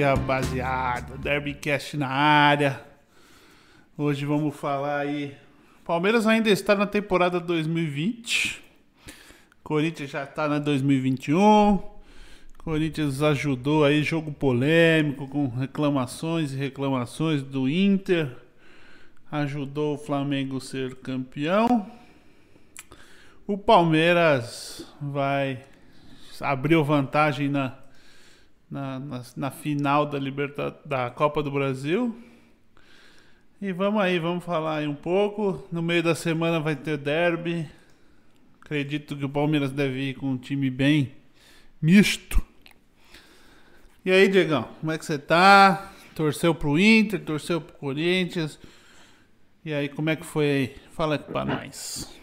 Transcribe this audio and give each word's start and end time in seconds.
salve, 0.00 0.02
rapaziada. 0.02 1.16
Derbycast 1.18 1.96
na 1.96 2.08
área. 2.08 2.80
Hoje 3.96 4.24
vamos 4.24 4.56
falar 4.56 5.00
aí. 5.00 5.34
Palmeiras 5.84 6.26
ainda 6.26 6.48
está 6.50 6.74
na 6.74 6.86
temporada 6.86 7.38
2020. 7.38 8.62
Corinthians 9.62 10.10
já 10.10 10.24
está 10.24 10.48
na 10.48 10.58
2021. 10.58 11.78
Corinthians 12.58 13.22
ajudou 13.22 13.84
aí 13.84 14.02
jogo 14.02 14.32
polêmico 14.32 15.28
com 15.28 15.48
reclamações 15.48 16.52
e 16.52 16.56
reclamações 16.56 17.42
do 17.42 17.68
Inter. 17.68 18.30
Ajudou 19.30 19.94
o 19.94 19.98
Flamengo 19.98 20.60
ser 20.60 20.96
campeão. 20.96 21.86
O 23.46 23.56
Palmeiras 23.58 24.86
vai 25.00 25.64
abriu 26.40 26.82
vantagem 26.82 27.50
na, 27.50 27.79
na, 28.70 29.00
na, 29.00 29.22
na 29.36 29.50
final 29.50 30.06
da, 30.06 30.18
Liberta, 30.18 30.76
da 30.84 31.10
Copa 31.10 31.42
do 31.42 31.50
Brasil. 31.50 32.16
E 33.60 33.72
vamos 33.72 34.00
aí, 34.00 34.18
vamos 34.18 34.44
falar 34.44 34.76
aí 34.76 34.86
um 34.86 34.94
pouco. 34.94 35.66
No 35.72 35.82
meio 35.82 36.02
da 36.02 36.14
semana 36.14 36.60
vai 36.60 36.76
ter 36.76 36.96
derby. 36.96 37.68
Acredito 38.60 39.16
que 39.16 39.24
o 39.24 39.28
Palmeiras 39.28 39.72
deve 39.72 40.10
ir 40.10 40.14
com 40.14 40.30
um 40.30 40.38
time 40.38 40.70
bem 40.70 41.12
misto. 41.82 42.40
E 44.04 44.10
aí, 44.10 44.28
Diegão, 44.28 44.68
como 44.80 44.92
é 44.92 44.96
que 44.96 45.04
você 45.04 45.18
tá? 45.18 45.92
Torceu 46.14 46.54
pro 46.54 46.78
Inter, 46.78 47.20
torceu 47.20 47.60
pro 47.60 47.74
Corinthians. 47.74 48.58
E 49.64 49.74
aí, 49.74 49.88
como 49.88 50.08
é 50.08 50.16
que 50.16 50.24
foi 50.24 50.44
aí? 50.50 50.76
Fala 50.92 51.16
aqui 51.16 51.30
pra 51.30 51.44
nós. 51.44 52.19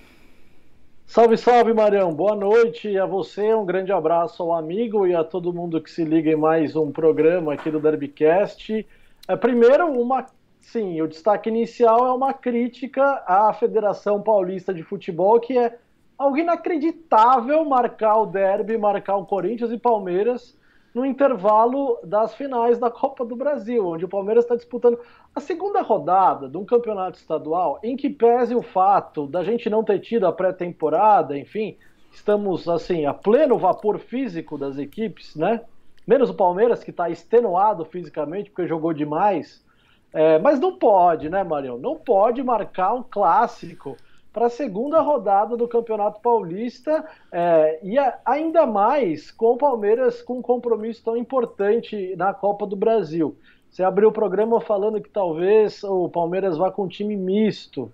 Salve, 1.09 1.37
salve, 1.37 1.73
Marião. 1.73 2.13
Boa 2.13 2.35
noite 2.35 2.97
a 2.97 3.05
você. 3.05 3.53
Um 3.55 3.65
grande 3.65 3.93
abraço 3.93 4.43
ao 4.43 4.53
amigo 4.53 5.07
e 5.07 5.15
a 5.15 5.23
todo 5.23 5.53
mundo 5.53 5.81
que 5.81 5.89
se 5.89 6.03
liga 6.03 6.29
em 6.29 6.35
mais 6.35 6.75
um 6.75 6.91
programa 6.91 7.53
aqui 7.53 7.71
do 7.71 7.79
Derbycast. 7.79 8.85
É, 9.25 9.35
primeiro, 9.37 9.89
uma, 9.89 10.25
sim, 10.59 11.01
o 11.01 11.07
destaque 11.07 11.47
inicial 11.47 12.05
é 12.05 12.11
uma 12.11 12.33
crítica 12.33 13.23
à 13.25 13.53
Federação 13.53 14.21
Paulista 14.21 14.73
de 14.73 14.83
Futebol, 14.83 15.39
que 15.39 15.57
é 15.57 15.79
algo 16.17 16.37
inacreditável 16.37 17.63
marcar 17.63 18.17
o 18.17 18.25
derby, 18.25 18.77
marcar 18.77 19.15
o 19.15 19.25
Corinthians 19.25 19.71
e 19.71 19.77
Palmeiras 19.77 20.56
no 20.97 21.05
intervalo 21.05 21.99
das 22.03 22.33
finais 22.33 22.79
da 22.79 22.89
Copa 22.89 23.23
do 23.23 23.35
Brasil, 23.35 23.85
onde 23.85 24.03
o 24.03 24.09
Palmeiras 24.09 24.43
está 24.43 24.55
disputando 24.55 24.99
a 25.33 25.39
segunda 25.39 25.83
rodada 25.83 26.49
de 26.49 26.57
um 26.57 26.65
campeonato 26.65 27.19
estadual, 27.19 27.79
em 27.83 27.95
que 27.95 28.09
pese 28.09 28.55
o 28.55 28.63
fato 28.63 29.27
da 29.27 29.43
gente 29.43 29.69
não 29.69 29.83
ter 29.83 29.99
tido 29.99 30.25
a 30.25 30.33
pré-temporada, 30.33 31.37
enfim, 31.37 31.77
estamos 32.11 32.67
assim 32.67 33.05
a 33.05 33.13
pleno 33.13 33.59
vapor 33.59 33.99
físico 33.99 34.57
das 34.57 34.79
equipes, 34.79 35.35
né? 35.35 35.61
Menos 36.07 36.31
o 36.31 36.33
Palmeiras 36.33 36.83
que 36.83 36.89
está 36.89 37.11
extenuado 37.11 37.85
fisicamente 37.85 38.49
porque 38.49 38.67
jogou 38.67 38.91
demais, 38.91 39.63
é, 40.11 40.39
mas 40.39 40.59
não 40.59 40.77
pode, 40.77 41.29
né, 41.29 41.43
Marião? 41.43 41.77
Não 41.77 41.95
pode 41.95 42.41
marcar 42.41 42.95
um 42.95 43.03
clássico 43.03 43.95
para 44.31 44.47
a 44.47 44.49
segunda 44.49 45.01
rodada 45.01 45.57
do 45.57 45.67
Campeonato 45.67 46.21
Paulista 46.21 47.05
é, 47.31 47.79
e 47.83 47.97
a, 47.97 48.19
ainda 48.25 48.65
mais 48.65 49.31
com 49.31 49.53
o 49.53 49.57
Palmeiras 49.57 50.21
com 50.21 50.39
um 50.39 50.41
compromisso 50.41 51.03
tão 51.03 51.17
importante 51.17 52.15
na 52.15 52.33
Copa 52.33 52.65
do 52.65 52.75
Brasil. 52.75 53.35
Você 53.69 53.83
abriu 53.83 54.09
o 54.09 54.13
programa 54.13 54.61
falando 54.61 55.01
que 55.01 55.09
talvez 55.09 55.83
o 55.83 56.09
Palmeiras 56.09 56.57
vá 56.57 56.71
com 56.71 56.83
um 56.83 56.87
time 56.87 57.15
misto. 57.15 57.91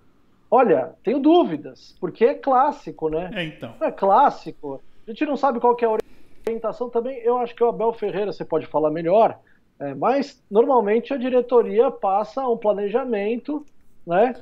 Olha, 0.50 0.94
tenho 1.02 1.18
dúvidas, 1.18 1.96
porque 2.00 2.24
é 2.24 2.34
clássico, 2.34 3.08
né? 3.08 3.30
É, 3.34 3.44
então. 3.44 3.74
É 3.80 3.90
clássico. 3.90 4.80
A 5.06 5.10
gente 5.10 5.26
não 5.26 5.36
sabe 5.36 5.60
qual 5.60 5.76
é 5.80 5.84
a 5.84 5.98
orientação 6.46 6.88
também. 6.88 7.18
Eu 7.18 7.38
acho 7.38 7.54
que 7.54 7.64
o 7.64 7.68
Abel 7.68 7.92
Ferreira, 7.92 8.32
você 8.32 8.44
pode 8.44 8.66
falar 8.66 8.90
melhor, 8.90 9.38
é, 9.78 9.94
mas 9.94 10.42
normalmente 10.50 11.12
a 11.12 11.16
diretoria 11.16 11.90
passa 11.90 12.46
um 12.46 12.56
planejamento, 12.56 13.64
né? 14.06 14.34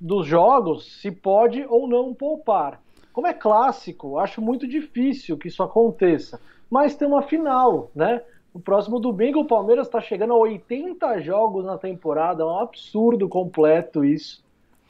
Dos 0.00 0.26
jogos 0.26 1.00
se 1.00 1.10
pode 1.10 1.64
ou 1.68 1.88
não 1.88 2.14
poupar. 2.14 2.80
Como 3.12 3.26
é 3.26 3.32
clássico, 3.32 4.18
acho 4.18 4.40
muito 4.40 4.66
difícil 4.66 5.36
que 5.36 5.48
isso 5.48 5.62
aconteça. 5.62 6.40
Mas 6.70 6.94
tem 6.94 7.08
uma 7.08 7.22
final, 7.22 7.90
né? 7.94 8.22
No 8.54 8.60
próximo 8.60 8.98
domingo, 8.98 9.40
o 9.40 9.44
Palmeiras 9.44 9.86
está 9.86 10.00
chegando 10.00 10.32
a 10.32 10.36
80 10.36 11.20
jogos 11.20 11.64
na 11.64 11.76
temporada, 11.76 12.42
é 12.42 12.46
um 12.46 12.58
absurdo 12.58 13.28
completo 13.28 14.04
isso. 14.04 14.42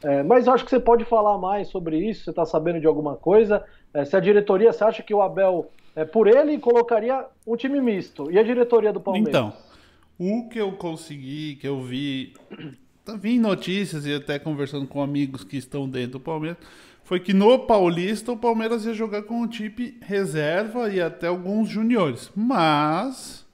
É, 0.03 0.23
mas 0.23 0.47
eu 0.47 0.53
acho 0.53 0.65
que 0.65 0.71
você 0.71 0.79
pode 0.79 1.05
falar 1.05 1.39
mais 1.39 1.69
sobre 1.69 1.99
isso, 1.99 2.25
você 2.25 2.31
está 2.31 2.45
sabendo 2.45 2.81
de 2.81 2.87
alguma 2.87 3.17
coisa. 3.17 3.65
É, 3.93 4.05
se 4.05 4.17
a 4.17 4.21
diretoria, 4.21 4.73
você 4.73 4.85
acha 4.85 5.03
que 5.03 5.13
o 5.13 5.21
Abel, 5.21 5.71
é, 5.97 6.05
por 6.05 6.29
ele, 6.29 6.59
colocaria 6.59 7.25
um 7.47 7.57
time 7.57 7.81
misto? 7.81 8.31
E 8.31 8.39
a 8.39 8.43
diretoria 8.43 8.93
do 8.93 9.01
Palmeiras? 9.01 9.29
Então, 9.29 9.53
o 10.19 10.49
que 10.49 10.59
eu 10.59 10.73
consegui, 10.73 11.57
que 11.57 11.67
eu 11.67 11.81
vi 11.81 12.35
vi 13.17 13.39
notícias 13.39 14.07
e 14.07 14.15
até 14.15 14.39
conversando 14.39 14.87
com 14.87 15.03
amigos 15.03 15.45
que 15.45 15.57
estão 15.57 15.89
dentro 15.89 16.13
do 16.13 16.21
Palmeiras, 16.21 16.59
foi 17.05 17.19
que 17.21 17.33
no 17.33 17.61
Paulista 17.61 18.33
o 18.33 18.37
Palmeiras 18.37 18.85
ia 18.85 18.93
jogar 18.93 19.23
com 19.23 19.41
o 19.41 19.49
time 19.49 19.97
reserva 20.03 20.91
e 20.91 21.01
até 21.01 21.27
alguns 21.27 21.69
juniores. 21.69 22.31
Mas 22.37 23.47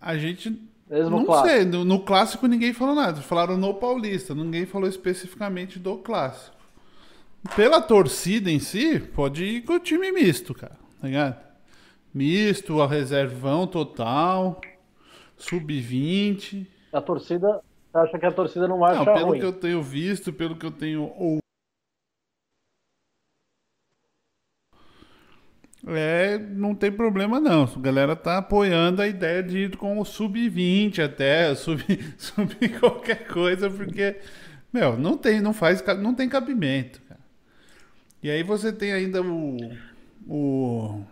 a 0.00 0.16
gente 0.16 0.56
Mesmo 0.88 1.10
não 1.10 1.24
clássico. 1.24 1.48
sei, 1.48 1.64
no, 1.64 1.84
no, 1.84 2.00
clássico 2.00 2.46
ninguém 2.46 2.72
falou 2.72 2.94
nada. 2.94 3.20
Falaram 3.20 3.56
no 3.56 3.74
Paulista, 3.74 4.34
ninguém 4.34 4.64
falou 4.64 4.88
especificamente 4.88 5.78
do 5.78 5.96
clássico. 5.98 6.54
Pela 7.54 7.80
torcida 7.80 8.50
em 8.50 8.58
si, 8.58 9.00
pode 9.00 9.44
ir 9.44 9.62
com 9.62 9.74
o 9.74 9.80
time 9.80 10.10
misto, 10.12 10.54
cara. 10.54 10.76
Tá 11.00 11.08
ligado? 11.08 11.36
Misto, 12.14 12.80
a 12.80 12.86
reservão 12.86 13.66
total, 13.66 14.60
sub-20. 15.36 16.66
A 16.92 17.00
torcida, 17.00 17.60
acha 17.96 18.18
que 18.18 18.26
a 18.26 18.32
torcida 18.32 18.68
não 18.68 18.84
acha 18.84 19.04
não, 19.04 19.14
pelo 19.14 19.26
ruim? 19.26 19.40
que 19.40 19.46
eu 19.46 19.52
tenho 19.52 19.82
visto, 19.82 20.32
pelo 20.32 20.56
que 20.56 20.66
eu 20.66 20.70
tenho 20.70 21.12
ou 21.16 21.38
É, 25.88 26.36
não 26.36 26.74
tem 26.74 26.90
problema 26.90 27.38
não. 27.38 27.62
A 27.62 27.80
galera 27.80 28.16
tá 28.16 28.38
apoiando 28.38 29.00
a 29.00 29.06
ideia 29.06 29.40
de 29.40 29.58
ir 29.58 29.76
com 29.76 30.00
o 30.00 30.04
sub-20 30.04 30.98
até, 30.98 31.54
sub, 31.54 31.80
sub 32.18 32.54
qualquer 32.80 33.28
coisa, 33.28 33.70
porque 33.70 34.16
meu, 34.72 34.98
não 34.98 35.16
tem, 35.16 35.40
não 35.40 35.52
faz, 35.54 35.82
não 36.00 36.12
tem 36.12 36.28
cabimento, 36.28 37.00
cara. 37.08 37.20
E 38.22 38.28
aí 38.28 38.42
você 38.42 38.72
tem 38.72 38.92
ainda 38.92 39.22
o 39.22 39.56
o 40.28 41.04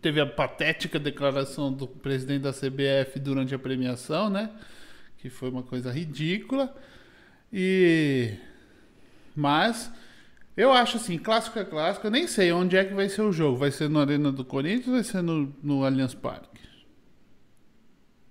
teve 0.00 0.20
a 0.20 0.26
patética 0.26 1.00
declaração 1.00 1.72
do 1.72 1.88
presidente 1.88 2.42
da 2.42 2.52
CBF 2.52 3.18
durante 3.18 3.54
a 3.54 3.58
premiação, 3.58 4.30
né? 4.30 4.50
Que 5.24 5.30
foi 5.30 5.48
uma 5.48 5.62
coisa 5.62 5.90
ridícula. 5.90 6.76
E 7.50 8.34
mas 9.34 9.90
eu 10.54 10.70
acho 10.70 10.98
assim, 10.98 11.16
clássico 11.16 11.58
é 11.58 11.64
clássico, 11.64 12.06
eu 12.06 12.10
nem 12.10 12.26
sei 12.26 12.52
onde 12.52 12.76
é 12.76 12.84
que 12.84 12.92
vai 12.92 13.08
ser 13.08 13.22
o 13.22 13.32
jogo. 13.32 13.56
Vai 13.56 13.70
ser 13.70 13.88
no 13.88 13.98
Arena 14.00 14.30
do 14.30 14.44
Corinthians 14.44 14.88
ou 14.88 14.92
vai 14.92 15.02
ser 15.02 15.22
no, 15.22 15.50
no 15.62 15.82
Allianz 15.82 16.12
Parque? 16.12 16.60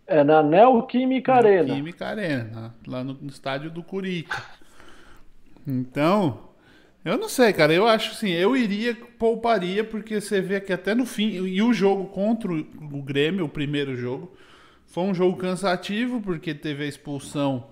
É 0.06 0.24
na 0.24 0.44
Neoquímica 0.44 1.34
Arena. 1.34 1.64
Neoquímica 1.64 2.06
Arena, 2.06 2.76
lá 2.86 3.04
no, 3.04 3.14
no 3.16 3.30
estádio 3.30 3.72
do 3.72 3.82
Curica. 3.82 4.44
Então, 5.66 6.50
eu 7.04 7.18
não 7.18 7.28
sei, 7.28 7.54
cara. 7.54 7.74
Eu 7.74 7.88
acho 7.88 8.12
assim, 8.12 8.30
eu 8.30 8.56
iria, 8.56 8.96
pouparia, 9.18 9.84
porque 9.84 10.22
você 10.22 10.42
vê 10.42 10.62
que 10.62 10.72
até 10.72 10.94
no 10.94 11.08
fim. 11.08 11.30
E 11.48 11.60
o 11.60 11.74
jogo 11.74 12.06
contra 12.06 12.52
o 12.54 13.02
Grêmio, 13.02 13.46
o 13.46 13.50
primeiro 13.50 13.96
jogo, 13.96 14.36
foi 14.94 15.04
um 15.06 15.14
jogo 15.16 15.36
cansativo, 15.38 16.22
porque 16.22 16.54
teve 16.54 16.84
a 16.84 16.88
expulsão 16.88 17.66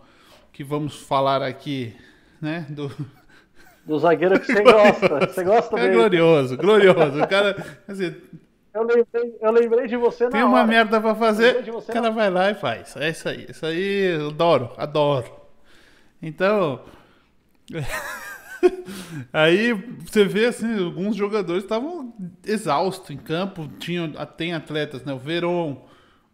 que 0.51 0.63
vamos 0.63 0.95
falar 1.03 1.43
aqui, 1.43 1.95
né? 2.41 2.65
Do, 2.67 2.91
do 3.85 3.99
zagueiro 3.99 4.39
que 4.39 4.47
você 4.47 4.63
gosta. 4.63 5.27
Você 5.27 5.43
gosta 5.43 5.77
é 5.77 5.81
dele. 5.81 5.93
É 5.93 5.97
glorioso, 5.97 6.57
glorioso. 6.57 7.21
O 7.21 7.27
cara, 7.27 7.55
assim, 7.87 8.15
eu 8.73 8.81
lembrei, 8.81 9.37
eu 9.39 9.51
lembrei 9.51 9.87
de 9.87 9.97
você 9.97 10.23
na 10.23 10.29
Tem 10.31 10.41
uma 10.41 10.61
hora. 10.61 10.67
merda 10.67 10.99
pra 10.99 11.13
fazer, 11.13 11.63
o 11.69 11.81
cara 11.83 12.09
vai 12.09 12.31
lá 12.31 12.49
e 12.49 12.55
faz. 12.55 12.97
É 12.97 13.11
isso 13.11 13.29
aí. 13.29 13.45
Isso 13.47 13.67
aí 13.67 14.19
eu 14.19 14.29
adoro, 14.29 14.71
adoro. 14.75 15.31
Então. 16.19 16.81
aí 19.31 19.73
você 19.99 20.25
vê 20.25 20.47
assim, 20.47 20.83
alguns 20.83 21.15
jogadores 21.15 21.61
estavam 21.61 22.15
exaustos 22.43 23.11
em 23.11 23.17
campo. 23.17 23.69
Tinham, 23.77 24.11
tem 24.35 24.55
atletas, 24.55 25.03
né? 25.03 25.13
O 25.13 25.19
Veron, 25.19 25.85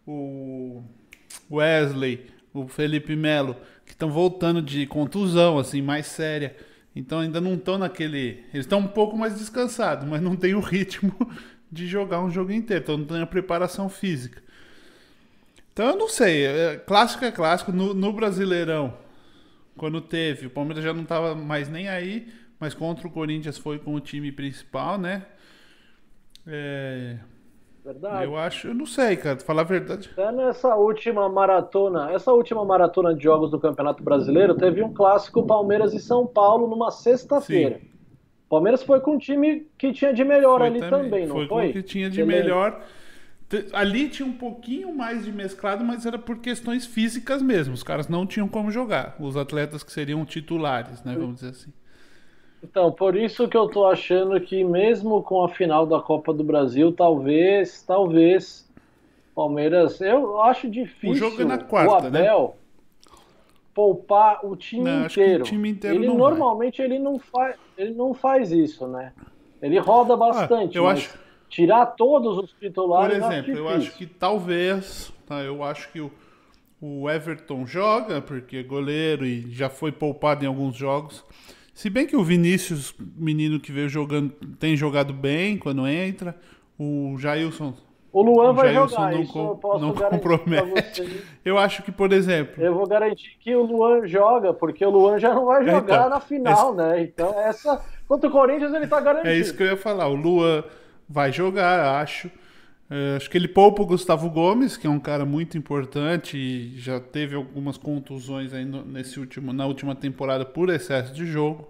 o 0.08 0.82
Wesley, 1.50 2.26
o 2.54 2.66
Felipe 2.66 3.14
Melo, 3.14 3.54
que 3.84 3.92
estão 3.92 4.10
voltando 4.10 4.62
de 4.62 4.86
contusão, 4.86 5.58
assim, 5.58 5.82
mais 5.82 6.06
séria. 6.06 6.56
Então 6.96 7.20
ainda 7.20 7.40
não 7.40 7.54
estão 7.54 7.76
naquele. 7.76 8.44
Eles 8.52 8.64
estão 8.64 8.80
um 8.80 8.88
pouco 8.88 9.16
mais 9.16 9.38
descansados, 9.38 10.08
mas 10.08 10.22
não 10.22 10.34
tem 10.34 10.54
o 10.54 10.60
ritmo 10.60 11.14
de 11.70 11.86
jogar 11.86 12.20
um 12.22 12.30
jogo 12.30 12.50
inteiro. 12.52 12.82
Então 12.82 12.96
não 12.96 13.04
tem 13.04 13.20
a 13.20 13.26
preparação 13.26 13.88
física. 13.88 14.42
Então 15.72 15.90
eu 15.90 15.96
não 15.96 16.08
sei. 16.08 16.46
É, 16.46 16.76
clássico 16.76 17.24
é 17.24 17.30
clássico. 17.30 17.70
No, 17.70 17.92
no 17.92 18.12
Brasileirão, 18.12 18.96
quando 19.76 20.00
teve, 20.00 20.46
o 20.46 20.50
Palmeiras 20.50 20.82
já 20.82 20.94
não 20.94 21.02
estava 21.02 21.34
mais 21.34 21.68
nem 21.68 21.88
aí, 21.88 22.32
mas 22.58 22.72
contra 22.72 23.06
o 23.06 23.10
Corinthians 23.10 23.58
foi 23.58 23.78
com 23.78 23.94
o 23.94 24.00
time 24.00 24.32
principal, 24.32 24.98
né? 24.98 25.26
É, 26.46 27.18
Verdade. 27.88 28.24
Eu 28.24 28.36
acho, 28.36 28.68
eu 28.68 28.74
não 28.74 28.84
sei, 28.84 29.16
cara, 29.16 29.38
falar 29.38 29.62
a 29.62 29.64
verdade. 29.64 30.10
Até 30.12 30.30
nessa 30.30 30.76
última 30.76 31.26
maratona, 31.26 32.12
essa 32.12 32.30
última 32.30 32.62
maratona 32.62 33.14
de 33.14 33.24
jogos 33.24 33.50
do 33.50 33.58
Campeonato 33.58 34.02
Brasileiro, 34.02 34.54
teve 34.54 34.82
um 34.82 34.92
clássico 34.92 35.46
Palmeiras 35.46 35.94
e 35.94 35.98
São 35.98 36.26
Paulo 36.26 36.68
numa 36.68 36.90
sexta-feira. 36.90 37.80
Palmeiras 38.46 38.82
foi 38.82 39.00
com 39.00 39.12
um 39.12 39.18
time 39.18 39.66
que 39.78 39.90
tinha 39.90 40.12
de 40.12 40.22
melhor 40.22 40.58
Foi 40.58 40.66
ali 40.66 40.80
também, 40.80 41.26
não 41.26 41.36
foi? 41.36 41.48
foi? 41.48 41.64
com 41.64 41.70
o 41.70 41.72
que 41.72 41.82
tinha 41.82 42.10
de 42.10 42.22
melhor. 42.22 42.78
Ali 43.72 44.10
tinha 44.10 44.28
um 44.28 44.36
pouquinho 44.36 44.94
mais 44.94 45.24
de 45.24 45.32
mesclado, 45.32 45.82
mas 45.82 46.04
era 46.04 46.18
por 46.18 46.40
questões 46.40 46.84
físicas 46.84 47.40
mesmo. 47.40 47.72
Os 47.72 47.82
caras 47.82 48.06
não 48.06 48.26
tinham 48.26 48.46
como 48.46 48.70
jogar. 48.70 49.16
Os 49.18 49.34
atletas 49.34 49.82
que 49.82 49.90
seriam 49.90 50.22
titulares, 50.26 51.02
né? 51.02 51.16
Vamos 51.18 51.36
dizer 51.36 51.50
assim. 51.52 51.72
Então, 52.62 52.90
por 52.90 53.16
isso 53.16 53.48
que 53.48 53.56
eu 53.56 53.68
tô 53.68 53.86
achando 53.86 54.40
que 54.40 54.64
mesmo 54.64 55.22
com 55.22 55.44
a 55.44 55.48
final 55.48 55.86
da 55.86 56.00
Copa 56.00 56.32
do 56.32 56.42
Brasil, 56.42 56.92
talvez, 56.92 57.82
talvez 57.82 58.68
Palmeiras, 59.34 60.00
eu 60.00 60.40
acho 60.40 60.68
difícil 60.68 61.10
O 61.12 61.14
jogo 61.14 61.42
é 61.42 61.44
na 61.44 61.58
quarta, 61.58 61.90
o 61.90 61.94
Abel 62.08 62.56
poupar 63.74 64.44
o 64.44 64.56
time 64.56 64.84
Não, 64.84 65.02
que 65.08 65.20
o 65.20 65.22
inteiro. 65.22 65.44
time 65.44 65.68
inteiro 65.68 65.96
ele 65.98 66.06
não 66.08 66.14
vai. 66.18 66.30
normalmente 66.30 66.82
ele 66.82 66.98
não 66.98 67.18
faz, 67.18 67.56
ele 67.76 67.94
não 67.94 68.12
faz 68.12 68.50
isso, 68.50 68.88
né? 68.88 69.12
Ele 69.62 69.78
roda 69.78 70.16
bastante, 70.16 70.76
Ah, 70.76 70.80
eu 70.80 70.88
acho- 70.88 71.16
tirar 71.48 71.86
todos 71.86 72.38
os 72.38 72.52
Por 72.52 72.58
titulares 72.58 73.24
exemplo, 73.24 73.56
eu 73.56 73.68
acho 73.68 73.96
que 73.96 74.06
talvez, 74.06 75.12
tá? 75.26 75.40
Eu 75.42 75.62
acho 75.62 75.90
que 75.92 76.00
o, 76.00 76.10
o 76.80 77.08
Everton 77.08 77.64
joga, 77.66 78.20
porque 78.20 78.56
é 78.58 78.62
goleiro 78.64 79.24
e 79.24 79.50
já 79.52 79.70
foi 79.70 79.92
poupado 79.92 80.44
em 80.44 80.48
alguns 80.48 80.74
jogos. 80.76 81.24
Se 81.78 81.88
bem 81.88 82.08
que 82.08 82.16
o 82.16 82.24
Vinícius, 82.24 82.92
menino 83.16 83.60
que 83.60 83.70
veio 83.70 83.88
jogando, 83.88 84.30
tem 84.58 84.76
jogado 84.76 85.12
bem 85.12 85.56
quando 85.56 85.86
entra. 85.86 86.34
O 86.76 87.14
Jailson, 87.16 87.72
o 88.12 88.20
Luan 88.20 88.50
o 88.50 88.54
vai 88.54 88.74
Jailson 88.74 88.96
jogar, 88.96 89.12
não, 89.12 89.26
com- 89.26 89.46
eu 89.50 89.54
posso 89.54 89.84
não 89.84 89.94
compromete. 89.94 91.22
Eu 91.44 91.56
acho 91.56 91.84
que, 91.84 91.92
por 91.92 92.12
exemplo, 92.12 92.60
Eu 92.60 92.74
vou 92.74 92.84
garantir 92.84 93.36
que 93.38 93.54
o 93.54 93.62
Luan 93.62 94.08
joga, 94.08 94.52
porque 94.52 94.84
o 94.84 94.90
Luan 94.90 95.20
já 95.20 95.32
não 95.32 95.46
vai 95.46 95.64
jogar 95.64 95.80
então, 95.98 96.10
na 96.10 96.18
final, 96.18 96.74
né? 96.74 97.00
Então, 97.00 97.32
essa. 97.38 97.80
Contra 98.08 98.28
o 98.28 98.32
Corinthians, 98.32 98.74
ele 98.74 98.88
tá 98.88 99.00
garantido. 99.00 99.32
É 99.32 99.38
isso 99.38 99.56
que 99.56 99.62
eu 99.62 99.68
ia 99.68 99.76
falar. 99.76 100.08
O 100.08 100.16
Luan 100.16 100.64
vai 101.08 101.30
jogar, 101.30 102.00
acho. 102.00 102.28
É, 102.90 103.16
acho 103.16 103.28
que 103.28 103.36
ele 103.36 103.48
poupa 103.48 103.82
o 103.82 103.86
Gustavo 103.86 104.30
Gomes, 104.30 104.76
que 104.76 104.86
é 104.86 104.90
um 104.90 104.98
cara 105.00 105.26
muito 105.26 105.58
importante 105.58 106.38
e 106.38 106.78
já 106.78 106.98
teve 106.98 107.34
algumas 107.34 107.76
contusões 107.76 108.54
aí 108.54 108.64
no- 108.64 108.84
nesse 108.84 109.20
último, 109.20 109.52
na 109.52 109.66
última 109.66 109.94
temporada 109.94 110.44
por 110.44 110.70
excesso 110.70 111.12
de 111.12 111.26
jogo. 111.26 111.68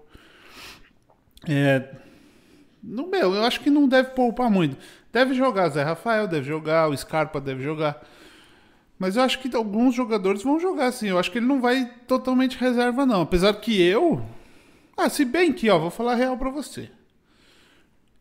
É, 1.47 1.89
no 2.81 3.07
meu, 3.07 3.33
eu 3.35 3.43
acho 3.43 3.59
que 3.61 3.69
não 3.69 3.87
deve 3.87 4.11
poupar 4.11 4.49
muito. 4.49 4.77
Deve 5.11 5.33
jogar 5.33 5.69
Zé 5.69 5.83
Rafael, 5.83 6.27
deve 6.27 6.47
jogar, 6.47 6.89
o 6.89 6.95
Scarpa 6.95 7.41
deve 7.41 7.63
jogar. 7.63 8.01
Mas 8.97 9.15
eu 9.15 9.23
acho 9.23 9.39
que 9.39 9.55
alguns 9.55 9.95
jogadores 9.95 10.43
vão 10.43 10.59
jogar 10.59 10.91
sim. 10.91 11.07
Eu 11.07 11.19
acho 11.19 11.31
que 11.31 11.37
ele 11.39 11.45
não 11.45 11.61
vai 11.61 11.89
totalmente 12.07 12.57
reserva, 12.57 13.05
não. 13.05 13.21
Apesar 13.21 13.53
que 13.53 13.81
eu. 13.81 14.23
Ah, 14.97 15.09
se 15.09 15.23
bem 15.25 15.53
que, 15.53 15.69
ó, 15.69 15.79
vou 15.79 15.89
falar 15.89 16.15
real 16.15 16.37
pra 16.37 16.49
você. 16.49 16.89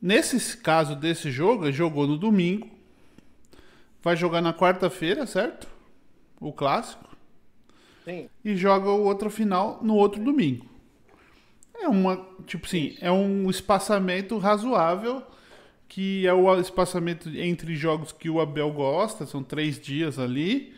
Nesse 0.00 0.56
caso 0.58 0.94
desse 0.94 1.30
jogo, 1.30 1.64
ele 1.64 1.72
jogou 1.72 2.06
no 2.06 2.16
domingo. 2.16 2.77
Vai 4.02 4.16
jogar 4.16 4.40
na 4.40 4.54
quarta-feira, 4.54 5.26
certo? 5.26 5.68
O 6.40 6.52
clássico. 6.52 7.16
Sim. 8.04 8.28
E 8.44 8.56
joga 8.56 8.90
o 8.90 9.04
outro 9.04 9.28
final 9.28 9.80
no 9.82 9.94
outro 9.94 10.22
domingo. 10.22 10.64
É 11.80 11.88
uma, 11.88 12.26
tipo 12.46 12.66
assim, 12.66 12.96
é 13.00 13.10
um 13.10 13.48
espaçamento 13.50 14.38
razoável, 14.38 15.22
que 15.88 16.26
é 16.26 16.32
o 16.32 16.60
espaçamento 16.60 17.28
entre 17.28 17.76
jogos 17.76 18.10
que 18.12 18.28
o 18.28 18.40
Abel 18.40 18.72
gosta, 18.72 19.26
são 19.26 19.42
três 19.42 19.78
dias 19.78 20.18
ali. 20.18 20.74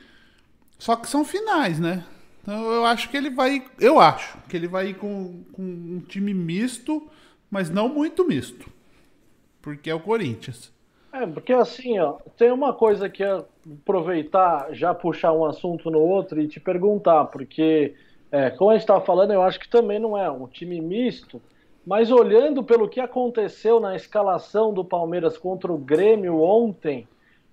Só 0.79 0.97
que 0.97 1.09
são 1.09 1.25
finais, 1.25 1.79
né? 1.79 2.05
Então 2.43 2.71
eu 2.73 2.85
acho 2.85 3.09
que 3.11 3.17
ele 3.17 3.31
vai. 3.31 3.65
Eu 3.79 4.01
acho 4.01 4.39
que 4.49 4.57
ele 4.57 4.67
vai 4.67 4.89
ir 4.89 4.95
com, 4.95 5.45
com 5.53 5.63
um 5.63 6.01
time 6.01 6.33
misto, 6.35 7.09
mas 7.51 7.71
não 7.71 7.89
muito 7.89 8.27
misto. 8.27 8.71
Porque 9.61 9.91
é 9.91 9.95
o 9.95 10.01
Corinthians. 10.01 10.73
É, 11.13 11.27
porque 11.27 11.53
assim, 11.53 11.99
ó, 11.99 12.19
tem 12.37 12.53
uma 12.53 12.73
coisa 12.73 13.09
que 13.09 13.23
é 13.23 13.45
aproveitar, 13.83 14.69
já 14.73 14.95
puxar 14.95 15.33
um 15.33 15.45
assunto 15.45 15.91
no 15.91 15.99
outro 15.99 16.41
e 16.41 16.47
te 16.47 16.61
perguntar, 16.61 17.27
porque, 17.27 17.95
é, 18.31 18.51
como 18.51 18.71
a 18.71 18.75
gente 18.75 18.83
estava 18.83 19.01
falando, 19.01 19.33
eu 19.33 19.43
acho 19.43 19.59
que 19.59 19.69
também 19.69 19.99
não 19.99 20.17
é 20.17 20.31
um 20.31 20.47
time 20.47 20.81
misto, 20.81 21.43
mas 21.85 22.11
olhando 22.13 22.63
pelo 22.63 22.89
que 22.89 23.01
aconteceu 23.01 23.81
na 23.81 23.97
escalação 23.97 24.73
do 24.73 24.85
Palmeiras 24.85 25.37
contra 25.37 25.73
o 25.73 25.79
Grêmio 25.79 26.41
ontem, 26.41 27.09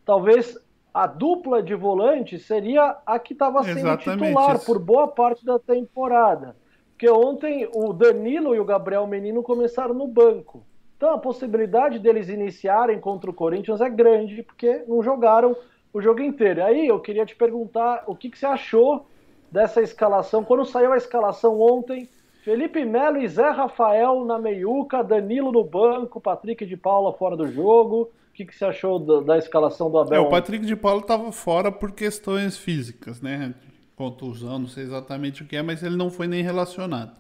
talvez 0.05 0.57
a 0.93 1.07
dupla 1.07 1.61
de 1.61 1.75
volante 1.75 2.39
seria 2.39 2.97
a 3.05 3.19
que 3.19 3.33
estava 3.33 3.63
sendo 3.63 3.79
Exatamente 3.79 4.23
titular 4.23 4.55
isso. 4.55 4.65
por 4.65 4.79
boa 4.79 5.07
parte 5.07 5.45
da 5.45 5.59
temporada. 5.59 6.55
Porque 6.91 7.09
ontem 7.09 7.69
o 7.73 7.93
Danilo 7.93 8.55
e 8.55 8.59
o 8.59 8.65
Gabriel 8.65 9.05
Menino 9.05 9.43
começaram 9.43 9.93
no 9.93 10.07
banco. 10.07 10.63
Então 10.97 11.13
a 11.13 11.17
possibilidade 11.17 11.99
deles 11.99 12.27
iniciarem 12.27 12.99
contra 12.99 13.29
o 13.29 13.33
Corinthians 13.33 13.79
é 13.81 13.89
grande, 13.89 14.41
porque 14.43 14.83
não 14.87 15.01
jogaram 15.03 15.55
o 15.93 16.01
jogo 16.01 16.21
inteiro. 16.21 16.63
Aí 16.63 16.87
eu 16.87 16.99
queria 16.99 17.25
te 17.25 17.35
perguntar 17.35 18.03
o 18.07 18.15
que, 18.15 18.29
que 18.29 18.37
você 18.37 18.45
achou 18.47 19.05
dessa 19.51 19.81
escalação. 19.81 20.43
Quando 20.43 20.65
saiu 20.65 20.91
a 20.91 20.97
escalação 20.97 21.61
ontem, 21.61 22.09
Felipe 22.43 22.83
Melo 22.83 23.17
e 23.17 23.27
Zé 23.27 23.49
Rafael 23.49 24.25
na 24.25 24.39
meiuca, 24.39 25.03
Danilo 25.03 25.51
no 25.51 25.63
banco, 25.63 26.19
Patrick 26.19 26.65
de 26.65 26.75
Paula 26.75 27.13
fora 27.13 27.37
do 27.37 27.47
jogo. 27.47 28.03
O 28.03 28.33
que, 28.33 28.45
que 28.45 28.55
você 28.55 28.65
achou 28.65 28.99
da, 28.99 29.19
da 29.21 29.37
escalação 29.37 29.89
do 29.91 29.99
É, 29.99 30.01
Abel? 30.01 30.23
o 30.23 30.29
Patrick 30.29 30.65
de 30.65 30.75
Paulo 30.75 31.01
estava 31.01 31.31
fora 31.31 31.71
por 31.71 31.91
questões 31.91 32.57
físicas, 32.57 33.21
né? 33.21 33.53
Contusão, 33.95 34.59
não 34.59 34.67
sei 34.67 34.83
exatamente 34.83 35.41
o 35.43 35.45
que 35.45 35.55
é, 35.55 35.61
mas 35.61 35.81
ele 35.83 35.95
não 35.95 36.09
foi 36.09 36.27
nem 36.27 36.43
relacionado. 36.43 37.11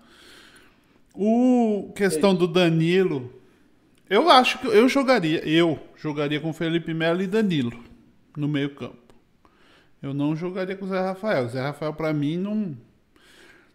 O 1.15 1.91
questão 1.95 2.35
do 2.35 2.47
Danilo, 2.47 3.31
eu 4.09 4.29
acho 4.29 4.59
que 4.59 4.67
eu 4.67 4.87
jogaria, 4.87 5.47
eu 5.47 5.79
jogaria 5.95 6.39
com 6.39 6.53
Felipe 6.53 6.93
Melo 6.93 7.21
e 7.21 7.27
Danilo 7.27 7.77
no 8.35 8.47
meio-campo. 8.47 9.07
Eu 10.01 10.13
não 10.13 10.35
jogaria 10.35 10.75
com 10.75 10.85
o 10.85 10.87
Zé 10.87 10.99
Rafael. 10.99 11.45
O 11.45 11.49
Zé 11.49 11.61
Rafael 11.61 11.93
para 11.93 12.13
mim 12.13 12.37
não 12.37 12.77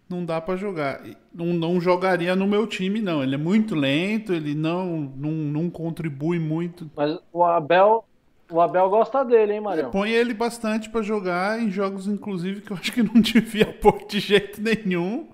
não 0.08 0.24
dá 0.24 0.40
para 0.40 0.56
jogar. 0.56 1.02
Não, 1.34 1.46
não 1.46 1.80
jogaria 1.80 2.36
no 2.36 2.46
meu 2.46 2.66
time 2.66 3.00
não. 3.00 3.22
Ele 3.22 3.34
é 3.34 3.38
muito 3.38 3.74
lento, 3.74 4.32
ele 4.32 4.54
não 4.54 5.12
não, 5.16 5.30
não 5.30 5.70
contribui 5.70 6.38
muito 6.38 6.90
Mas 6.94 7.18
o 7.32 7.44
Abel, 7.44 8.04
o 8.50 8.60
Abel 8.60 8.88
gosta 8.88 9.24
dele, 9.24 9.54
hein, 9.54 9.60
Marião? 9.60 9.90
Põe 9.90 10.10
ele 10.10 10.34
bastante 10.34 10.88
pra 10.90 11.02
jogar 11.02 11.60
em 11.60 11.70
jogos, 11.70 12.06
inclusive, 12.06 12.60
que 12.60 12.70
eu 12.70 12.76
acho 12.76 12.92
que 12.92 13.02
não 13.02 13.14
devia 13.20 13.66
pôr 13.66 14.06
de 14.06 14.20
jeito 14.20 14.60
nenhum. 14.60 15.28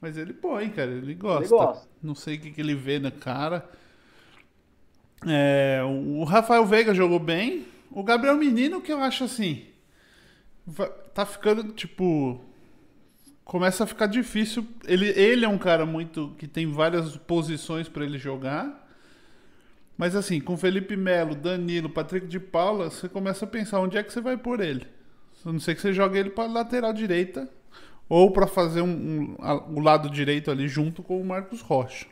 Mas 0.00 0.16
ele 0.16 0.32
põe, 0.32 0.70
cara, 0.70 0.90
ele 0.90 1.14
gosta. 1.14 1.44
Ele 1.44 1.48
gosta. 1.48 1.88
Não 2.02 2.14
sei 2.14 2.36
o 2.36 2.40
que, 2.40 2.50
que 2.52 2.60
ele 2.60 2.74
vê 2.74 2.98
na 2.98 3.10
cara. 3.10 3.68
É, 5.26 5.80
o 5.84 6.24
Rafael 6.24 6.64
Veiga 6.64 6.94
jogou 6.94 7.18
bem. 7.18 7.66
O 7.90 8.02
Gabriel 8.02 8.36
Menino, 8.36 8.80
que 8.80 8.92
eu 8.92 9.00
acho 9.00 9.24
assim. 9.24 9.64
Tá 11.14 11.26
ficando, 11.26 11.72
tipo. 11.72 12.40
Começa 13.44 13.82
a 13.84 13.86
ficar 13.86 14.06
difícil. 14.06 14.66
Ele, 14.86 15.08
ele 15.08 15.44
é 15.44 15.48
um 15.48 15.58
cara 15.58 15.84
muito. 15.84 16.34
que 16.38 16.46
tem 16.46 16.70
várias 16.70 17.16
posições 17.16 17.88
pra 17.88 18.04
ele 18.04 18.18
jogar. 18.18 18.88
Mas 19.98 20.16
assim, 20.16 20.40
com 20.40 20.56
Felipe 20.56 20.96
Melo, 20.96 21.34
Danilo, 21.34 21.90
Patrick 21.90 22.26
de 22.26 22.40
Paula, 22.40 22.88
você 22.90 23.06
começa 23.08 23.44
a 23.44 23.48
pensar 23.48 23.80
onde 23.80 23.98
é 23.98 24.02
que 24.02 24.10
você 24.12 24.20
vai 24.20 24.34
pôr 24.36 24.60
ele. 24.60 24.86
A 25.44 25.52
não 25.52 25.60
ser 25.60 25.74
que 25.74 25.80
você 25.82 25.92
jogue 25.92 26.18
ele 26.18 26.30
para 26.30 26.50
lateral 26.50 26.92
direita 26.92 27.46
ou 28.08 28.30
para 28.30 28.46
fazer 28.46 28.80
um, 28.80 28.88
um- 28.88 29.36
o 29.76 29.80
lado 29.80 30.08
direito 30.08 30.50
ali 30.50 30.68
junto 30.68 31.02
com 31.02 31.20
o 31.20 31.24
Marcos 31.24 31.60
Rocha. 31.60 32.06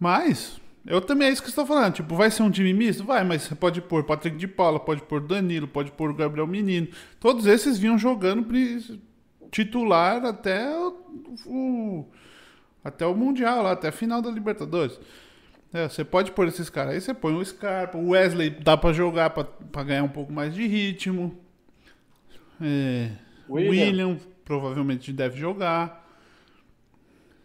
Mas 0.00 0.60
eu 0.86 1.00
também 1.00 1.28
é 1.28 1.30
isso 1.30 1.42
que 1.42 1.48
estou 1.48 1.64
falando. 1.66 1.94
Tipo, 1.94 2.14
vai 2.16 2.30
ser 2.30 2.42
um 2.42 2.50
time 2.50 2.72
misto? 2.72 3.04
Vai, 3.04 3.22
mas 3.24 3.42
você 3.42 3.54
pode 3.54 3.80
pôr 3.80 4.04
Patrick 4.04 4.36
de 4.36 4.48
Paula, 4.48 4.80
pode 4.80 5.02
pôr 5.02 5.20
Danilo, 5.20 5.68
pode 5.68 5.90
pôr 5.92 6.10
o 6.10 6.14
Gabriel 6.14 6.46
Menino. 6.46 6.88
Todos 7.20 7.46
esses 7.46 7.78
vinham 7.78 7.96
jogando 7.98 8.46
titular 9.50 10.24
até 10.24 10.68
o, 10.76 10.96
o- 11.46 12.06
até 12.84 13.06
o 13.06 13.14
Mundial, 13.14 13.62
lá, 13.62 13.72
até 13.72 13.88
a 13.88 13.92
final 13.92 14.20
da 14.20 14.30
Libertadores. 14.30 14.98
É, 15.72 15.88
você 15.88 16.04
pode 16.04 16.32
pôr 16.32 16.48
esses 16.48 16.68
caras 16.68 16.94
aí, 16.94 17.00
você 17.00 17.14
põe 17.14 17.32
o 17.34 17.44
Scarpa, 17.44 17.96
o 17.96 18.10
Wesley 18.10 18.50
dá 18.50 18.76
pra 18.76 18.92
jogar 18.92 19.30
pra 19.30 19.82
ganhar 19.84 20.02
um 20.02 20.08
pouco 20.08 20.32
mais 20.32 20.54
de 20.54 20.66
ritmo. 20.66 21.38
É, 22.60 23.10
William. 23.48 23.70
William. 23.70 24.18
provavelmente 24.44 25.12
deve 25.12 25.38
jogar. 25.38 26.01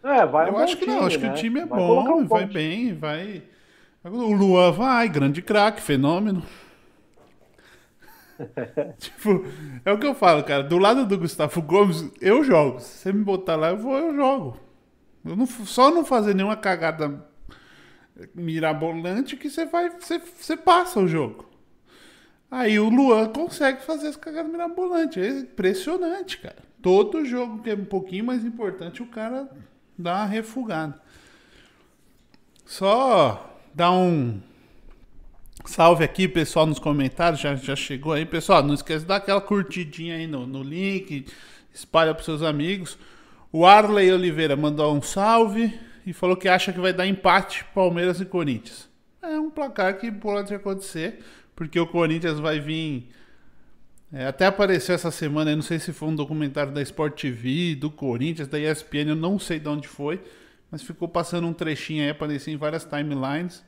É, 0.04 0.26
vai 0.26 0.50
Eu 0.50 0.58
acho 0.58 0.78
que 0.78 0.86
não, 0.86 0.96
time, 0.96 1.08
acho 1.08 1.20
que 1.20 1.26
né? 1.26 1.32
o 1.32 1.36
time 1.36 1.60
é 1.62 1.66
Vai 1.66 1.80
bom, 1.80 2.20
um 2.20 2.28
vai 2.28 2.46
bem, 2.46 2.94
vai. 2.94 3.44
O 4.04 4.34
Luan 4.34 4.72
vai, 4.72 5.10
grande 5.10 5.42
craque, 5.42 5.82
fenômeno. 5.82 6.44
tipo, 8.98 9.46
é 9.84 9.92
o 9.92 9.98
que 9.98 10.06
eu 10.06 10.14
falo, 10.14 10.44
cara. 10.44 10.64
Do 10.64 10.78
lado 10.78 11.06
do 11.06 11.18
Gustavo 11.18 11.62
Gomes, 11.62 12.10
eu 12.22 12.44
jogo. 12.44 12.80
Se 12.80 13.00
você 13.00 13.14
me 13.14 13.24
botar 13.24 13.56
lá, 13.56 13.70
eu 13.70 13.78
vou, 13.78 13.98
eu 13.98 14.16
jogo. 14.16 14.60
Eu 15.26 15.36
não, 15.36 15.46
só 15.46 15.92
não 15.92 16.06
fazer 16.06 16.34
nenhuma 16.34 16.56
cagada 16.56 17.26
mirabolante 18.34 19.36
que 19.36 19.50
você 19.50 19.66
vai. 19.66 19.90
Você, 19.90 20.20
você 20.20 20.56
passa 20.56 21.00
o 21.00 21.08
jogo. 21.08 21.46
Aí 22.50 22.80
o 22.80 22.90
Luan 22.90 23.28
consegue 23.30 23.82
fazer 23.82 24.08
essa 24.08 24.20
cagada 24.20 24.48
mirabolante. 24.48 25.20
É 25.20 25.30
impressionante, 25.30 26.38
cara. 26.40 26.64
Todo 26.82 27.26
jogo 27.26 27.62
que 27.62 27.70
é 27.70 27.76
um 27.76 27.86
pouquinho 27.86 28.26
mais 28.26 28.46
importante, 28.46 29.04
o 29.04 29.08
cara 29.08 29.50
dá 29.98 30.16
uma 30.16 30.26
refugada. 30.26 31.00
Só 32.66 33.58
dar 33.74 33.92
um 33.92 34.42
salve 35.66 36.04
aqui, 36.04 36.28
pessoal, 36.28 36.66
nos 36.66 36.80
comentários. 36.80 37.40
Já, 37.40 37.56
já 37.56 37.76
chegou 37.76 38.14
aí, 38.14 38.26
pessoal. 38.26 38.64
Não 38.64 38.74
esquece 38.74 39.02
de 39.02 39.08
dar 39.08 39.18
aquela 39.18 39.42
curtidinha 39.42 40.16
aí 40.16 40.28
no, 40.28 40.46
no 40.46 40.64
link. 40.64 41.26
Espalha 41.74 42.14
para 42.14 42.24
seus 42.24 42.42
amigos. 42.42 42.98
O 43.52 43.66
Arley 43.66 44.12
Oliveira 44.12 44.56
mandou 44.56 44.94
um 44.94 45.02
salve 45.02 45.80
e 46.06 46.14
falou 46.14 46.36
que 46.36 46.48
acha 46.48 46.74
que 46.74 46.80
vai 46.80 46.94
dar 46.94 47.08
empate 47.08 47.66
Palmeiras 47.74 48.20
e 48.20 48.26
Corinthians. 48.26 48.90
É 49.22 49.40
um 49.40 49.50
placar 49.50 49.98
que 49.98 50.12
pode 50.12 50.54
acontecer, 50.54 51.24
porque 51.56 51.80
o 51.80 51.88
Corinthians 51.88 52.40
vai 52.40 52.60
vir. 52.60 53.10
É, 54.12 54.26
até 54.26 54.46
apareceu 54.46 54.96
essa 54.96 55.12
semana, 55.12 55.54
não 55.54 55.62
sei 55.62 55.80
se 55.80 55.92
foi 55.92 56.08
um 56.08 56.16
documentário 56.16 56.72
da 56.72 56.82
Sport 56.82 57.20
TV, 57.22 57.76
do 57.76 57.92
Corinthians, 57.92 58.48
da 58.48 58.58
ESPN, 58.58 59.10
eu 59.10 59.16
não 59.16 59.38
sei 59.38 59.60
de 59.60 59.68
onde 59.68 59.88
foi, 59.88 60.24
mas 60.72 60.82
ficou 60.82 61.10
passando 61.10 61.46
um 61.46 61.54
trechinho 61.54 62.04
aí, 62.04 62.10
aparecia 62.10 62.54
em 62.54 62.58
várias 62.58 62.86
timelines, 62.86 63.66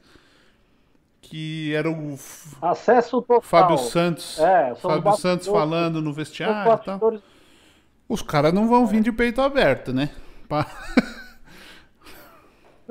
que 1.21 1.73
era 1.75 1.91
o 1.91 2.17
Acesso 2.61 3.21
total. 3.21 3.41
Fábio 3.41 3.77
Santos, 3.77 4.39
é, 4.39 4.73
Fábio 4.75 5.13
Santos 5.17 5.47
falando 5.47 6.01
no 6.01 6.13
vestiário 6.13 6.73
e 6.73 6.85
tal. 6.85 7.21
Os 8.07 8.21
caras 8.21 8.53
não 8.53 8.67
vão 8.67 8.87
vir 8.87 9.03
de 9.03 9.11
peito 9.11 9.41
aberto, 9.41 9.93
né? 9.93 10.09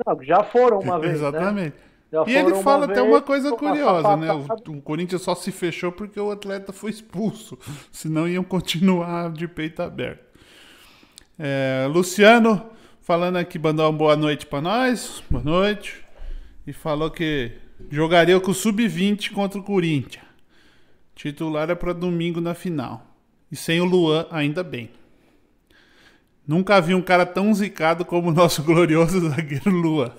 Não, 0.05 0.23
já 0.23 0.43
foram 0.43 0.79
uma 0.79 0.97
vez. 1.01 1.19
Né? 1.19 1.27
Exatamente. 1.27 1.75
Né? 1.75 1.88
E 2.27 2.35
ele 2.35 2.55
fala 2.63 2.85
até 2.85 3.01
uma 3.01 3.21
coisa 3.21 3.51
curiosa, 3.55 4.17
né? 4.17 4.33
O, 4.33 4.71
o, 4.71 4.81
Corinthians 4.81 5.21
só 5.21 5.35
se 5.35 5.51
fechou 5.51 5.91
porque 5.91 6.19
o 6.19 6.31
atleta 6.31 6.73
foi 6.73 6.89
expulso. 6.89 7.57
Senão 7.91 8.27
iam 8.27 8.43
continuar 8.43 9.31
de 9.31 9.47
peito 9.47 9.81
aberto. 9.81 10.27
É, 11.37 11.87
Luciano 11.89 12.69
falando 13.01 13.37
aqui, 13.37 13.59
mandou 13.59 13.85
uma 13.85 13.97
boa 13.97 14.15
noite 14.15 14.47
para 14.47 14.61
nós. 14.61 15.23
Boa 15.29 15.43
noite. 15.43 16.03
E 16.65 16.73
falou 16.73 17.11
que 17.11 17.51
jogaria 17.91 18.39
com 18.39 18.51
o 18.51 18.55
Sub-20 18.55 19.31
contra 19.31 19.59
o 19.59 19.63
Corinthians. 19.63 20.25
Titular 21.15 21.69
é 21.69 21.75
para 21.75 21.93
domingo 21.93 22.41
na 22.41 22.55
final. 22.55 23.05
E 23.51 23.55
sem 23.55 23.81
o 23.81 23.85
Luan, 23.85 24.25
ainda 24.31 24.63
bem. 24.63 24.89
Nunca 26.47 26.81
vi 26.81 26.95
um 26.95 27.01
cara 27.01 27.27
tão 27.27 27.53
zicado 27.53 28.03
como 28.03 28.29
o 28.29 28.33
nosso 28.33 28.61
glorioso 28.63 29.29
zagueiro 29.29 29.69
Lua. 29.69 30.15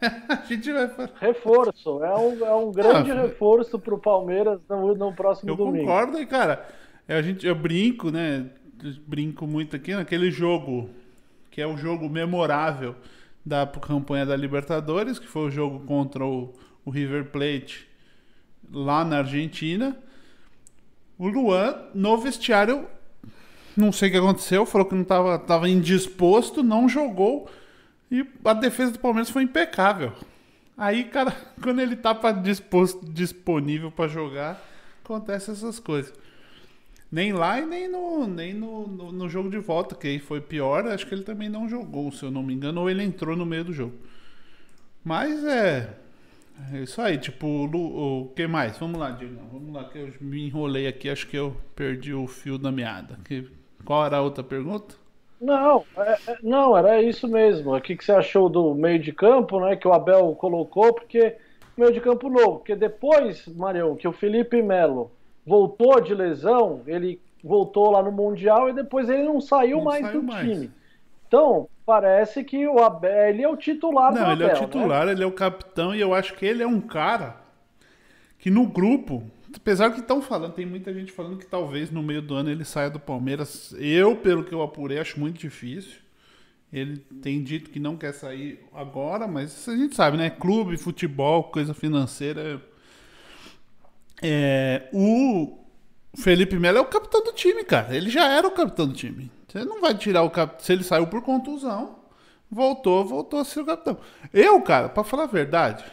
a 0.28 0.44
gente 0.46 0.72
vai 0.72 0.90
Reforço. 1.20 2.04
É 2.04 2.16
um, 2.16 2.46
é 2.46 2.54
um 2.54 2.72
grande 2.72 3.10
ah, 3.10 3.22
reforço 3.22 3.78
pro 3.78 3.98
Palmeiras 3.98 4.60
no, 4.68 4.94
no 4.94 5.14
próximo 5.14 5.50
eu 5.50 5.56
domingo. 5.56 5.78
Eu 5.78 5.86
concordo, 5.86 6.18
e 6.18 6.26
cara. 6.26 6.66
A 7.08 7.22
gente, 7.22 7.46
eu 7.46 7.54
brinco, 7.54 8.10
né? 8.10 8.50
brinco 9.06 9.46
muito 9.46 9.74
aqui 9.76 9.94
naquele 9.94 10.30
jogo 10.30 10.90
que 11.50 11.62
é 11.62 11.66
o 11.66 11.76
jogo 11.76 12.08
memorável 12.08 12.94
da 13.44 13.66
campanha 13.66 14.26
da 14.26 14.36
Libertadores, 14.36 15.18
que 15.18 15.26
foi 15.26 15.46
o 15.46 15.50
jogo 15.50 15.80
contra 15.86 16.24
o, 16.24 16.52
o 16.84 16.90
River 16.90 17.30
Plate 17.30 17.88
lá 18.70 19.04
na 19.04 19.18
Argentina. 19.18 19.96
O 21.18 21.28
Luan, 21.28 21.74
no 21.94 22.18
vestiário, 22.18 22.86
não 23.76 23.90
sei 23.90 24.08
o 24.08 24.12
que 24.12 24.18
aconteceu, 24.18 24.66
falou 24.66 24.86
que 24.86 24.94
não 24.94 25.02
estava 25.02 25.38
tava 25.38 25.68
indisposto, 25.68 26.62
não 26.62 26.88
jogou. 26.88 27.48
E 28.10 28.26
a 28.44 28.52
defesa 28.52 28.92
do 28.92 28.98
Palmeiras 28.98 29.30
foi 29.30 29.42
impecável. 29.42 30.12
Aí, 30.76 31.04
cara, 31.04 31.34
quando 31.62 31.80
ele 31.80 31.96
tá 31.96 32.14
pra 32.14 32.32
disposto, 32.32 33.04
disponível 33.04 33.90
para 33.90 34.08
jogar, 34.08 34.62
acontece 35.04 35.50
essas 35.50 35.78
coisas. 35.80 36.12
Nem 37.10 37.32
lá 37.32 37.60
e 37.60 37.66
nem, 37.66 37.88
no, 37.88 38.26
nem 38.26 38.52
no, 38.52 38.86
no, 38.86 39.12
no, 39.12 39.28
jogo 39.28 39.48
de 39.48 39.58
volta, 39.58 39.94
que 39.94 40.06
aí 40.08 40.18
foi 40.18 40.40
pior. 40.40 40.86
Acho 40.86 41.06
que 41.06 41.14
ele 41.14 41.22
também 41.22 41.48
não 41.48 41.68
jogou, 41.68 42.10
se 42.10 42.24
eu 42.24 42.30
não 42.30 42.42
me 42.42 42.52
engano, 42.52 42.80
ou 42.80 42.90
ele 42.90 43.02
entrou 43.02 43.36
no 43.36 43.46
meio 43.46 43.64
do 43.64 43.72
jogo. 43.72 43.94
Mas 45.04 45.44
é. 45.44 45.98
É 46.72 46.82
isso 46.82 47.00
aí, 47.02 47.18
tipo, 47.18 47.46
o, 47.46 48.22
o 48.22 48.28
que 48.28 48.46
mais? 48.46 48.78
Vamos 48.78 48.98
lá, 48.98 49.10
Diego. 49.10 49.36
Vamos 49.52 49.72
lá, 49.74 49.84
que 49.84 49.98
eu 49.98 50.12
me 50.20 50.46
enrolei 50.46 50.86
aqui, 50.86 51.08
acho 51.08 51.26
que 51.26 51.36
eu 51.36 51.56
perdi 51.74 52.14
o 52.14 52.26
fio 52.26 52.58
da 52.58 52.72
meada. 52.72 53.18
Que 53.24 53.46
qual 53.84 54.04
era 54.04 54.16
a 54.16 54.22
outra 54.22 54.42
pergunta? 54.42 54.96
Não, 55.40 55.84
é, 55.96 56.12
é, 56.28 56.36
não, 56.42 56.76
era 56.76 57.00
isso 57.02 57.28
mesmo. 57.28 57.74
O 57.74 57.80
que, 57.80 57.96
que 57.96 58.04
você 58.04 58.12
achou 58.12 58.48
do 58.48 58.74
meio 58.74 58.98
de 58.98 59.12
campo, 59.12 59.60
né? 59.60 59.76
Que 59.76 59.86
o 59.86 59.92
Abel 59.92 60.34
colocou, 60.34 60.92
porque 60.94 61.36
meio 61.76 61.92
de 61.92 62.00
campo 62.00 62.28
novo. 62.30 62.58
Porque 62.58 62.74
depois, 62.74 63.46
Marião, 63.48 63.96
que 63.96 64.08
o 64.08 64.12
Felipe 64.12 64.62
Melo 64.62 65.10
voltou 65.46 66.00
de 66.00 66.14
lesão, 66.14 66.80
ele 66.86 67.20
voltou 67.44 67.90
lá 67.90 68.02
no 68.02 68.10
Mundial 68.10 68.68
e 68.68 68.72
depois 68.72 69.08
ele 69.08 69.22
não 69.22 69.40
saiu 69.40 69.78
não 69.78 69.84
mais 69.84 70.06
saiu 70.06 70.20
do 70.20 70.26
mais. 70.26 70.48
time. 70.48 70.70
Então, 71.28 71.68
parece 71.84 72.42
que 72.42 72.66
o 72.66 72.82
Abel 72.82 73.28
ele 73.28 73.42
é 73.42 73.48
o 73.48 73.56
titular 73.56 74.12
não, 74.12 74.24
do 74.24 74.30
Abel. 74.30 74.36
Não, 74.36 74.44
ele 74.44 74.50
é 74.50 74.54
o 74.54 74.66
titular, 74.66 75.06
né? 75.06 75.12
ele 75.12 75.22
é 75.22 75.26
o 75.26 75.32
capitão 75.32 75.94
e 75.94 76.00
eu 76.00 76.14
acho 76.14 76.34
que 76.34 76.46
ele 76.46 76.62
é 76.62 76.66
um 76.66 76.80
cara 76.80 77.36
que 78.38 78.50
no 78.50 78.66
grupo 78.66 79.22
Apesar 79.56 79.90
que 79.90 80.00
estão 80.00 80.20
falando, 80.20 80.52
tem 80.52 80.66
muita 80.66 80.92
gente 80.92 81.10
falando 81.10 81.38
que 81.38 81.46
talvez 81.46 81.90
no 81.90 82.02
meio 82.02 82.22
do 82.22 82.34
ano 82.34 82.50
ele 82.50 82.64
saia 82.64 82.90
do 82.90 83.00
Palmeiras. 83.00 83.74
Eu, 83.78 84.16
pelo 84.16 84.44
que 84.44 84.54
eu 84.54 84.62
apurei, 84.62 84.98
acho 84.98 85.18
muito 85.18 85.38
difícil. 85.38 85.98
Ele 86.72 86.98
tem 87.22 87.42
dito 87.42 87.70
que 87.70 87.80
não 87.80 87.96
quer 87.96 88.12
sair 88.12 88.60
agora, 88.74 89.26
mas 89.26 89.68
a 89.68 89.76
gente 89.76 89.94
sabe, 89.94 90.16
né? 90.16 90.28
Clube, 90.30 90.76
futebol, 90.76 91.44
coisa 91.44 91.72
financeira. 91.72 92.60
É, 94.22 94.88
o 94.92 95.58
Felipe 96.16 96.58
Melo 96.58 96.78
é 96.78 96.80
o 96.80 96.86
capitão 96.86 97.22
do 97.22 97.32
time, 97.32 97.64
cara. 97.64 97.96
Ele 97.96 98.10
já 98.10 98.28
era 98.28 98.46
o 98.46 98.50
capitão 98.50 98.86
do 98.86 98.94
time. 98.94 99.30
Você 99.48 99.64
não 99.64 99.80
vai 99.80 99.96
tirar 99.96 100.22
o 100.22 100.30
capitão. 100.30 100.64
Se 100.64 100.72
ele 100.72 100.84
saiu 100.84 101.06
por 101.06 101.22
contusão, 101.22 101.98
voltou, 102.50 103.04
voltou 103.04 103.40
a 103.40 103.44
ser 103.44 103.60
o 103.60 103.66
capitão. 103.66 103.98
Eu, 104.32 104.60
cara, 104.60 104.88
para 104.88 105.04
falar 105.04 105.24
a 105.24 105.26
verdade, 105.26 105.84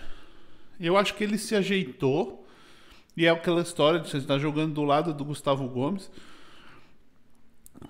eu 0.79 0.97
acho 0.97 1.13
que 1.15 1.23
ele 1.23 1.37
se 1.37 1.55
ajeitou 1.55 2.42
e 3.15 3.25
é 3.25 3.29
aquela 3.29 3.61
história 3.61 3.99
de 3.99 4.09
você 4.09 4.17
estar 4.17 4.39
jogando 4.39 4.73
do 4.73 4.83
lado 4.83 5.13
do 5.13 5.23
Gustavo 5.23 5.67
Gomes. 5.67 6.09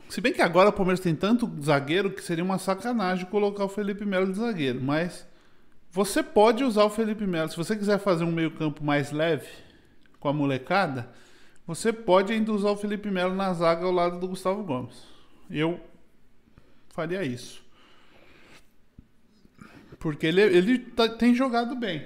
Se 0.09 0.19
bem 0.19 0.33
que 0.33 0.41
agora 0.41 0.69
o 0.69 0.73
Palmeiras 0.73 0.99
tem 0.99 1.15
tanto 1.15 1.49
zagueiro 1.61 2.11
que 2.11 2.21
seria 2.21 2.43
uma 2.43 2.57
sacanagem 2.57 3.25
colocar 3.25 3.63
o 3.63 3.69
Felipe 3.69 4.05
Melo 4.05 4.31
de 4.31 4.37
zagueiro. 4.37 4.81
Mas 4.81 5.25
você 5.91 6.21
pode 6.21 6.63
usar 6.63 6.83
o 6.83 6.89
Felipe 6.89 7.25
Melo. 7.25 7.49
Se 7.49 7.57
você 7.57 7.75
quiser 7.75 7.99
fazer 7.99 8.23
um 8.23 8.31
meio-campo 8.31 8.83
mais 8.83 9.11
leve 9.11 9.47
com 10.19 10.27
a 10.27 10.33
molecada, 10.33 11.09
você 11.65 11.93
pode 11.93 12.33
ainda 12.33 12.51
usar 12.51 12.71
o 12.71 12.77
Felipe 12.77 13.09
Melo 13.09 13.35
na 13.35 13.53
zaga 13.53 13.85
ao 13.85 13.91
lado 13.91 14.19
do 14.19 14.27
Gustavo 14.27 14.63
Gomes. 14.63 15.03
Eu 15.49 15.79
faria 16.89 17.23
isso. 17.23 17.63
Porque 19.99 20.25
ele, 20.25 20.41
ele 20.41 20.79
tá, 20.79 21.07
tem 21.07 21.33
jogado 21.33 21.75
bem. 21.75 22.05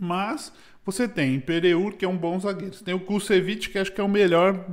Mas 0.00 0.52
você 0.84 1.08
tem 1.08 1.40
Pereur, 1.40 1.96
que 1.96 2.04
é 2.04 2.08
um 2.08 2.16
bom 2.16 2.38
zagueiro. 2.38 2.74
Você 2.74 2.84
tem 2.84 2.94
o 2.94 3.00
Kusevich, 3.00 3.70
que 3.70 3.78
acho 3.78 3.92
que 3.92 4.00
é 4.00 4.04
o 4.04 4.08
melhor 4.08 4.66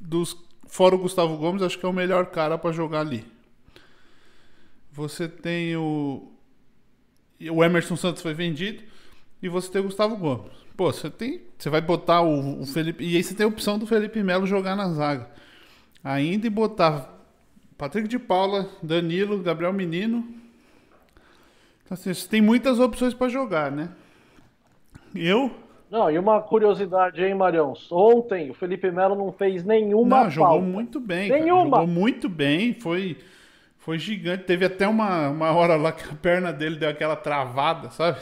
dos. 0.00 0.36
Fora 0.66 0.94
o 0.94 0.98
Gustavo 0.98 1.36
Gomes, 1.36 1.62
acho 1.62 1.78
que 1.78 1.86
é 1.86 1.88
o 1.88 1.92
melhor 1.92 2.26
cara 2.26 2.58
para 2.58 2.72
jogar 2.72 3.00
ali. 3.00 3.24
Você 4.90 5.28
tem 5.28 5.76
o. 5.76 6.32
O 7.50 7.62
Emerson 7.62 7.96
Santos 7.96 8.22
foi 8.22 8.34
vendido. 8.34 8.82
E 9.42 9.48
você 9.48 9.70
tem 9.70 9.80
o 9.80 9.84
Gustavo 9.84 10.16
Gomes. 10.16 10.52
Pô, 10.76 10.92
você 10.92 11.10
tem. 11.10 11.42
Você 11.58 11.70
vai 11.70 11.80
botar 11.80 12.22
o, 12.22 12.62
o 12.62 12.66
Felipe. 12.66 13.04
E 13.04 13.16
aí 13.16 13.22
você 13.22 13.34
tem 13.34 13.44
a 13.44 13.48
opção 13.48 13.78
do 13.78 13.86
Felipe 13.86 14.22
Melo 14.22 14.46
jogar 14.46 14.74
na 14.74 14.88
zaga. 14.90 15.30
Ainda 16.02 16.46
e 16.46 16.50
botar 16.50 17.12
Patrick 17.78 18.08
de 18.08 18.18
Paula, 18.18 18.68
Danilo, 18.82 19.38
Gabriel 19.42 19.72
Menino. 19.72 20.26
Então, 21.84 21.94
assim, 21.94 22.12
você 22.12 22.28
tem 22.28 22.40
muitas 22.40 22.78
opções 22.80 23.14
para 23.14 23.28
jogar, 23.28 23.70
né? 23.70 23.90
Eu? 25.14 25.50
Não, 25.92 26.10
e 26.10 26.18
uma 26.18 26.40
curiosidade, 26.40 27.22
hein, 27.22 27.34
Marião? 27.34 27.74
Ontem 27.90 28.50
o 28.50 28.54
Felipe 28.54 28.90
Melo 28.90 29.14
não 29.14 29.30
fez 29.30 29.62
nenhuma 29.62 30.24
não, 30.24 30.30
jogou 30.30 30.62
muito 30.62 30.98
bem. 30.98 31.30
Nenhuma. 31.30 31.70
Cara. 31.70 31.82
Jogou 31.82 31.86
muito 31.86 32.28
bem, 32.30 32.72
foi, 32.72 33.18
foi 33.76 33.98
gigante. 33.98 34.44
Teve 34.44 34.64
até 34.64 34.88
uma, 34.88 35.28
uma 35.28 35.52
hora 35.52 35.76
lá 35.76 35.92
que 35.92 36.02
a 36.10 36.14
perna 36.14 36.50
dele 36.50 36.76
deu 36.76 36.88
aquela 36.88 37.14
travada, 37.14 37.90
sabe? 37.90 38.18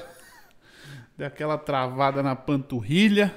Deu 1.17 1.29
aquela 1.29 1.57
travada 1.57 2.23
na 2.25 2.35
panturrilha. 2.35 3.33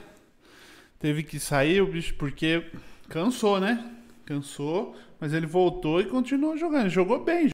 Teve 0.98 1.22
que 1.22 1.38
sair 1.38 1.82
o 1.82 1.88
bicho 1.88 2.16
porque 2.16 2.66
cansou, 3.10 3.60
né? 3.60 3.94
Cansou, 4.26 4.96
mas 5.20 5.34
ele 5.34 5.46
voltou 5.46 6.02
e 6.02 6.06
continuou 6.06 6.58
jogando. 6.58 6.90
Jogou 6.90 7.24
bem. 7.24 7.50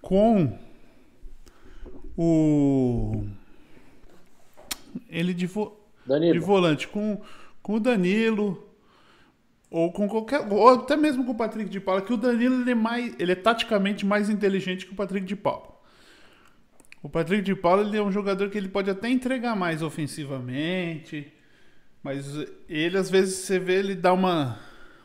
Com 0.00 0.58
o 2.16 3.24
ele 5.08 5.32
de, 5.32 5.46
vo... 5.46 5.78
de 6.06 6.38
volante 6.38 6.88
com, 6.88 7.20
com 7.62 7.74
o 7.74 7.80
Danilo 7.80 8.68
ou 9.70 9.90
com 9.90 10.06
qualquer 10.06 10.46
ou 10.52 10.68
até 10.68 10.96
mesmo 10.96 11.24
com 11.24 11.32
o 11.32 11.36
Patrick 11.36 11.70
de 11.70 11.80
Paula, 11.80 12.02
que 12.02 12.12
o 12.12 12.16
Danilo 12.16 12.60
ele 12.60 12.72
é 12.72 12.74
mais 12.74 13.14
ele 13.18 13.32
é 13.32 13.36
taticamente 13.36 14.04
mais 14.04 14.28
inteligente 14.28 14.84
que 14.86 14.92
o 14.92 14.96
Patrick 14.96 15.24
de 15.24 15.36
Paula. 15.36 15.72
O 17.02 17.08
Patrick 17.08 17.42
de 17.42 17.54
Paula 17.54 17.82
ele 17.82 17.96
é 17.96 18.02
um 18.02 18.12
jogador 18.12 18.50
que 18.50 18.58
ele 18.58 18.68
pode 18.68 18.90
até 18.90 19.08
entregar 19.08 19.56
mais 19.56 19.82
ofensivamente, 19.82 21.32
mas 22.02 22.26
ele 22.68 22.98
às 22.98 23.10
vezes 23.10 23.36
você 23.36 23.58
vê 23.58 23.78
ele 23.78 23.94
dá 23.94 24.12
uma 24.12 24.58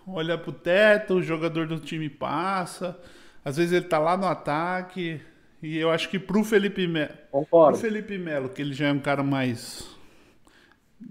olha 0.05 0.37
pro 0.37 0.51
teto, 0.51 1.15
o 1.15 1.23
jogador 1.23 1.67
do 1.67 1.79
time 1.79 2.09
passa, 2.09 2.99
às 3.43 3.57
vezes 3.57 3.73
ele 3.73 3.85
tá 3.85 3.99
lá 3.99 4.17
no 4.17 4.25
ataque, 4.25 5.21
e 5.61 5.77
eu 5.77 5.89
acho 5.89 6.09
que 6.09 6.19
pro 6.19 6.43
Felipe 6.43 6.87
Melo, 6.87 7.13
pro 7.49 7.75
Felipe 7.75 8.17
Melo, 8.17 8.49
que 8.49 8.61
ele 8.61 8.73
já 8.73 8.87
é 8.87 8.91
um 8.91 8.99
cara 8.99 9.23
mais 9.23 9.87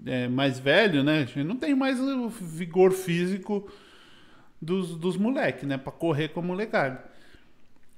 é, 0.05 0.27
mais 0.27 0.59
velho, 0.59 1.03
né? 1.03 1.27
Ele 1.35 1.43
não 1.43 1.55
tem 1.55 1.75
mais 1.75 1.99
o 1.99 2.29
vigor 2.29 2.91
físico 2.91 3.69
dos, 4.61 4.95
dos 4.95 5.17
moleques, 5.17 5.67
né? 5.67 5.77
Pra 5.77 5.91
correr 5.91 6.29
com 6.29 6.39
a 6.39 6.43
molecada. 6.43 7.03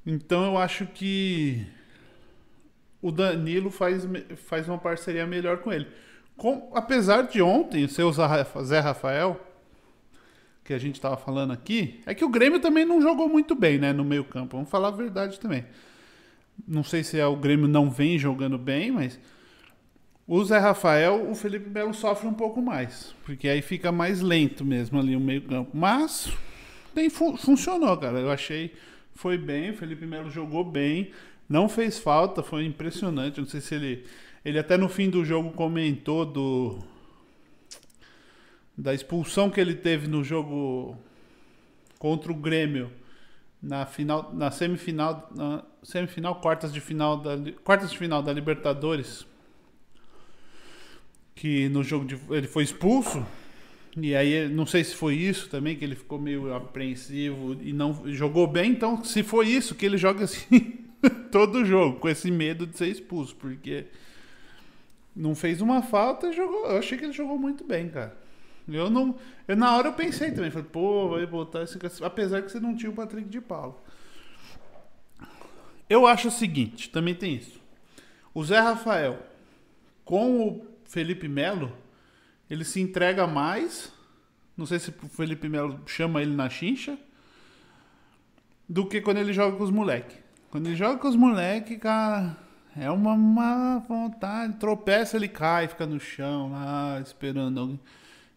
Então 0.05 0.45
eu 0.45 0.57
acho 0.57 0.85
que 0.87 1.65
o 3.01 3.11
Danilo 3.11 3.69
faz, 3.69 4.07
faz 4.47 4.67
uma 4.67 4.77
parceria 4.77 5.25
melhor 5.25 5.59
com 5.59 5.71
ele. 5.71 5.87
Com, 6.35 6.71
apesar 6.73 7.23
de 7.23 7.41
ontem 7.41 7.87
ser 7.87 8.03
o 8.03 8.11
Zé 8.11 8.79
Rafael, 8.79 9.39
que 10.63 10.73
a 10.73 10.77
gente 10.77 10.95
estava 10.95 11.17
falando 11.17 11.51
aqui, 11.51 12.01
é 12.05 12.13
que 12.13 12.23
o 12.23 12.29
Grêmio 12.29 12.59
também 12.59 12.85
não 12.85 13.01
jogou 13.01 13.27
muito 13.27 13.55
bem, 13.55 13.77
né, 13.77 13.91
no 13.91 14.03
meio 14.03 14.23
campo. 14.23 14.55
Vamos 14.55 14.69
falar 14.69 14.89
a 14.89 14.91
verdade 14.91 15.39
também. 15.39 15.65
Não 16.67 16.83
sei 16.83 17.03
se 17.03 17.19
é 17.19 17.25
o 17.25 17.35
Grêmio 17.35 17.67
não 17.67 17.89
vem 17.89 18.17
jogando 18.17 18.57
bem, 18.57 18.91
mas 18.91 19.19
o 20.27 20.43
Zé 20.43 20.59
Rafael, 20.59 21.29
o 21.29 21.35
Felipe 21.35 21.69
Melo 21.69 21.93
sofre 21.93 22.27
um 22.27 22.33
pouco 22.33 22.61
mais, 22.61 23.15
porque 23.25 23.47
aí 23.47 23.61
fica 23.61 23.91
mais 23.91 24.21
lento 24.21 24.63
mesmo 24.63 24.99
ali 24.99 25.15
o 25.15 25.19
meio 25.19 25.41
campo. 25.41 25.71
Mas 25.75 26.31
tem, 26.93 27.09
funcionou, 27.09 27.97
cara. 27.97 28.19
Eu 28.19 28.29
achei 28.29 28.73
foi 29.19 29.37
bem, 29.37 29.71
o 29.71 29.73
Felipe 29.73 30.05
Melo 30.05 30.29
jogou 30.29 30.63
bem. 30.63 31.11
Não 31.49 31.67
fez 31.67 31.99
falta, 31.99 32.41
foi 32.41 32.63
impressionante. 32.65 33.41
Não 33.41 33.47
sei 33.47 33.59
se 33.59 33.75
ele. 33.75 34.05
Ele 34.45 34.57
até 34.57 34.77
no 34.77 34.87
fim 34.87 35.09
do 35.09 35.25
jogo 35.25 35.51
comentou 35.51 36.25
do. 36.25 36.79
Da 38.77 38.93
expulsão 38.93 39.49
que 39.49 39.59
ele 39.59 39.75
teve 39.75 40.07
no 40.07 40.23
jogo 40.23 40.95
contra 41.97 42.31
o 42.31 42.35
Grêmio 42.35 42.89
na 43.61 43.85
final, 43.85 44.33
na 44.33 44.49
semifinal, 44.51 45.29
na 45.35 45.65
semifinal, 45.83 46.35
quartas 46.35 46.73
de 46.73 46.79
final 46.79 47.17
da 47.17 47.37
quartas 47.63 47.91
de 47.91 47.97
final 47.97 48.21
da 48.21 48.33
Libertadores, 48.33 49.25
que 51.35 51.69
no 51.69 51.83
jogo 51.83 52.05
de, 52.05 52.19
ele 52.29 52.47
foi 52.47 52.63
expulso 52.63 53.25
e 53.97 54.15
aí 54.15 54.47
não 54.47 54.65
sei 54.65 54.83
se 54.83 54.95
foi 54.95 55.15
isso 55.15 55.49
também 55.49 55.75
que 55.75 55.83
ele 55.83 55.95
ficou 55.95 56.19
meio 56.19 56.53
apreensivo 56.53 57.57
e 57.61 57.73
não 57.73 58.03
jogou 58.07 58.47
bem, 58.47 58.71
então 58.71 59.03
se 59.03 59.23
foi 59.23 59.47
isso 59.47 59.75
que 59.75 59.85
ele 59.85 59.97
joga 59.97 60.25
assim 60.25 60.79
todo 61.31 61.65
jogo, 61.65 61.99
com 61.99 62.09
esse 62.09 62.29
medo 62.29 62.67
de 62.67 62.77
ser 62.77 62.87
expulso, 62.87 63.35
porque 63.35 63.85
não 65.15 65.35
fez 65.35 65.61
uma 65.61 65.81
falta 65.81 66.27
e 66.27 66.33
jogou. 66.33 66.65
Eu 66.65 66.77
achei 66.77 66.97
que 66.97 67.03
ele 67.03 67.13
jogou 67.13 67.37
muito 67.37 67.63
bem, 67.63 67.89
cara. 67.89 68.15
Eu 68.67 68.89
não. 68.89 69.15
Eu, 69.47 69.55
na 69.57 69.75
hora 69.75 69.89
eu 69.89 69.93
pensei 69.93 70.31
também, 70.31 70.51
falei, 70.51 70.67
pô, 70.71 71.09
vai 71.09 71.25
botar 71.25 71.63
esse. 71.63 71.77
Apesar 72.03 72.41
que 72.41 72.51
você 72.51 72.59
não 72.59 72.75
tinha 72.75 72.91
o 72.91 72.95
Patrick 72.95 73.27
de 73.27 73.41
Paulo. 73.41 73.81
Eu 75.89 76.05
acho 76.05 76.27
o 76.27 76.31
seguinte, 76.31 76.89
também 76.89 77.15
tem 77.15 77.35
isso. 77.35 77.59
O 78.33 78.43
Zé 78.43 78.59
Rafael 78.59 79.19
com 80.09 80.47
o 80.47 80.65
Felipe 80.85 81.27
Melo, 81.27 81.71
ele 82.49 82.65
se 82.65 82.81
entrega 82.81 83.27
mais. 83.27 83.91
Não 84.57 84.65
sei 84.65 84.79
se 84.79 84.89
o 84.89 85.09
Felipe 85.09 85.47
Melo 85.47 85.79
chama 85.85 86.21
ele 86.21 86.35
na 86.35 86.49
chincha. 86.49 86.97
Do 88.67 88.87
que 88.87 89.01
quando 89.01 89.17
ele 89.17 89.33
joga 89.33 89.55
com 89.55 89.63
os 89.63 89.69
moleques. 89.69 90.17
Quando 90.49 90.65
ele 90.65 90.75
joga 90.75 90.97
com 90.97 91.07
os 91.07 91.15
moleques, 91.15 91.77
cara, 91.77 92.35
é 92.75 92.89
uma 92.89 93.15
má 93.15 93.77
vontade. 93.87 94.53
Tropeça, 94.53 95.15
ele 95.15 95.27
cai, 95.27 95.67
fica 95.67 95.85
no 95.85 95.99
chão 95.99 96.51
lá, 96.51 96.99
esperando 97.01 97.59
alguém. 97.59 97.79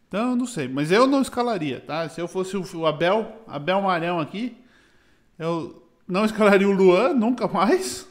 Então, 0.08 0.36
não 0.36 0.46
sei. 0.46 0.68
Mas 0.68 0.90
eu 0.90 1.06
não 1.06 1.22
escalaria, 1.22 1.80
tá? 1.80 2.06
Se 2.10 2.20
eu 2.20 2.28
fosse 2.28 2.54
o 2.54 2.86
Abel, 2.86 3.42
Abel 3.46 3.80
Marão 3.80 4.20
aqui, 4.20 4.58
eu 5.38 5.81
não 6.12 6.26
escalaria 6.26 6.68
o 6.68 6.72
Luan, 6.72 7.14
nunca 7.14 7.48
mais. 7.48 8.06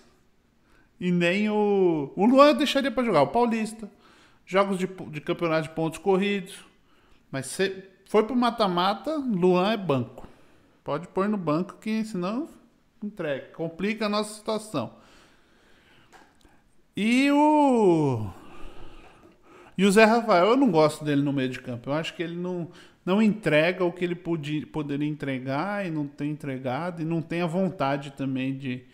E 0.99 1.11
nem 1.11 1.47
o. 1.51 2.11
O 2.15 2.25
Luan 2.25 2.55
deixaria 2.55 2.89
para 2.89 3.03
jogar. 3.03 3.21
O 3.21 3.27
Paulista. 3.27 3.87
Jogos 4.43 4.79
de, 4.79 4.87
de 4.87 5.21
campeonato 5.21 5.69
de 5.69 5.75
pontos 5.75 5.99
corridos. 5.99 6.55
Mas 7.31 7.45
se 7.45 7.83
for 8.07 8.23
pro 8.23 8.35
mata-mata, 8.35 9.15
Luan 9.17 9.71
é 9.71 9.77
banco. 9.77 10.27
Pode 10.83 11.07
pôr 11.09 11.29
no 11.29 11.37
banco 11.37 11.75
que 11.79 12.03
senão 12.03 12.49
entrega. 13.03 13.49
Complica 13.53 14.07
a 14.07 14.09
nossa 14.09 14.33
situação. 14.33 14.93
E 16.97 17.31
o. 17.31 18.31
E 19.77 19.85
o 19.85 19.91
Zé 19.91 20.05
Rafael, 20.05 20.47
eu 20.47 20.57
não 20.57 20.71
gosto 20.71 21.05
dele 21.05 21.21
no 21.21 21.31
meio 21.31 21.49
de 21.49 21.59
campo. 21.59 21.91
Eu 21.91 21.93
acho 21.93 22.15
que 22.15 22.23
ele 22.23 22.35
não, 22.35 22.71
não 23.11 23.21
entrega 23.21 23.83
o 23.83 23.91
que 23.91 24.05
ele 24.05 24.15
podia, 24.15 24.65
poderia 24.65 25.07
entregar 25.07 25.85
e 25.85 25.91
não 25.91 26.07
tem 26.07 26.31
entregado. 26.31 27.01
E 27.01 27.05
não 27.05 27.21
tem 27.21 27.41
a 27.41 27.45
vontade 27.45 28.11
também 28.11 28.57
de, 28.57 28.85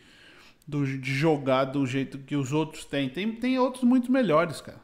do, 0.68 0.84
de 0.88 1.14
jogar 1.14 1.66
do 1.66 1.86
jeito 1.86 2.18
que 2.18 2.36
os 2.36 2.52
outros 2.52 2.84
têm. 2.84 3.10
Tem, 3.10 3.32
tem 3.32 3.60
outros 3.60 3.84
muito 3.84 4.12
melhores, 4.12 4.60
cara. 4.60 4.80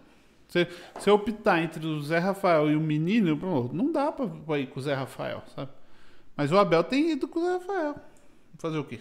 Se, 0.48 0.68
se 1.00 1.10
eu 1.10 1.16
optar 1.16 1.64
entre 1.64 1.84
o 1.84 2.00
Zé 2.04 2.20
Rafael 2.20 2.70
e 2.70 2.76
o 2.76 2.80
menino, 2.80 3.36
não 3.74 3.92
dá 3.92 4.12
pra 4.12 4.60
ir 4.60 4.68
com 4.68 4.80
o 4.80 4.84
Zé 4.84 4.94
Rafael, 4.94 5.42
sabe? 5.56 5.72
Mas 6.38 6.52
o 6.52 6.58
Abel 6.58 6.84
tem 6.84 7.14
ido 7.14 7.28
com 7.28 7.40
o 7.40 7.44
Zé 7.44 7.54
Rafael. 7.54 7.96
Fazer 8.60 8.78
o 8.78 8.84
quê? 8.84 9.00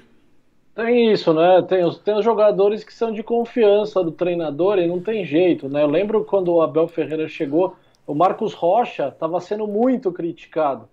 Tem 0.75 1.13
isso, 1.13 1.35
né? 1.35 1.61
Tem 1.61 1.85
os, 1.85 1.99
tem 1.99 2.15
os 2.15 2.25
jogadores 2.25 2.83
que 2.83 2.95
são 2.95 3.13
de 3.13 3.23
confiança 3.23 4.03
do 4.03 4.11
treinador 4.11 4.79
e 4.79 4.87
não 4.87 4.99
tem 4.99 5.27
jeito, 5.27 5.69
né? 5.69 5.83
Eu 5.83 5.89
lembro 5.89 6.25
quando 6.25 6.55
o 6.55 6.63
Abel 6.63 6.89
Ferreira 6.89 7.29
chegou, 7.29 7.77
o 8.07 8.15
Marcos 8.15 8.55
Rocha 8.55 9.09
estava 9.09 9.41
sendo 9.41 9.67
muito 9.67 10.13
criticado. 10.13 10.89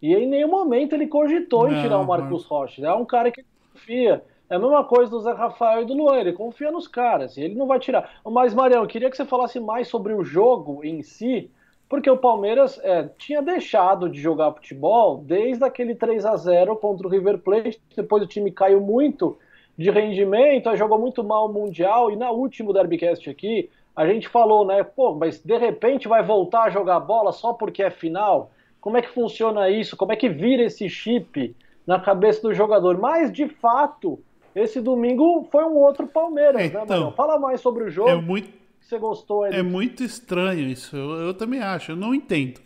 E 0.00 0.14
em 0.14 0.28
nenhum 0.28 0.50
momento 0.50 0.94
ele 0.94 1.06
cogitou 1.06 1.68
não, 1.68 1.76
em 1.76 1.82
tirar 1.82 1.98
o 1.98 2.06
Marcos. 2.06 2.44
Rocha. 2.44 2.86
É 2.86 2.92
um 2.92 3.04
cara 3.04 3.30
que 3.30 3.44
confia. 3.72 4.22
É 4.48 4.56
a 4.56 4.58
mesma 4.58 4.84
coisa 4.84 5.10
do 5.10 5.20
Zé 5.20 5.32
Rafael 5.32 5.82
e 5.82 5.86
do 5.86 5.94
Luan, 5.94 6.18
ele 6.18 6.32
confia 6.32 6.70
nos 6.70 6.86
caras, 6.86 7.36
e 7.36 7.40
ele 7.40 7.54
não 7.54 7.66
vai 7.66 7.78
tirar. 7.78 8.20
Mas, 8.26 8.52
Marião, 8.52 8.82
eu 8.82 8.86
queria 8.86 9.10
que 9.10 9.16
você 9.16 9.24
falasse 9.24 9.58
mais 9.58 9.88
sobre 9.88 10.12
o 10.12 10.22
jogo 10.22 10.84
em 10.84 11.02
si, 11.02 11.50
porque 11.88 12.10
o 12.10 12.18
Palmeiras 12.18 12.78
é, 12.82 13.08
tinha 13.16 13.40
deixado 13.40 14.08
de 14.08 14.20
jogar 14.20 14.52
futebol 14.52 15.18
desde 15.18 15.64
aquele 15.64 15.94
3 15.94 16.26
a 16.26 16.36
0 16.36 16.76
contra 16.76 17.06
o 17.06 17.10
River 17.10 17.38
Plate. 17.38 17.80
Depois 17.96 18.22
o 18.22 18.26
time 18.26 18.50
caiu 18.50 18.80
muito 18.80 19.38
de 19.76 19.90
rendimento, 19.90 20.74
jogou 20.76 20.98
muito 20.98 21.24
mal 21.24 21.46
o 21.46 21.52
Mundial. 21.52 22.10
E 22.10 22.16
na 22.16 22.30
última 22.30 22.72
Derbycast 22.72 23.28
aqui, 23.30 23.70
a 23.94 24.06
gente 24.06 24.28
falou, 24.28 24.66
né? 24.66 24.82
Pô, 24.82 25.14
mas 25.14 25.38
de 25.42 25.56
repente 25.56 26.08
vai 26.08 26.22
voltar 26.22 26.64
a 26.64 26.70
jogar 26.70 27.00
bola 27.00 27.32
só 27.32 27.52
porque 27.52 27.82
é 27.82 27.90
final? 27.90 28.50
Como 28.80 28.96
é 28.96 29.02
que 29.02 29.08
funciona 29.08 29.70
isso? 29.70 29.96
Como 29.96 30.12
é 30.12 30.16
que 30.16 30.28
vira 30.28 30.64
esse 30.64 30.88
chip 30.88 31.54
na 31.86 32.00
cabeça 32.00 32.42
do 32.42 32.52
jogador? 32.52 32.98
Mas 32.98 33.32
de 33.32 33.48
fato, 33.48 34.18
esse 34.54 34.80
domingo 34.80 35.48
foi 35.50 35.64
um 35.64 35.76
outro 35.76 36.06
Palmeiras, 36.06 36.72
né, 36.72 36.82
então, 36.82 37.06
né, 37.06 37.12
Fala 37.16 37.38
mais 37.38 37.60
sobre 37.60 37.84
o 37.84 37.90
jogo. 37.90 38.10
É 38.10 38.16
muito 38.16 38.64
você 38.84 38.98
gostou. 38.98 39.46
É 39.46 39.62
muito 39.62 40.04
estranho 40.04 40.68
isso. 40.68 40.94
Eu, 40.94 41.28
eu, 41.28 41.34
também 41.34 41.60
acho. 41.60 41.92
Eu 41.92 41.96
não 41.96 42.14
entendo. 42.14 42.60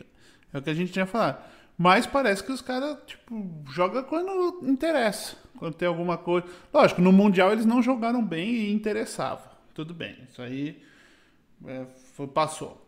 É 0.52 0.58
o 0.58 0.62
que 0.62 0.70
a 0.70 0.74
gente 0.74 0.92
tinha 0.92 1.06
falado. 1.06 1.42
Mas 1.76 2.06
parece 2.06 2.42
que 2.42 2.50
os 2.50 2.60
caras, 2.60 2.96
tipo, 3.06 3.46
jogam 3.70 4.02
quando 4.02 4.68
interessa. 4.68 5.36
Quando 5.56 5.74
tem 5.74 5.86
alguma 5.86 6.18
coisa. 6.18 6.44
Lógico, 6.74 7.00
no 7.00 7.12
Mundial 7.12 7.52
eles 7.52 7.64
não 7.64 7.80
jogaram 7.80 8.22
bem 8.24 8.50
e 8.50 8.72
interessava. 8.72 9.42
Tudo 9.72 9.94
bem. 9.94 10.16
Isso 10.28 10.42
aí 10.42 10.82
é, 11.66 11.86
foi, 12.14 12.26
passou. 12.26 12.86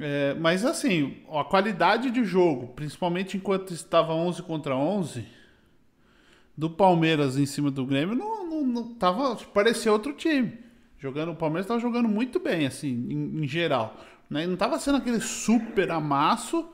É, 0.00 0.34
mas 0.34 0.64
assim, 0.64 1.18
a 1.30 1.44
qualidade 1.44 2.10
de 2.10 2.24
jogo, 2.24 2.68
principalmente 2.68 3.36
enquanto 3.36 3.72
estava 3.72 4.12
11 4.12 4.42
contra 4.42 4.76
11, 4.76 5.24
do 6.56 6.70
Palmeiras 6.70 7.36
em 7.36 7.46
cima 7.46 7.70
do 7.70 7.84
Grêmio, 7.84 8.14
não, 8.14 8.48
não, 8.48 8.64
não 8.64 8.94
tava, 8.94 9.36
parecia 9.52 9.92
outro 9.92 10.12
time. 10.12 10.58
Jogando, 10.98 11.32
o 11.32 11.36
Palmeiras 11.36 11.66
estava 11.66 11.80
jogando 11.80 12.08
muito 12.08 12.40
bem, 12.40 12.66
assim, 12.66 13.06
em, 13.10 13.44
em 13.44 13.48
geral. 13.48 14.00
Né? 14.30 14.46
Não 14.46 14.54
estava 14.54 14.78
sendo 14.78 14.98
aquele 14.98 15.20
super 15.20 15.90
amasso, 15.90 16.68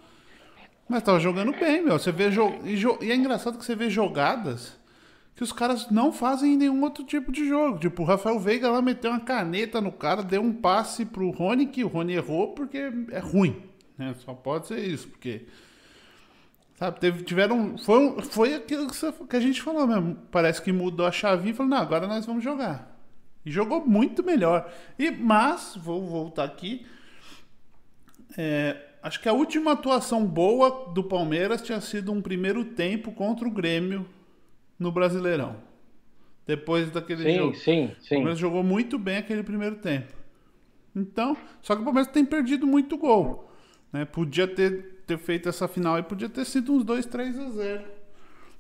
mas 0.89 1.01
estava 1.01 1.19
jogando 1.19 1.53
bem, 1.53 1.83
meu. 1.83 1.99
Você 1.99 2.13
vê 2.13 2.29
e, 2.29 3.05
e, 3.07 3.11
é 3.11 3.15
engraçado 3.15 3.59
que 3.59 3.65
você 3.65 3.75
vê 3.75 3.91
jogadas 3.91 4.79
que 5.41 5.45
os 5.45 5.55
caras 5.55 5.91
não 5.91 6.13
fazem 6.13 6.53
em 6.53 6.57
nenhum 6.59 6.83
outro 6.83 7.03
tipo 7.03 7.33
de 7.33 7.49
jogo. 7.49 7.79
Tipo, 7.79 8.03
o 8.03 8.05
Rafael 8.05 8.39
Veiga 8.39 8.71
lá 8.71 8.83
meteu 8.83 9.11
uma 9.11 9.21
caneta 9.21 9.81
no 9.81 9.91
cara, 9.91 10.23
deu 10.23 10.43
um 10.43 10.53
passe 10.53 11.07
pro 11.07 11.31
Rony, 11.31 11.65
que 11.65 11.83
o 11.83 11.89
Rony 11.89 12.13
errou 12.13 12.49
porque 12.49 12.93
é 13.11 13.19
ruim. 13.19 13.57
Né? 13.97 14.15
Só 14.19 14.35
pode 14.35 14.67
ser 14.67 14.81
isso, 14.81 15.09
porque. 15.09 15.47
Sabe, 16.75 17.01
teve, 17.01 17.25
tiveram. 17.25 17.79
Foi, 17.79 18.21
foi 18.21 18.55
aquilo 18.55 18.87
que, 18.87 19.27
que 19.27 19.37
a 19.37 19.41
gente 19.41 19.63
falou 19.63 19.87
mesmo. 19.87 20.19
Parece 20.31 20.61
que 20.61 20.71
mudou 20.73 21.07
a 21.07 21.11
chavinha 21.11 21.53
e 21.53 21.57
falou: 21.57 21.71
não, 21.71 21.79
agora 21.79 22.07
nós 22.07 22.27
vamos 22.27 22.45
jogar. 22.45 22.95
E 23.43 23.51
jogou 23.51 23.87
muito 23.87 24.23
melhor. 24.23 24.71
E, 24.99 25.11
mas, 25.11 25.75
vou 25.75 26.07
voltar 26.07 26.45
aqui. 26.45 26.85
É, 28.37 28.77
acho 29.03 29.19
que 29.19 29.29
a 29.29 29.33
última 29.33 29.73
atuação 29.73 30.23
boa 30.23 30.93
do 30.93 31.03
Palmeiras 31.03 31.63
tinha 31.63 31.81
sido 31.81 32.13
um 32.13 32.21
primeiro 32.21 32.63
tempo 32.63 33.11
contra 33.11 33.49
o 33.49 33.51
Grêmio 33.51 34.07
no 34.81 34.91
Brasileirão. 34.91 35.57
Depois 36.47 36.91
daquele 36.91 37.23
sim, 37.23 37.37
jogo. 37.37 37.55
Sim, 37.55 37.93
sim, 38.01 38.07
O 38.07 38.09
Palmeiras 38.17 38.39
jogou 38.39 38.65
muito 38.65 38.99
bem 38.99 39.19
aquele 39.19 39.43
primeiro 39.43 39.77
tempo. 39.77 40.13
Então, 40.97 41.37
só 41.63 41.77
que 41.77 41.83
o 41.83 41.85
Palmeiras 41.85 42.11
tem 42.11 42.25
perdido 42.25 42.67
muito 42.67 42.97
gol. 42.97 43.53
Né? 43.93 44.05
Podia 44.05 44.49
ter, 44.49 45.03
ter 45.07 45.19
feito 45.19 45.49
essa 45.49 45.69
final 45.69 45.99
e 45.99 46.03
podia 46.03 46.29
ter 46.29 46.45
sido 46.45 46.73
uns 46.73 46.83
2, 46.83 47.07
3 47.07 47.39
a 47.39 47.51
0. 47.51 47.85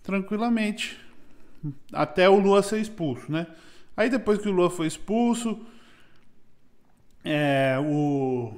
Tranquilamente. 0.02 1.00
Até 1.92 2.28
o 2.28 2.38
Lua 2.38 2.62
ser 2.62 2.80
expulso, 2.80 3.30
né? 3.30 3.46
Aí 3.96 4.08
depois 4.08 4.38
que 4.38 4.48
o 4.48 4.52
Lua 4.52 4.70
foi 4.70 4.86
expulso, 4.86 5.60
é, 7.24 7.76
o, 7.78 8.52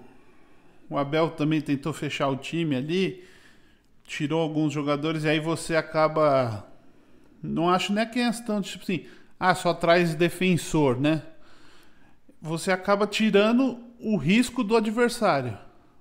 o 0.88 0.96
Abel 0.96 1.30
também 1.30 1.60
tentou 1.60 1.92
fechar 1.92 2.28
o 2.28 2.36
time 2.36 2.76
ali, 2.76 3.24
tirou 4.04 4.40
alguns 4.40 4.72
jogadores 4.72 5.24
e 5.24 5.28
aí 5.28 5.40
você 5.40 5.74
acaba. 5.74 6.68
Não 7.42 7.68
acho 7.68 7.92
nem 7.92 8.04
a 8.04 8.06
questão 8.06 8.60
de 8.60 8.70
tipo 8.70 8.84
assim, 8.84 9.06
ah, 9.38 9.54
só 9.54 9.74
traz 9.74 10.14
defensor, 10.14 11.00
né? 11.00 11.22
Você 12.40 12.70
acaba 12.70 13.06
tirando 13.06 13.78
o 13.98 14.16
risco 14.16 14.62
do 14.62 14.76
adversário. 14.76 15.56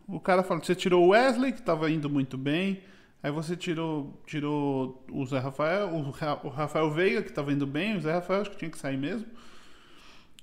O 0.07 0.19
cara 0.19 0.43
fala 0.43 0.61
você 0.61 0.75
tirou 0.75 1.05
o 1.05 1.09
Wesley, 1.09 1.51
que 1.51 1.59
estava 1.59 1.89
indo 1.89 2.09
muito 2.09 2.37
bem. 2.37 2.81
Aí 3.23 3.31
você 3.31 3.55
tirou, 3.55 4.21
tirou 4.25 5.05
o 5.11 5.25
Zé 5.25 5.39
Rafael, 5.39 5.89
o 5.93 6.49
Rafael 6.49 6.89
Veiga, 6.89 7.21
que 7.21 7.29
estava 7.29 7.53
indo 7.53 7.67
bem, 7.67 7.95
o 7.95 8.01
Zé 8.01 8.11
Rafael 8.11 8.41
acho 8.41 8.51
que 8.51 8.57
tinha 8.57 8.71
que 8.71 8.77
sair 8.77 8.97
mesmo. 8.97 9.27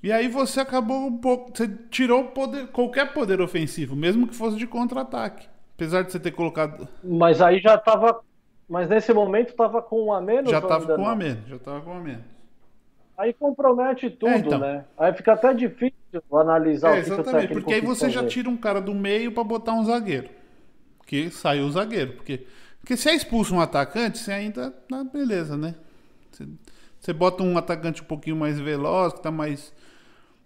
E 0.03 0.13
aí 0.13 0.29
você 0.29 0.61
acabou 0.61 1.07
um 1.07 1.19
pouco. 1.19 1.57
Você 1.57 1.69
tirou 1.91 2.27
poder, 2.27 2.69
qualquer 2.69 3.13
poder 3.13 3.41
ofensivo, 3.41 3.97
mesmo 3.97 4.29
que 4.29 4.35
fosse 4.35 4.57
de 4.57 4.67
contra-ataque. 4.67 5.49
Apesar 5.75 6.03
de 6.03 6.13
você 6.13 6.21
ter 6.21 6.31
colocado. 6.31 6.89
Mas 7.03 7.41
aí 7.41 7.61
já 7.61 7.75
estava. 7.75 8.21
Mas 8.69 8.89
nesse 8.89 9.13
momento 9.13 9.51
estava 9.51 9.81
com 9.81 10.07
um 10.07 10.13
a 10.13 10.21
menos? 10.21 10.51
Já 10.51 10.59
estava 10.59 10.95
com 10.95 11.03
um 11.03 11.09
a 11.09 11.17
menos, 11.17 11.49
já 11.49 11.57
estava 11.57 11.81
com 11.81 11.91
um 11.91 11.97
a 11.97 12.01
menos. 12.01 12.25
Aí 13.17 13.33
compromete 13.33 14.11
tudo, 14.11 14.31
é, 14.31 14.39
então. 14.39 14.59
né? 14.59 14.85
Aí 14.97 15.13
fica 15.13 15.33
até 15.33 15.53
difícil 15.53 15.97
analisar 16.33 16.97
é, 16.97 17.01
o 17.01 17.05
que 17.05 17.11
Exatamente, 17.11 17.53
porque 17.53 17.75
aí 17.75 17.81
você 17.81 18.09
já 18.11 18.25
tira 18.27 18.49
um 18.49 18.57
cara 18.57 18.81
do 18.81 18.95
meio 18.95 19.33
para 19.33 19.43
botar 19.43 19.73
um 19.73 19.85
zagueiro. 19.85 20.29
Que 21.05 21.31
saiu 21.31 21.65
o 21.65 21.71
zagueiro. 21.71 22.13
Porque, 22.13 22.47
porque 22.81 22.97
se 22.97 23.09
é 23.09 23.15
expulso 23.15 23.55
um 23.55 23.61
atacante, 23.61 24.19
você 24.19 24.31
ainda. 24.31 24.73
Ah, 24.93 25.03
beleza, 25.03 25.57
né? 25.57 25.75
Você, 26.31 26.47
você 27.01 27.13
bota 27.13 27.43
um 27.43 27.57
atacante 27.59 28.03
um 28.03 28.05
pouquinho 28.05 28.37
mais 28.37 28.61
veloz, 28.61 29.15
que 29.15 29.23
tá 29.23 29.31
mais 29.31 29.73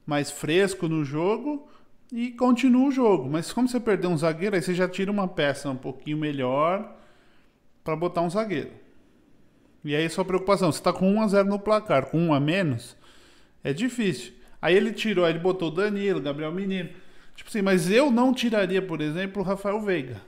mais 0.07 0.31
fresco 0.31 0.89
no 0.89 1.05
jogo 1.05 1.69
e 2.13 2.31
continua 2.33 2.89
o 2.89 2.91
jogo. 2.91 3.29
Mas 3.29 3.53
como 3.53 3.69
você 3.69 3.81
perdeu 3.81 4.11
um 4.11 4.17
zagueiro, 4.17 4.57
aí 4.57 4.63
você 4.63 4.75
já 4.75 4.89
tira 4.89 5.11
uma 5.11 5.29
peça 5.29 5.69
um 5.71 5.77
pouquinho 5.77 6.17
melhor 6.17 6.97
para 7.83 7.97
botar 7.97 8.23
um 8.23 8.31
zagueiro. 8.31 8.71
E 9.85 9.97
aí 9.97 10.09
sua 10.09 10.25
preocupação, 10.25 10.71
você 10.71 10.79
está 10.79 10.93
com 10.93 11.13
1 11.13 11.23
a 11.23 11.29
0 11.29 11.49
no 11.49 11.59
placar, 11.59 12.07
com 12.07 12.19
1 12.19 12.35
a 12.35 12.41
menos, 12.41 12.97
é 13.65 13.73
difícil. 13.73 14.33
Aí 14.61 14.77
ele 14.77 14.93
tirou, 14.93 15.25
aí 15.25 15.33
ele 15.33 15.41
botou 15.41 15.69
o 15.69 15.75
Danilo, 15.75 16.21
Gabriel 16.21 16.53
Menino. 16.53 16.91
Tipo 17.35 17.49
assim, 17.49 17.63
mas 17.63 17.91
eu 17.91 18.11
não 18.11 18.33
tiraria, 18.33 18.81
por 18.81 19.01
exemplo, 19.01 19.43
o 19.43 19.45
Rafael 19.45 19.81
Veiga. 19.81 20.21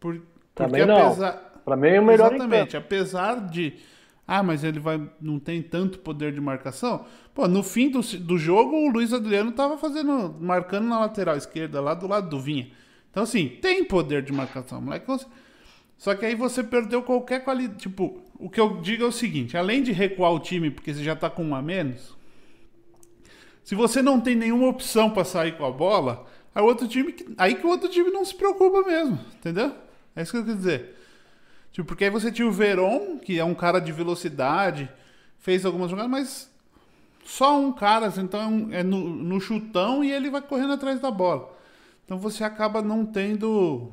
Por, 0.00 0.22
Também 0.54 0.86
não. 0.86 1.08
Apesar... 1.08 1.52
Para 1.64 1.76
mim 1.76 1.88
é 1.88 2.00
o 2.00 2.04
melhor 2.04 2.34
Exatamente, 2.34 2.76
apesar 2.76 3.40
de 3.48 3.74
ah, 4.26 4.42
mas 4.42 4.64
ele 4.64 4.80
vai, 4.80 5.00
não 5.20 5.38
tem 5.38 5.62
tanto 5.62 5.98
poder 5.98 6.32
de 6.32 6.40
marcação. 6.40 7.04
Pô, 7.34 7.46
no 7.46 7.62
fim 7.62 7.90
do, 7.90 8.00
do 8.00 8.38
jogo, 8.38 8.74
o 8.74 8.90
Luiz 8.90 9.12
Adriano 9.12 9.52
tava 9.52 9.76
fazendo, 9.76 10.34
marcando 10.40 10.88
na 10.88 10.98
lateral 10.98 11.36
esquerda, 11.36 11.80
lá 11.80 11.92
do 11.92 12.06
lado 12.06 12.30
do 12.30 12.40
Vinha. 12.40 12.70
Então, 13.14 13.22
assim, 13.22 13.48
tem 13.62 13.84
poder 13.84 14.22
de 14.22 14.32
marcação, 14.32 14.80
moleque. 14.80 15.06
Só 15.96 16.16
que 16.16 16.26
aí 16.26 16.34
você 16.34 16.64
perdeu 16.64 17.00
qualquer 17.00 17.44
qualidade. 17.44 17.78
Tipo, 17.78 18.20
o 18.36 18.50
que 18.50 18.58
eu 18.58 18.80
digo 18.80 19.04
é 19.04 19.06
o 19.06 19.12
seguinte: 19.12 19.56
além 19.56 19.84
de 19.84 19.92
recuar 19.92 20.32
o 20.32 20.40
time, 20.40 20.68
porque 20.68 20.92
você 20.92 21.04
já 21.04 21.14
tá 21.14 21.30
com 21.30 21.44
um 21.44 21.54
a 21.54 21.62
menos, 21.62 22.12
se 23.62 23.76
você 23.76 24.02
não 24.02 24.20
tem 24.20 24.34
nenhuma 24.34 24.66
opção 24.66 25.10
para 25.10 25.24
sair 25.24 25.56
com 25.56 25.64
a 25.64 25.70
bola, 25.70 26.26
aí, 26.52 26.60
outro 26.60 26.88
time, 26.88 27.14
aí 27.38 27.54
que 27.54 27.64
o 27.64 27.70
outro 27.70 27.88
time 27.88 28.10
não 28.10 28.24
se 28.24 28.34
preocupa 28.34 28.82
mesmo, 28.82 29.16
entendeu? 29.36 29.72
É 30.16 30.22
isso 30.22 30.32
que 30.32 30.38
eu 30.38 30.44
quero 30.44 30.56
dizer. 30.56 30.96
Tipo, 31.70 31.86
porque 31.86 32.02
aí 32.02 32.10
você 32.10 32.32
tinha 32.32 32.48
o 32.48 32.52
Veron, 32.52 33.18
que 33.18 33.38
é 33.38 33.44
um 33.44 33.54
cara 33.54 33.78
de 33.78 33.92
velocidade, 33.92 34.90
fez 35.38 35.64
algumas 35.64 35.88
jogadas, 35.88 36.10
mas 36.10 36.50
só 37.24 37.60
um 37.60 37.70
cara, 37.70 38.06
assim, 38.06 38.22
então 38.22 38.70
é 38.72 38.82
no, 38.82 39.08
no 39.08 39.40
chutão 39.40 40.02
e 40.02 40.10
ele 40.10 40.30
vai 40.30 40.42
correndo 40.42 40.72
atrás 40.72 40.98
da 40.98 41.12
bola. 41.12 41.54
Então 42.04 42.18
você 42.18 42.44
acaba 42.44 42.82
não 42.82 43.04
tendo. 43.04 43.90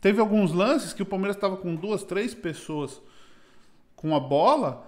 Teve 0.00 0.20
alguns 0.20 0.52
lances 0.52 0.92
que 0.92 1.02
o 1.02 1.06
Palmeiras 1.06 1.36
estava 1.36 1.56
com 1.56 1.74
duas, 1.74 2.04
três 2.04 2.34
pessoas 2.34 3.02
com 3.96 4.14
a 4.14 4.20
bola. 4.20 4.86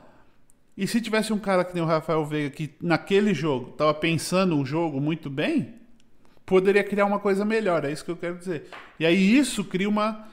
E 0.77 0.87
se 0.87 1.01
tivesse 1.01 1.33
um 1.33 1.39
cara 1.39 1.65
que 1.65 1.75
nem 1.75 1.83
o 1.83 1.87
Rafael 1.87 2.25
Veiga 2.25 2.51
que 2.51 2.75
naquele 2.81 3.35
jogo 3.35 3.71
estava 3.71 3.93
pensando 3.93 4.57
um 4.57 4.65
jogo 4.65 5.01
muito 5.01 5.29
bem, 5.29 5.75
poderia 6.47 6.85
criar 6.85 7.07
uma 7.07 7.19
coisa 7.19 7.45
melhor. 7.45 7.85
É 7.85 7.93
isso 7.93 8.05
que 8.05 8.11
eu 8.11 8.17
quero 8.17 8.39
dizer. 8.39 8.71
E 8.99 9.05
aí 9.05 9.37
isso 9.37 9.65
cria 9.65 9.89
uma 9.89 10.29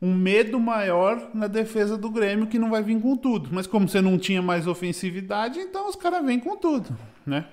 um 0.00 0.14
medo 0.14 0.60
maior 0.60 1.30
na 1.32 1.46
defesa 1.46 1.96
do 1.96 2.10
Grêmio 2.10 2.46
que 2.46 2.58
não 2.58 2.70
vai 2.70 2.82
vir 2.82 3.00
com 3.00 3.16
tudo. 3.16 3.48
Mas 3.52 3.66
como 3.66 3.88
você 3.88 4.00
não 4.00 4.18
tinha 4.18 4.42
mais 4.42 4.66
ofensividade, 4.66 5.58
então 5.58 5.88
os 5.88 5.96
caras 5.96 6.24
vêm 6.24 6.38
com 6.38 6.56
tudo, 6.56 6.96
né? 7.24 7.46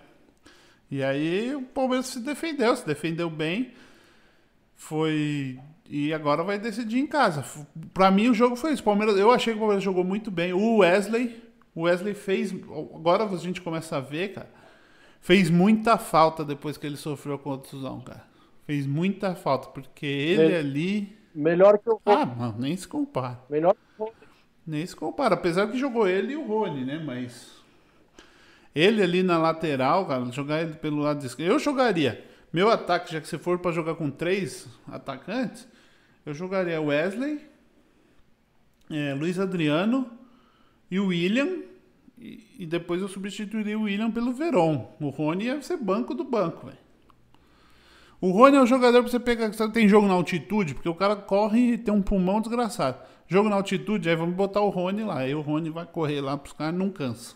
E 0.89 1.03
aí 1.03 1.55
o 1.55 1.61
Palmeiras 1.61 2.07
se 2.07 2.19
defendeu, 2.19 2.75
se 2.75 2.85
defendeu 2.85 3.29
bem. 3.29 3.71
Foi 4.75 5.59
e 5.89 6.13
agora 6.13 6.43
vai 6.43 6.57
decidir 6.57 6.99
em 6.99 7.07
casa. 7.07 7.43
Para 7.93 8.11
mim 8.11 8.29
o 8.29 8.33
jogo 8.33 8.55
foi 8.55 8.73
isso. 8.73 8.83
Palmeiras, 8.83 9.17
eu 9.17 9.31
achei 9.31 9.53
que 9.53 9.57
o 9.57 9.59
Palmeiras 9.59 9.83
jogou 9.83 10.03
muito 10.03 10.31
bem. 10.31 10.53
O 10.53 10.77
Wesley, 10.77 11.43
o 11.75 11.83
Wesley 11.83 12.13
fez, 12.13 12.51
agora 12.51 13.25
a 13.25 13.37
gente 13.37 13.61
começa 13.61 13.97
a 13.97 13.99
ver, 13.99 14.33
cara. 14.33 14.49
Fez 15.21 15.49
muita 15.49 15.97
falta 15.97 16.43
depois 16.43 16.77
que 16.77 16.85
ele 16.85 16.97
sofreu 16.97 17.35
a 17.35 17.39
contusão, 17.39 18.01
cara. 18.01 18.25
Fez 18.65 18.85
muita 18.85 19.35
falta 19.35 19.69
porque 19.69 20.05
ele 20.05 20.55
ali 20.55 21.23
Melhor 21.33 21.79
que 21.79 21.89
o 21.89 21.99
Rony. 22.05 22.21
Ah, 22.21 22.25
mano, 22.25 22.55
nem 22.59 22.77
se 22.77 22.87
compara. 22.87 23.39
Melhor 23.49 23.73
que 23.73 23.79
o 23.97 24.05
Rony. 24.05 24.15
Nem 24.65 24.85
se 24.85 24.95
compara. 24.95 25.33
Apesar 25.33 25.67
que 25.67 25.77
jogou 25.77 26.07
ele 26.07 26.33
e 26.33 26.35
o 26.35 26.45
Rony, 26.45 26.85
né? 26.85 27.01
Mas. 27.03 27.62
Ele 28.75 29.03
ali 29.03 29.21
na 29.21 29.37
lateral, 29.37 30.05
cara, 30.07 30.25
jogar 30.31 30.61
ele 30.61 30.73
pelo 30.75 30.97
lado 30.97 31.25
esquerdo. 31.25 31.51
Eu 31.51 31.59
jogaria. 31.59 32.23
Meu 32.51 32.69
ataque, 32.69 33.11
já 33.11 33.21
que 33.21 33.27
você 33.27 33.37
for 33.37 33.59
para 33.59 33.71
jogar 33.71 33.95
com 33.95 34.09
três 34.09 34.67
atacantes, 34.87 35.67
eu 36.25 36.33
jogaria 36.33 36.81
Wesley, 36.81 37.41
é, 38.89 39.13
Luiz 39.13 39.39
Adriano 39.39 40.09
e 40.89 40.99
o 40.99 41.07
William. 41.07 41.63
E, 42.17 42.45
e, 42.59 42.65
depois 42.65 43.01
eu 43.01 43.07
substituiria 43.07 43.77
o 43.77 43.83
William 43.83 44.11
pelo 44.11 44.31
Veron. 44.31 44.95
O 44.99 45.09
Rony 45.09 45.45
ia 45.45 45.61
ser 45.61 45.77
banco 45.77 46.13
do 46.13 46.23
banco, 46.23 46.67
velho. 46.67 46.77
O 48.21 48.31
Rony 48.31 48.55
é 48.55 48.61
um 48.61 48.67
jogador 48.67 49.01
pra 49.01 49.11
você 49.11 49.19
pegar. 49.19 49.51
Você 49.51 49.69
tem 49.69 49.89
jogo 49.89 50.07
na 50.07 50.13
altitude, 50.13 50.75
porque 50.75 50.87
o 50.87 50.95
cara 50.95 51.15
corre 51.15 51.73
e 51.73 51.77
tem 51.77 51.93
um 51.93 52.01
pulmão 52.01 52.39
desgraçado. 52.39 52.97
Jogo 53.27 53.49
na 53.49 53.55
altitude, 53.55 54.09
aí 54.09 54.15
vamos 54.15 54.35
botar 54.35 54.61
o 54.61 54.69
Rony 54.69 55.03
lá. 55.03 55.19
Aí 55.19 55.35
o 55.35 55.41
Rony 55.41 55.69
vai 55.69 55.85
correr 55.85 56.21
lá 56.21 56.37
pros 56.37 56.53
caras 56.53 56.77
não 56.77 56.89
cansa. 56.89 57.35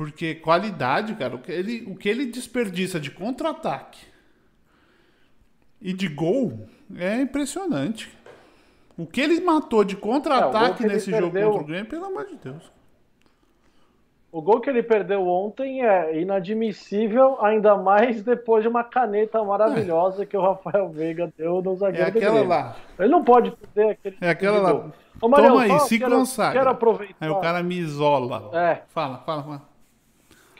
Porque 0.00 0.34
qualidade, 0.34 1.14
cara, 1.14 1.36
o 1.36 1.38
que 1.38 1.52
ele, 1.52 1.84
o 1.86 1.94
que 1.94 2.08
ele 2.08 2.24
desperdiça 2.24 2.98
de 2.98 3.10
contra-ataque 3.10 4.00
e 5.78 5.92
de 5.92 6.08
gol 6.08 6.66
é 6.96 7.20
impressionante. 7.20 8.10
O 8.96 9.04
que 9.04 9.20
ele 9.20 9.42
matou 9.42 9.84
de 9.84 9.96
contra-ataque 9.96 10.86
é, 10.86 10.88
nesse 10.88 11.10
jogo 11.10 11.30
perdeu... 11.30 11.50
contra 11.50 11.62
o 11.62 11.66
Grêmio, 11.66 11.86
pelo 11.86 12.06
amor 12.06 12.24
de 12.24 12.36
Deus. 12.36 12.72
O 14.32 14.40
gol 14.40 14.62
que 14.62 14.70
ele 14.70 14.82
perdeu 14.82 15.28
ontem 15.28 15.84
é 15.84 16.18
inadmissível, 16.18 17.36
ainda 17.44 17.76
mais 17.76 18.22
depois 18.22 18.62
de 18.62 18.70
uma 18.70 18.82
caneta 18.82 19.44
maravilhosa 19.44 20.22
é. 20.22 20.26
que 20.26 20.34
o 20.34 20.40
Rafael 20.40 20.88
Veiga 20.88 21.30
deu 21.36 21.60
no 21.60 21.76
zagueiro. 21.76 22.06
É 22.06 22.08
aquela 22.08 22.42
lá. 22.42 22.76
Ele 22.98 23.10
não 23.10 23.22
pode 23.22 23.50
perder 23.50 23.90
aquele. 23.90 24.16
É 24.18 24.30
aquela 24.30 24.60
lá. 24.60 24.90
Ô, 25.20 25.28
Toma 25.28 25.62
aí, 25.62 25.78
se 25.80 25.98
quero. 25.98 26.24
Quero 26.52 26.70
aproveitar. 26.70 27.16
Aí 27.20 27.28
o 27.28 27.38
cara 27.38 27.62
me 27.62 27.74
isola. 27.74 28.48
É. 28.54 28.80
Fala, 28.88 29.18
fala, 29.18 29.42
fala. 29.42 29.69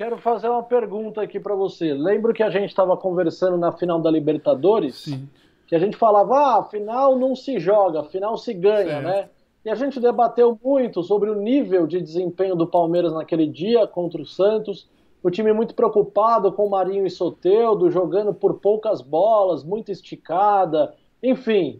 Quero 0.01 0.17
fazer 0.17 0.49
uma 0.49 0.63
pergunta 0.63 1.21
aqui 1.21 1.39
para 1.39 1.55
você. 1.55 1.93
Lembro 1.93 2.33
que 2.33 2.43
a 2.43 2.49
gente 2.49 2.71
estava 2.71 2.97
conversando 2.97 3.59
na 3.59 3.71
final 3.71 4.01
da 4.01 4.11
Libertadores? 4.11 4.95
Sim. 4.95 5.29
Que 5.67 5.77
a 5.77 5.79
gente 5.79 5.95
falava, 5.95 6.57
ah, 6.57 6.65
final 6.65 7.19
não 7.19 7.37
se 7.37 7.59
joga, 7.59 8.05
final 8.05 8.39
se 8.39 8.55
ganha, 8.55 9.03
certo. 9.03 9.05
né? 9.05 9.29
E 9.63 9.69
a 9.69 9.75
gente 9.75 10.01
debateu 10.01 10.59
muito 10.65 11.03
sobre 11.03 11.29
o 11.29 11.35
nível 11.35 11.87
de 11.87 12.01
desempenho 12.01 12.57
do 12.57 12.67
Palmeiras 12.67 13.13
naquele 13.13 13.47
dia 13.47 13.87
contra 13.87 14.23
o 14.23 14.25
Santos. 14.25 14.89
O 15.23 15.31
time 15.31 15.53
muito 15.53 15.75
preocupado 15.75 16.51
com 16.51 16.65
o 16.65 16.71
Marinho 16.71 17.05
e 17.05 17.11
Soteudo, 17.11 17.91
jogando 17.91 18.33
por 18.33 18.55
poucas 18.55 19.03
bolas, 19.03 19.63
muito 19.63 19.93
esticada. 19.93 20.95
Enfim, 21.23 21.79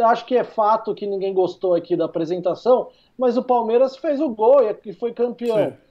acho 0.00 0.26
que 0.26 0.36
é 0.36 0.44
fato 0.44 0.94
que 0.94 1.06
ninguém 1.06 1.32
gostou 1.32 1.72
aqui 1.72 1.96
da 1.96 2.04
apresentação, 2.04 2.88
mas 3.16 3.38
o 3.38 3.42
Palmeiras 3.42 3.96
fez 3.96 4.20
o 4.20 4.28
gol 4.28 4.58
e 4.84 4.92
foi 4.92 5.14
campeão. 5.14 5.70
Sim. 5.70 5.83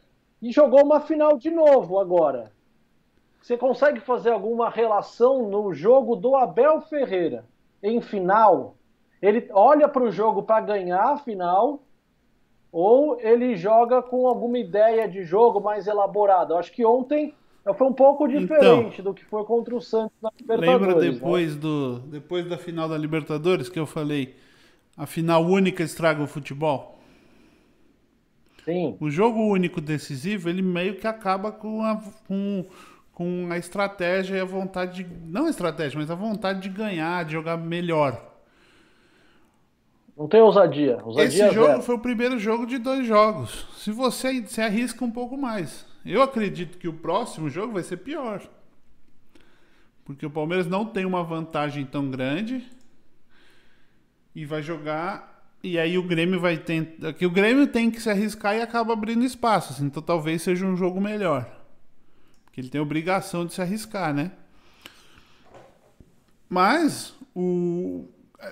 E 0.44 0.52
jogou 0.52 0.84
uma 0.84 1.00
final 1.00 1.38
de 1.38 1.50
novo 1.50 1.98
agora. 1.98 2.52
Você 3.42 3.58
consegue 3.58 4.00
fazer 4.00 4.30
alguma 4.30 4.70
relação 4.70 5.50
no 5.50 5.74
jogo 5.74 6.16
do 6.16 6.36
Abel 6.36 6.82
Ferreira 6.82 7.46
em 7.82 8.00
final 8.00 8.76
ele 9.24 9.48
olha 9.52 9.88
para 9.88 10.04
o 10.04 10.12
jogo 10.12 10.44
para 10.44 10.60
ganhar 10.60 11.14
a 11.14 11.18
final 11.18 11.82
ou 12.70 13.18
ele 13.22 13.56
joga 13.56 14.02
com 14.02 14.28
alguma 14.28 14.58
ideia 14.58 15.08
de 15.08 15.24
jogo 15.24 15.62
mais 15.62 15.88
elaborada. 15.88 16.54
Eu 16.54 16.58
acho 16.58 16.74
que 16.74 16.86
ontem 16.86 17.34
foi 17.78 17.88
um 17.88 17.94
pouco 17.94 18.28
diferente 18.28 19.00
então, 19.00 19.14
do 19.14 19.14
que 19.14 19.24
foi 19.24 19.46
contra 19.46 19.74
o 19.74 19.80
Santos 19.80 20.18
na 20.22 20.30
Libertadores. 20.38 20.82
Lembra 20.82 21.02
né? 21.02 21.12
depois, 21.12 21.56
né? 21.56 21.62
do, 21.62 22.00
depois 22.00 22.46
da 22.50 22.58
final 22.58 22.90
da 22.90 22.98
Libertadores 22.98 23.70
que 23.70 23.80
eu 23.80 23.86
falei, 23.86 24.36
a 24.98 25.06
final 25.06 25.42
única 25.46 25.84
estraga 25.84 26.22
o 26.22 26.28
futebol? 26.28 26.93
Sim. 28.66 28.98
O 29.00 29.10
jogo 29.10 29.40
único 29.40 29.82
decisivo, 29.82 30.50
ele 30.50 30.62
meio 30.62 30.96
que 30.96 31.08
acaba 31.08 31.52
com 31.52 31.84
a, 31.84 32.02
com, 32.28 32.66
com 33.12 33.48
a 33.52 33.58
estratégia 33.58 34.38
e 34.38 34.40
a 34.40 34.46
vontade 34.46 35.04
de. 35.04 35.10
Não 35.26 35.48
a 35.48 35.50
estratégia, 35.50 36.00
mas 36.00 36.10
a 36.10 36.16
vontade 36.16 36.62
de 36.62 36.70
ganhar, 36.70 37.26
de 37.26 37.34
jogar 37.34 37.58
melhor. 37.58 38.32
Não 40.18 40.28
tem 40.28 40.42
ousadia. 40.42 41.00
ousadia 41.04 41.46
Esse 41.48 41.56
jogo 41.56 41.68
zero. 41.68 41.82
foi 41.82 41.96
o 41.96 42.00
primeiro 42.00 42.38
jogo 42.38 42.66
de 42.66 42.78
dois 42.78 43.06
jogos. 43.06 43.68
Se 43.78 43.92
você 43.92 44.46
se 44.46 44.62
arrisca 44.62 45.04
um 45.04 45.12
pouco 45.12 45.36
mais. 45.36 45.86
Eu 46.06 46.22
acredito 46.22 46.78
que 46.78 46.88
o 46.88 46.94
próximo 46.94 47.50
jogo 47.50 47.74
vai 47.74 47.84
ser 47.84 47.98
pior. 47.98 48.42
Porque 50.06 50.26
o 50.26 50.30
Palmeiras 50.30 50.68
não 50.68 50.86
tem 50.86 51.06
uma 51.06 51.24
vantagem 51.24 51.86
tão 51.86 52.12
grande 52.12 52.64
e 54.36 54.46
vai 54.46 54.62
jogar 54.62 55.33
e 55.64 55.80
aí 55.80 55.98
o 55.98 56.04
Grêmio 56.04 56.42
vai 56.42 56.58
tentar. 56.58 57.14
Que 57.14 57.26
o 57.26 57.32
Grêmio 57.32 57.66
tem 57.68 57.90
que 57.90 58.02
se 58.02 58.10
arriscar 58.10 58.54
e 58.56 58.62
acaba 58.62 58.92
abrindo 58.92 59.24
espaço. 59.24 59.72
Assim, 59.72 59.86
então 59.86 60.04
talvez 60.04 60.42
seja 60.42 60.66
um 60.66 60.76
jogo 60.76 61.00
melhor. 61.00 61.50
Porque 62.44 62.60
ele 62.60 62.70
tem 62.70 62.82
obrigação 62.82 63.46
de 63.46 63.54
se 63.54 63.62
arriscar, 63.62 64.14
né? 64.14 64.32
Mas 66.50 67.16
o, 67.34 68.10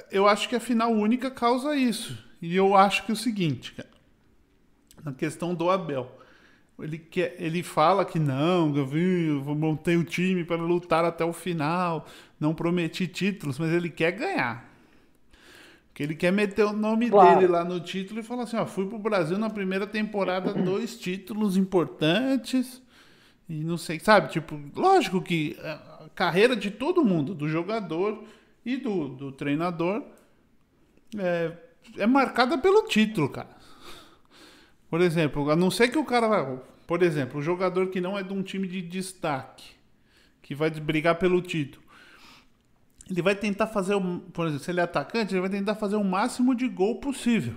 eu 0.10 0.26
acho 0.26 0.48
que 0.48 0.56
a 0.56 0.60
final 0.60 0.92
única 0.92 1.30
causa 1.30 1.76
isso. 1.76 2.18
E 2.42 2.56
eu 2.56 2.76
acho 2.76 3.06
que 3.06 3.12
é 3.12 3.14
o 3.14 3.18
seguinte, 3.18 3.74
cara, 3.74 3.90
na 5.04 5.12
questão 5.12 5.54
do 5.54 5.70
Abel. 5.70 6.20
Ele, 6.80 6.98
quer, 6.98 7.36
ele 7.38 7.62
fala 7.62 8.04
que 8.04 8.18
não, 8.18 8.76
eu, 8.76 8.98
eu 8.98 9.56
montei 9.56 9.98
o 9.98 10.04
time 10.04 10.44
para 10.44 10.56
lutar 10.56 11.06
até 11.06 11.24
o 11.24 11.32
final, 11.32 12.08
não 12.40 12.56
prometi 12.56 13.06
títulos, 13.06 13.60
mas 13.60 13.72
ele 13.72 13.90
quer 13.90 14.14
ganhar. 14.14 14.71
Que 16.02 16.06
ele 16.06 16.16
quer 16.16 16.32
meter 16.32 16.66
o 16.66 16.74
nome 16.74 17.12
claro. 17.12 17.42
dele 17.42 17.52
lá 17.52 17.64
no 17.64 17.80
título 17.80 18.22
e 18.22 18.24
falar 18.24 18.42
assim: 18.42 18.58
ó, 18.58 18.66
fui 18.66 18.88
pro 18.88 18.98
Brasil 18.98 19.38
na 19.38 19.52
primeira 19.52 19.86
temporada, 19.86 20.52
dois 20.60 20.98
títulos 20.98 21.56
importantes. 21.56 22.82
E 23.48 23.64
não 23.64 23.78
sei, 23.78 24.00
sabe? 24.00 24.32
Tipo, 24.32 24.60
lógico 24.76 25.22
que 25.22 25.56
a 25.64 26.10
carreira 26.16 26.56
de 26.56 26.72
todo 26.72 27.06
mundo, 27.06 27.36
do 27.36 27.48
jogador 27.48 28.24
e 28.66 28.78
do, 28.78 29.10
do 29.10 29.32
treinador, 29.32 30.04
é, 31.20 31.52
é 31.96 32.08
marcada 32.08 32.58
pelo 32.58 32.88
título, 32.88 33.30
cara. 33.30 33.56
Por 34.90 35.02
exemplo, 35.02 35.52
a 35.52 35.56
não 35.56 35.70
ser 35.70 35.90
que 35.90 36.00
o 36.00 36.04
cara. 36.04 36.64
Por 36.88 37.04
exemplo, 37.04 37.40
o 37.40 37.44
jogador 37.44 37.90
que 37.90 38.02
não 38.02 38.18
é 38.18 38.24
de 38.24 38.34
um 38.34 38.42
time 38.42 38.68
de 38.68 38.82
destaque, 38.82 39.70
que 40.42 40.56
vai 40.56 40.72
brigar 40.72 41.20
pelo 41.20 41.44
título 41.44 41.91
ele 43.12 43.22
vai 43.22 43.36
tentar 43.36 43.68
fazer, 43.68 43.94
por 44.32 44.48
exemplo, 44.48 44.64
se 44.64 44.72
ele 44.72 44.80
é 44.80 44.84
atacante, 44.84 45.34
ele 45.34 45.42
vai 45.42 45.50
tentar 45.50 45.76
fazer 45.76 45.98
o 45.98 46.04
máximo 46.04 46.56
de 46.56 46.68
gol 46.70 46.96
possível. 46.96 47.56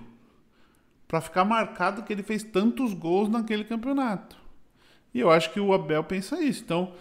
Para 1.06 1.20
ficar 1.20 1.44
marcado 1.44 2.02
que 2.02 2.12
ele 2.12 2.24
fez 2.24 2.42
tantos 2.42 2.92
gols 2.92 3.28
naquele 3.28 3.62
campeonato. 3.62 4.36
E 5.14 5.20
eu 5.20 5.30
acho 5.30 5.52
que 5.52 5.60
o 5.60 5.72
Abel 5.72 6.02
pensa 6.02 6.42
isso. 6.42 6.62
Então, 6.64 6.92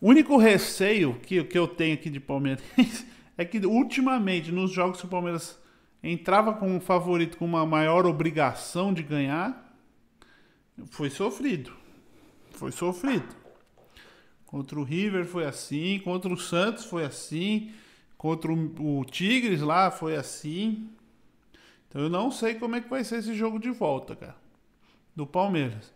o 0.00 0.08
único 0.08 0.36
receio 0.36 1.14
que, 1.14 1.42
que 1.42 1.58
eu 1.58 1.66
tenho 1.66 1.94
aqui 1.94 2.08
de 2.08 2.20
Palmeiras 2.20 2.62
é 3.36 3.44
que 3.44 3.58
ultimamente, 3.66 4.52
nos 4.52 4.70
jogos 4.70 5.00
que 5.00 5.06
o 5.06 5.10
Palmeiras 5.10 5.58
entrava 6.00 6.52
como 6.52 6.80
favorito 6.80 7.36
com 7.36 7.44
uma 7.44 7.66
maior 7.66 8.06
obrigação 8.06 8.94
de 8.94 9.02
ganhar, 9.02 9.76
foi 10.90 11.10
sofrido. 11.10 11.72
Foi 12.52 12.70
sofrido. 12.70 13.41
Contra 14.52 14.78
o 14.78 14.84
River 14.84 15.24
foi 15.24 15.46
assim, 15.46 15.98
contra 16.00 16.30
o 16.30 16.36
Santos 16.36 16.84
foi 16.84 17.06
assim, 17.06 17.72
contra 18.18 18.52
o, 18.52 18.98
o 18.98 19.04
Tigres 19.06 19.62
lá 19.62 19.90
foi 19.90 20.14
assim. 20.14 20.90
Então 21.88 22.02
eu 22.02 22.10
não 22.10 22.30
sei 22.30 22.56
como 22.56 22.76
é 22.76 22.82
que 22.82 22.90
vai 22.90 23.02
ser 23.02 23.20
esse 23.20 23.32
jogo 23.32 23.58
de 23.58 23.70
volta, 23.70 24.14
cara, 24.14 24.36
do 25.16 25.26
Palmeiras. 25.26 25.90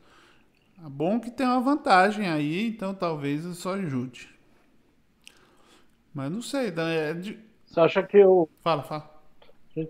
É 0.83 0.89
bom 0.89 1.21
que 1.21 1.31
tem 1.31 1.47
uma 1.47 1.61
vantagem 1.61 2.29
aí, 2.29 2.69
então 2.69 2.95
talvez 2.95 3.45
isso 3.45 3.69
ajude. 3.69 4.27
Mas 6.15 6.33
não 6.33 6.41
sei, 6.41 6.73
é 6.75 7.13
de... 7.13 7.39
Você 7.67 7.79
acha 7.79 8.03
que 8.03 8.25
o. 8.25 8.49
Fala, 8.63 8.83
fala. 8.85 9.21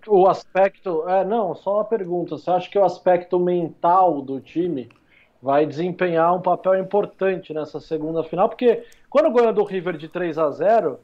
O 0.08 0.26
aspecto. 0.26 1.08
É, 1.08 1.24
não, 1.24 1.54
só 1.54 1.76
uma 1.76 1.84
pergunta. 1.84 2.36
Você 2.36 2.50
acha 2.50 2.68
que 2.68 2.76
o 2.76 2.84
aspecto 2.84 3.38
mental 3.38 4.20
do 4.22 4.40
time 4.40 4.88
vai 5.46 5.64
desempenhar 5.64 6.34
um 6.34 6.40
papel 6.40 6.74
importante 6.74 7.54
nessa 7.54 7.78
segunda 7.78 8.24
final, 8.24 8.48
porque 8.48 8.82
quando 9.08 9.32
ganhou 9.32 9.52
do 9.52 9.62
River 9.62 9.96
de 9.96 10.08
3 10.08 10.36
a 10.38 10.50
0 10.50 10.98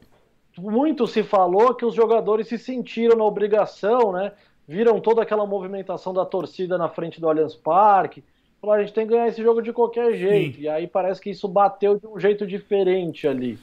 muito 0.59 1.07
se 1.07 1.23
falou 1.23 1.77
que 1.77 1.85
os 1.85 1.95
jogadores 1.95 2.49
se 2.49 2.59
sentiram 2.59 3.17
na 3.17 3.25
obrigação, 3.25 4.13
né? 4.13 4.33
Viram 4.67 5.01
toda 5.01 5.23
aquela 5.23 5.47
movimentação 5.47 6.13
da 6.13 6.27
torcida 6.27 6.77
na 6.77 6.89
frente 6.89 7.21
do 7.21 7.29
Allianz 7.29 7.55
Parque. 7.55 8.25
Falaram, 8.61 8.83
a 8.83 8.85
gente 8.85 8.95
tem 8.95 9.07
que 9.07 9.13
ganhar 9.13 9.29
esse 9.29 9.41
jogo 9.41 9.63
de 9.63 9.73
qualquer 9.73 10.13
jeito. 10.15 10.57
Sim. 10.57 10.63
E 10.63 10.69
aí 10.69 10.89
parece 10.89 11.21
que 11.21 11.31
isso 11.31 11.47
bateu 11.47 11.97
de 11.97 12.07
um 12.09 12.19
jeito 12.19 12.45
diferente 12.45 13.29
ali. 13.29 13.61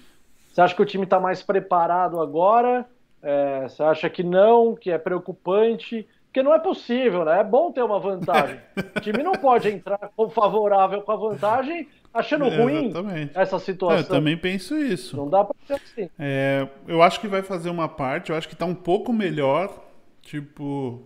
Você 0.48 0.62
acha 0.62 0.74
que 0.74 0.82
o 0.82 0.86
time 0.86 1.04
está 1.04 1.20
mais 1.20 1.44
preparado 1.44 2.22
agora? 2.22 2.86
É, 3.22 3.68
você 3.68 3.84
acha 3.84 4.10
que 4.10 4.24
não, 4.24 4.76
que 4.76 4.92
é 4.92 4.98
preocupante? 4.98 6.08
Porque 6.30 6.44
não 6.44 6.54
é 6.54 6.60
possível, 6.60 7.26
né? 7.26 7.40
É 7.40 7.44
bom 7.44 7.72
ter 7.72 7.82
uma 7.82 8.00
vantagem. 8.00 8.60
o 8.96 9.00
time 9.00 9.24
não 9.24 9.32
pode 9.32 9.68
entrar 9.68 10.00
favorável 10.32 11.02
com 11.02 11.12
a 11.12 11.16
vantagem 11.16 11.88
achando 12.14 12.46
é, 12.46 12.56
ruim 12.56 12.90
exatamente. 12.90 13.32
essa 13.36 13.58
situação. 13.58 13.98
É, 13.98 14.02
eu 14.02 14.08
também 14.08 14.38
penso 14.38 14.78
isso. 14.78 15.18
Não 15.18 15.28
dá 15.28 15.44
pra 15.44 15.56
ser 15.66 15.74
assim. 15.74 16.10
É, 16.20 16.68
eu 16.88 17.02
acho 17.02 17.20
que 17.20 17.28
vai 17.28 17.42
fazer 17.42 17.72
uma 17.72 17.90
parte, 17.90 18.30
eu 18.30 18.36
acho 18.36 18.48
que 18.48 18.56
tá 18.56 18.66
um 18.66 18.76
pouco 18.76 19.12
melhor. 19.12 19.74
Tipo. 20.22 21.04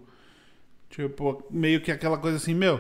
Tipo, 0.89 1.43
meio 1.49 1.81
que 1.81 1.91
aquela 1.91 2.17
coisa 2.17 2.37
assim, 2.37 2.53
meu. 2.53 2.79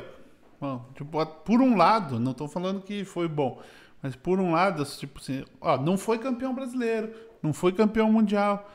Bom, 0.59 0.85
tipo, 0.95 1.25
por 1.25 1.61
um 1.61 1.77
lado, 1.77 2.19
não 2.19 2.33
tô 2.33 2.47
falando 2.47 2.81
que 2.81 3.05
foi 3.05 3.27
bom. 3.27 3.61
Mas 4.01 4.17
por 4.17 4.37
um 4.37 4.51
lado, 4.51 4.83
tipo 4.85 5.19
assim, 5.19 5.45
ó, 5.61 5.77
não 5.77 5.97
foi 5.97 6.19
campeão 6.19 6.53
brasileiro, 6.53 7.11
não 7.41 7.53
foi 7.53 7.71
campeão 7.71 8.11
mundial, 8.11 8.69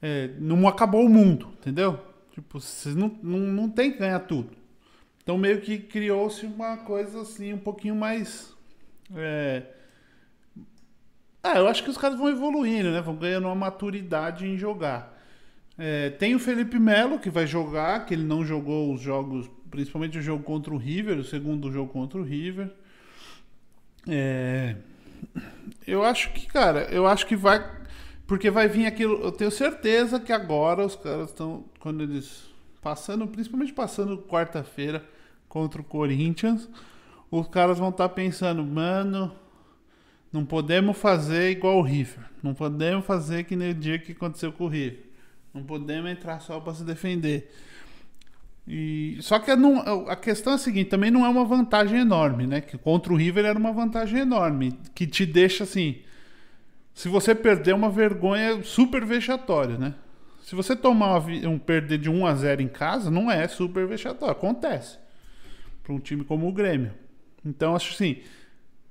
é, 0.00 0.30
não 0.38 0.66
acabou 0.68 1.04
o 1.04 1.08
mundo, 1.08 1.48
entendeu? 1.58 1.98
Tipo, 2.32 2.58
vocês 2.58 2.94
não, 2.94 3.16
não, 3.22 3.38
não 3.38 3.68
tem 3.68 3.92
que 3.92 3.98
ganhar 3.98 4.20
tudo. 4.20 4.50
Então 5.22 5.38
meio 5.38 5.60
que 5.60 5.78
criou-se 5.78 6.44
uma 6.46 6.78
coisa 6.78 7.20
assim, 7.22 7.52
um 7.52 7.58
pouquinho 7.58 7.94
mais. 7.94 8.52
É... 9.14 9.62
Ah, 11.42 11.58
eu 11.58 11.68
acho 11.68 11.82
que 11.82 11.90
os 11.90 11.98
caras 11.98 12.18
vão 12.18 12.28
evoluindo, 12.28 12.90
né? 12.90 13.00
Vão 13.00 13.16
ganhando 13.16 13.46
uma 13.46 13.54
maturidade 13.54 14.46
em 14.46 14.56
jogar. 14.56 15.12
É, 15.76 16.10
tem 16.10 16.34
o 16.34 16.38
Felipe 16.38 16.78
Melo, 16.78 17.18
que 17.18 17.30
vai 17.30 17.46
jogar, 17.46 18.06
que 18.06 18.14
ele 18.14 18.24
não 18.24 18.44
jogou 18.44 18.92
os 18.92 19.00
jogos, 19.00 19.50
principalmente 19.70 20.18
o 20.18 20.22
jogo 20.22 20.44
contra 20.44 20.72
o 20.72 20.76
River, 20.76 21.18
o 21.18 21.24
segundo 21.24 21.72
jogo 21.72 21.92
contra 21.92 22.18
o 22.18 22.22
River. 22.22 22.70
É... 24.08 24.76
Eu 25.86 26.04
acho 26.04 26.32
que, 26.32 26.46
cara, 26.46 26.82
eu 26.90 27.06
acho 27.06 27.26
que 27.26 27.36
vai 27.36 27.81
porque 28.32 28.50
vai 28.50 28.66
vir 28.66 28.86
aquilo. 28.86 29.22
Eu 29.22 29.30
tenho 29.30 29.50
certeza 29.50 30.18
que 30.18 30.32
agora 30.32 30.86
os 30.86 30.96
caras 30.96 31.28
estão. 31.28 31.64
Quando 31.78 32.02
eles. 32.02 32.50
Passando, 32.80 33.28
principalmente 33.28 33.74
passando 33.74 34.16
quarta-feira 34.16 35.04
contra 35.50 35.82
o 35.82 35.84
Corinthians, 35.84 36.66
os 37.30 37.46
caras 37.48 37.78
vão 37.78 37.90
estar 37.90 38.08
tá 38.08 38.14
pensando, 38.14 38.64
mano, 38.64 39.30
não 40.32 40.46
podemos 40.46 40.96
fazer 40.96 41.50
igual 41.50 41.76
o 41.76 41.82
River. 41.82 42.24
Não 42.42 42.54
podemos 42.54 43.04
fazer 43.04 43.44
que 43.44 43.54
nem 43.54 43.72
o 43.72 43.74
dia 43.74 43.98
que 43.98 44.12
aconteceu 44.12 44.50
com 44.50 44.64
o 44.64 44.68
River. 44.68 45.04
Não 45.52 45.62
podemos 45.62 46.10
entrar 46.10 46.40
só 46.40 46.58
para 46.58 46.72
se 46.72 46.84
defender. 46.84 47.52
E, 48.66 49.18
só 49.20 49.38
que 49.40 49.54
não, 49.54 50.08
a 50.08 50.16
questão 50.16 50.54
é 50.54 50.56
a 50.56 50.58
seguinte, 50.58 50.88
também 50.88 51.10
não 51.10 51.26
é 51.26 51.28
uma 51.28 51.44
vantagem 51.44 52.00
enorme, 52.00 52.46
né? 52.46 52.62
Que 52.62 52.78
contra 52.78 53.12
o 53.12 53.16
River 53.16 53.44
era 53.44 53.58
uma 53.58 53.74
vantagem 53.74 54.20
enorme, 54.20 54.72
que 54.94 55.06
te 55.06 55.26
deixa 55.26 55.64
assim, 55.64 56.00
se 56.94 57.08
você 57.08 57.34
perder 57.34 57.72
é 57.72 57.74
uma 57.74 57.90
vergonha 57.90 58.62
super 58.62 59.04
vexatória, 59.04 59.76
né? 59.76 59.94
Se 60.40 60.54
você 60.54 60.74
tomar 60.74 61.18
um 61.46 61.58
perder 61.58 61.98
de 61.98 62.10
1 62.10 62.26
a 62.26 62.34
0 62.34 62.62
em 62.62 62.68
casa, 62.68 63.10
não 63.10 63.30
é 63.30 63.46
super 63.48 63.86
vexatório, 63.86 64.32
acontece. 64.32 64.98
Para 65.82 65.94
um 65.94 66.00
time 66.00 66.24
como 66.24 66.48
o 66.48 66.52
Grêmio. 66.52 66.92
Então, 67.44 67.74
acho 67.74 67.94
assim, 67.94 68.22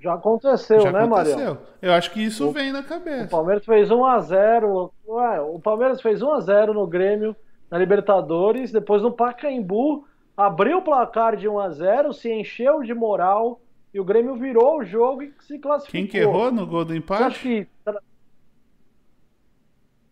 já 0.02 0.16
aconteceu, 0.16 0.82
já 0.82 0.92
né, 0.92 1.04
aconteceu. 1.04 1.38
Marião? 1.38 1.58
Eu 1.80 1.94
acho 1.94 2.12
que 2.12 2.22
isso 2.22 2.50
o, 2.50 2.52
vem 2.52 2.72
na 2.72 2.82
cabeça. 2.82 3.26
O 3.26 3.30
Palmeiras 3.30 3.64
fez 3.64 3.92
1 3.92 4.06
a 4.06 4.20
0, 4.20 4.92
ué, 5.08 5.42
o 5.42 5.60
Palmeiras 5.60 6.02
fez 6.02 6.24
1 6.24 6.32
a 6.32 6.40
0 6.40 6.74
no 6.74 6.88
Grêmio 6.88 7.36
na 7.70 7.78
Libertadores, 7.78 8.72
depois 8.72 9.04
no 9.04 9.12
Pacaembu, 9.12 10.06
abriu 10.36 10.80
o 10.80 10.82
placar 10.82 11.38
de 11.38 11.48
1 11.48 11.60
a 11.60 11.70
0, 11.70 12.14
se 12.14 12.32
encheu 12.34 12.82
de 12.82 12.94
moral 12.94 13.62
e 13.94 14.00
o 14.00 14.04
Grêmio 14.04 14.36
virou 14.36 14.80
o 14.80 14.86
jogo 14.86 15.24
e 15.24 15.34
se 15.42 15.60
classificou. 15.60 15.92
Quem 15.92 16.08
que 16.08 16.18
errou 16.18 16.52
no 16.52 16.66
gol 16.66 16.86
do 16.86 16.96
empate? 16.96 17.40
Que 17.40 17.68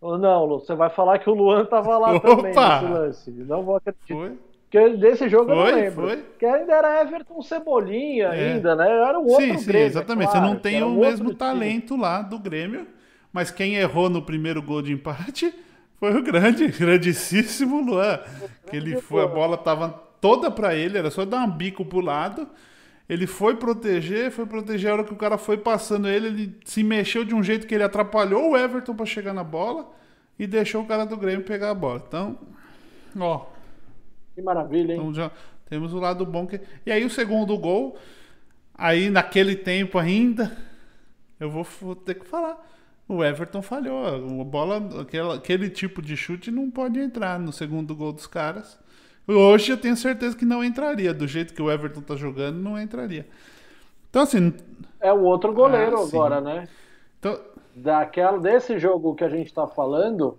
não, 0.02 0.46
Lu, 0.46 0.60
você 0.60 0.74
vai 0.76 0.90
falar 0.90 1.20
que 1.20 1.30
o 1.30 1.34
Luan 1.34 1.66
tava 1.66 1.98
lá 1.98 2.14
Opa! 2.16 2.24
também 2.24 2.54
nesse 2.54 2.86
lance. 2.86 3.32
Não 3.32 3.64
vou 3.64 3.76
acreditar. 3.76 4.14
Foi? 4.14 4.38
Que 4.70 4.90
desse 4.98 5.28
jogo 5.28 5.48
foi, 5.48 5.54
eu 5.54 5.58
não 5.58 5.76
lembro. 5.76 6.08
Foi. 6.08 6.26
Que 6.38 6.46
ainda 6.46 6.74
era 6.74 7.02
Everton 7.02 7.42
Cebolinha, 7.42 8.28
é. 8.28 8.54
ainda, 8.54 8.76
né? 8.76 8.88
Era 8.88 9.20
um 9.20 9.24
outro 9.24 9.46
sim, 9.46 9.58
sim, 9.58 9.66
Grêmio. 9.66 9.88
Exatamente. 9.88 10.32
Claro, 10.32 10.46
Você 10.46 10.54
não 10.54 10.60
tem 10.60 10.84
o 10.84 10.92
mesmo 10.92 11.34
talento 11.34 11.88
time. 11.88 12.02
lá 12.02 12.22
do 12.22 12.38
Grêmio, 12.38 12.88
mas 13.34 13.50
quem 13.50 13.76
errou 13.76 14.10
no 14.10 14.22
primeiro 14.22 14.62
gol 14.62 14.82
de 14.82 14.94
empate 14.94 15.54
foi 16.00 16.16
o 16.16 16.24
grande, 16.24 16.68
grandíssimo 16.72 17.82
Luan. 17.82 18.20
Que 18.70 18.78
ele 18.78 19.02
foi, 19.02 19.24
a 19.24 19.28
bola 19.28 19.58
tava 19.58 19.90
toda 20.22 20.52
para 20.52 20.76
ele, 20.76 20.98
era 20.98 21.10
só 21.10 21.26
dar 21.26 21.44
um 21.44 21.52
bico 21.52 21.84
pro 21.84 22.00
lado. 22.00 22.48
Ele 23.10 23.26
foi 23.26 23.56
proteger, 23.56 24.30
foi 24.30 24.46
proteger 24.46 24.92
a 24.92 24.94
hora 24.94 25.04
que 25.04 25.12
o 25.12 25.18
cara 25.18 25.36
foi 25.36 25.58
passando 25.58 26.08
ele, 26.08 26.28
ele 26.28 26.60
se 26.64 26.84
mexeu 26.84 27.26
de 27.26 27.34
um 27.34 27.42
jeito 27.42 27.66
que 27.66 27.74
ele 27.74 27.84
atrapalhou 27.84 28.52
o 28.52 28.58
Everton 28.58 28.96
para 28.96 29.06
chegar 29.08 29.34
na 29.34 29.44
bola 29.44 29.92
e 30.38 30.46
deixou 30.46 30.84
o 30.84 30.86
cara 30.86 31.06
do 31.06 31.18
Grêmio 31.18 31.44
pegar 31.44 31.72
a 31.72 31.74
bola. 31.74 32.04
Então, 32.08 32.38
ó, 33.20 33.48
que 34.36 34.42
maravilha, 34.44 34.94
hein? 34.94 35.00
Então 35.00 35.14
já 35.14 35.32
temos 35.68 35.92
o 35.92 36.00
lado 36.00 36.24
bom 36.24 36.46
que. 36.46 36.62
E 36.86 36.92
aí 36.92 37.04
o 37.04 37.10
segundo 37.10 37.58
gol, 37.58 37.98
aí 38.76 39.10
naquele 39.10 39.56
tempo 39.56 39.98
ainda, 39.98 40.56
eu 41.40 41.50
vou, 41.50 41.66
vou 41.82 41.96
ter 41.96 42.14
que 42.14 42.28
falar. 42.28 42.64
O 43.08 43.24
Everton 43.24 43.64
falhou. 43.64 44.06
A 44.06 44.44
bola, 44.44 45.02
aquela, 45.02 45.36
aquele 45.36 45.68
tipo 45.68 46.00
de 46.00 46.16
chute 46.16 46.52
não 46.52 46.70
pode 46.70 47.00
entrar 47.00 47.40
no 47.40 47.52
segundo 47.52 47.96
gol 47.96 48.14
dos 48.14 48.28
caras. 48.28 48.80
Hoje 49.36 49.72
eu 49.72 49.78
tenho 49.78 49.96
certeza 49.96 50.36
que 50.36 50.46
não 50.46 50.64
entraria. 50.64 51.14
Do 51.14 51.28
jeito 51.28 51.54
que 51.54 51.62
o 51.62 51.72
Everton 51.72 52.02
tá 52.02 52.16
jogando, 52.16 52.58
não 52.58 52.80
entraria. 52.80 53.28
Então, 54.10 54.24
assim. 54.24 54.54
É 55.00 55.14
o 55.14 55.22
outro 55.22 55.54
goleiro 55.54 55.98
ah, 55.98 56.04
agora, 56.04 56.42
né? 56.42 56.68
Então, 57.20 57.40
Daquela, 57.76 58.40
desse 58.40 58.78
jogo 58.78 59.16
que 59.16 59.24
a 59.24 59.30
gente 59.30 59.54
tá 59.54 59.66
falando, 59.68 60.38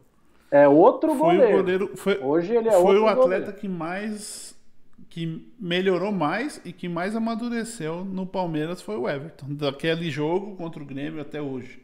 é 0.50 0.68
outro 0.68 1.14
foi 1.14 1.36
goleiro. 1.36 1.54
O 1.54 1.56
goleiro 1.56 1.96
foi, 1.96 2.18
Hoje 2.18 2.54
ele 2.54 2.68
é 2.68 2.72
foi 2.72 2.98
o 2.98 3.06
atleta 3.06 3.22
goleiro. 3.22 3.52
que 3.54 3.68
mais 3.68 4.50
que 5.08 5.44
melhorou 5.58 6.12
mais 6.12 6.60
e 6.64 6.72
que 6.72 6.88
mais 6.88 7.16
amadureceu 7.16 8.04
no 8.04 8.24
Palmeiras 8.24 8.80
foi 8.80 8.96
o 8.96 9.08
Everton, 9.08 9.46
daquele 9.48 10.08
jogo 10.08 10.54
contra 10.54 10.80
o 10.80 10.86
Grêmio 10.86 11.20
até 11.20 11.42
hoje. 11.42 11.80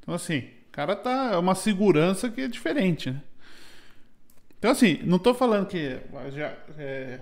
Então 0.00 0.14
assim, 0.14 0.40
o 0.40 0.72
cara 0.72 0.94
tá 0.94 1.30
é 1.32 1.36
uma 1.38 1.54
segurança 1.54 2.28
que 2.28 2.42
é 2.42 2.48
diferente, 2.48 3.10
né? 3.10 3.22
Então 4.64 4.72
assim, 4.72 4.98
não 5.04 5.18
tô 5.18 5.34
falando 5.34 5.66
que 5.66 6.00
já 6.30 6.54
é, 6.78 7.20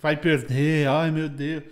vai 0.00 0.16
perder, 0.16 0.88
ai 0.88 1.10
meu 1.10 1.28
Deus. 1.28 1.62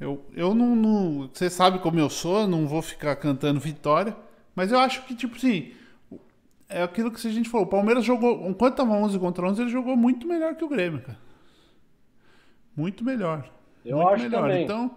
Eu, 0.00 0.20
eu 0.34 0.52
não, 0.52 0.74
não. 0.74 1.30
Você 1.32 1.48
sabe 1.48 1.78
como 1.78 2.00
eu 2.00 2.10
sou, 2.10 2.44
não 2.48 2.66
vou 2.66 2.82
ficar 2.82 3.14
cantando 3.14 3.60
vitória. 3.60 4.16
Mas 4.52 4.72
eu 4.72 4.80
acho 4.80 5.06
que, 5.06 5.14
tipo 5.14 5.36
assim, 5.36 5.72
é 6.68 6.82
aquilo 6.82 7.12
que 7.12 7.24
a 7.24 7.30
gente 7.30 7.48
falou. 7.48 7.68
O 7.68 7.70
Palmeiras 7.70 8.04
jogou, 8.04 8.48
enquanto 8.48 8.74
tava 8.74 8.94
11 8.94 9.16
contra 9.20 9.46
11, 9.46 9.62
ele 9.62 9.70
jogou 9.70 9.96
muito 9.96 10.26
melhor 10.26 10.56
que 10.56 10.64
o 10.64 10.68
Grêmio, 10.68 11.02
cara. 11.02 11.18
Muito 12.76 13.04
melhor. 13.04 13.48
Eu 13.84 13.98
muito 13.98 14.08
acho 14.08 14.24
melhor. 14.24 14.42
também. 14.42 14.64
Então, 14.64 14.90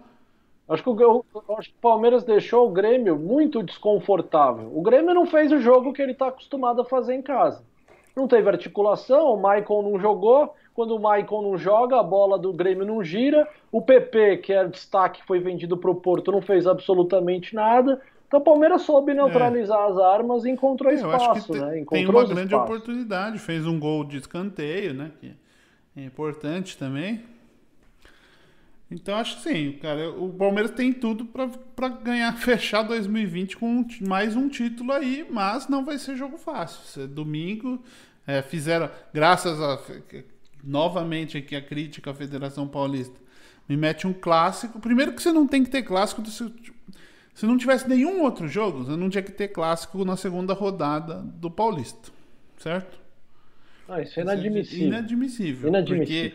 acho 0.68 0.82
que, 0.82 0.90
o, 0.90 1.00
eu, 1.00 1.24
acho 1.56 1.68
que 1.68 1.76
o 1.76 1.80
Palmeiras 1.80 2.24
deixou 2.24 2.68
o 2.68 2.72
Grêmio 2.72 3.16
muito 3.16 3.62
desconfortável. 3.62 4.76
O 4.76 4.82
Grêmio 4.82 5.14
não 5.14 5.24
fez 5.24 5.52
o 5.52 5.60
jogo 5.60 5.92
que 5.92 6.02
ele 6.02 6.10
está 6.10 6.26
acostumado 6.26 6.82
a 6.82 6.84
fazer 6.84 7.14
em 7.14 7.22
casa. 7.22 7.69
Não 8.20 8.28
teve 8.28 8.50
articulação, 8.50 9.32
o 9.32 9.40
Maicon 9.40 9.82
não 9.82 9.98
jogou. 9.98 10.54
Quando 10.74 10.94
o 10.94 11.00
Maicon 11.00 11.40
não 11.40 11.56
joga, 11.56 11.98
a 11.98 12.02
bola 12.02 12.38
do 12.38 12.52
Grêmio 12.52 12.84
não 12.84 13.02
gira. 13.02 13.48
O 13.72 13.80
PP, 13.80 14.36
que 14.38 14.52
era 14.52 14.68
destaque, 14.68 15.24
foi 15.26 15.40
vendido 15.40 15.74
para 15.78 15.90
o 15.90 15.94
Porto, 15.94 16.30
não 16.30 16.42
fez 16.42 16.66
absolutamente 16.66 17.54
nada. 17.54 17.98
Então 18.26 18.40
o 18.40 18.42
Palmeiras 18.44 18.82
soube 18.82 19.14
neutralizar 19.14 19.80
é. 19.80 19.90
as 19.90 19.98
armas 19.98 20.44
e 20.44 20.50
encontrou 20.50 20.92
é, 20.92 20.96
espaço, 20.96 21.54
né? 21.54 21.80
Encontrou 21.80 21.86
tem 21.86 22.06
uma 22.06 22.24
grande 22.24 22.52
espaços. 22.52 22.74
oportunidade, 22.74 23.38
fez 23.38 23.66
um 23.66 23.80
gol 23.80 24.04
de 24.04 24.18
escanteio, 24.18 24.92
né? 24.92 25.10
Que 25.18 25.32
é 25.96 26.04
importante 26.04 26.76
também. 26.76 27.24
Então 28.90 29.16
acho 29.16 29.36
que 29.36 29.42
sim, 29.48 29.78
cara, 29.80 30.10
o 30.10 30.28
Palmeiras 30.28 30.72
tem 30.72 30.92
tudo 30.92 31.24
para 31.24 31.88
ganhar, 31.88 32.32
fechar 32.38 32.82
2020 32.82 33.56
com 33.56 33.86
mais 34.06 34.36
um 34.36 34.46
título 34.46 34.92
aí, 34.92 35.26
mas 35.30 35.68
não 35.68 35.84
vai 35.84 35.96
ser 35.96 36.16
jogo 36.16 36.36
fácil. 36.36 37.08
Domingo 37.08 37.82
é, 38.38 38.42
fizeram, 38.42 38.90
graças 39.12 39.60
a 39.60 39.78
novamente 40.62 41.38
aqui 41.38 41.56
a 41.56 41.62
crítica 41.62 42.10
à 42.10 42.14
Federação 42.14 42.68
Paulista, 42.68 43.18
me 43.68 43.76
mete 43.76 44.06
um 44.06 44.12
clássico. 44.12 44.78
Primeiro 44.78 45.12
que 45.12 45.22
você 45.22 45.32
não 45.32 45.46
tem 45.46 45.64
que 45.64 45.70
ter 45.70 45.82
clássico 45.82 46.20
do 46.20 46.30
seu 46.30 46.50
se 47.40 47.46
não 47.46 47.56
tivesse 47.56 47.88
nenhum 47.88 48.22
outro 48.22 48.46
jogo, 48.46 48.84
você 48.84 48.96
não 48.96 49.08
tinha 49.08 49.22
que 49.22 49.32
ter 49.32 49.48
clássico 49.48 50.04
na 50.04 50.14
segunda 50.14 50.52
rodada 50.52 51.22
do 51.22 51.50
Paulista. 51.50 52.10
Certo? 52.58 53.00
Ah, 53.88 54.02
isso 54.02 54.20
é 54.20 54.22
inadmissível. 54.22 54.86
Inadmissível. 54.86 55.68
Inadmissível. 55.68 56.30
Porque 56.30 56.34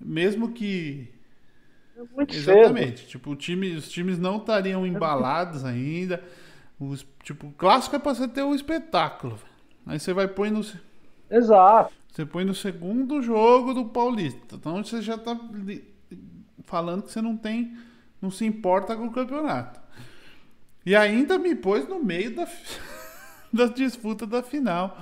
mesmo 0.00 0.52
que. 0.52 1.08
É 1.96 2.02
muito 2.14 2.34
Exatamente. 2.34 3.00
Cedo. 3.00 3.08
Tipo, 3.08 3.34
time, 3.34 3.74
os 3.74 3.88
times 3.88 4.18
não 4.18 4.36
estariam 4.36 4.86
embalados 4.86 5.64
ainda. 5.64 6.22
Os, 6.78 7.04
tipo, 7.24 7.52
clássico 7.58 7.96
é 7.96 7.98
pra 7.98 8.14
você 8.14 8.28
ter 8.28 8.42
o 8.42 8.50
um 8.50 8.54
espetáculo. 8.54 9.40
Aí 9.84 9.98
você 9.98 10.12
vai 10.12 10.28
pôr 10.28 10.50
no. 10.50 10.64
Exato. 11.30 11.92
Você 12.10 12.26
põe 12.26 12.44
no 12.44 12.54
segundo 12.54 13.22
jogo 13.22 13.74
do 13.74 13.84
Paulista. 13.84 14.56
Então 14.56 14.82
você 14.82 15.00
já 15.00 15.16
tá 15.16 15.38
falando 16.64 17.02
que 17.02 17.12
você 17.12 17.22
não 17.22 17.36
tem. 17.36 17.76
Não 18.20 18.30
se 18.30 18.44
importa 18.44 18.96
com 18.96 19.06
o 19.06 19.12
campeonato. 19.12 19.80
E 20.84 20.96
ainda 20.96 21.38
me 21.38 21.54
pôs 21.54 21.86
no 21.88 22.02
meio 22.02 22.34
da, 22.34 22.48
da 23.52 23.66
disputa 23.66 24.26
da 24.26 24.42
final 24.42 24.98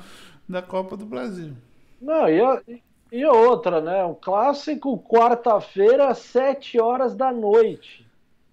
da 0.49 0.61
Copa 0.61 0.97
do 0.97 1.07
Brasil. 1.07 1.55
Não, 2.01 2.29
e, 2.29 2.41
a, 2.41 2.63
e 3.11 3.25
outra, 3.25 3.81
né? 3.81 4.05
Um 4.05 4.15
clássico 4.15 4.99
quarta-feira, 4.99 6.09
às 6.09 6.19
sete 6.19 6.79
horas 6.81 7.15
da 7.15 7.33
noite. 7.33 8.07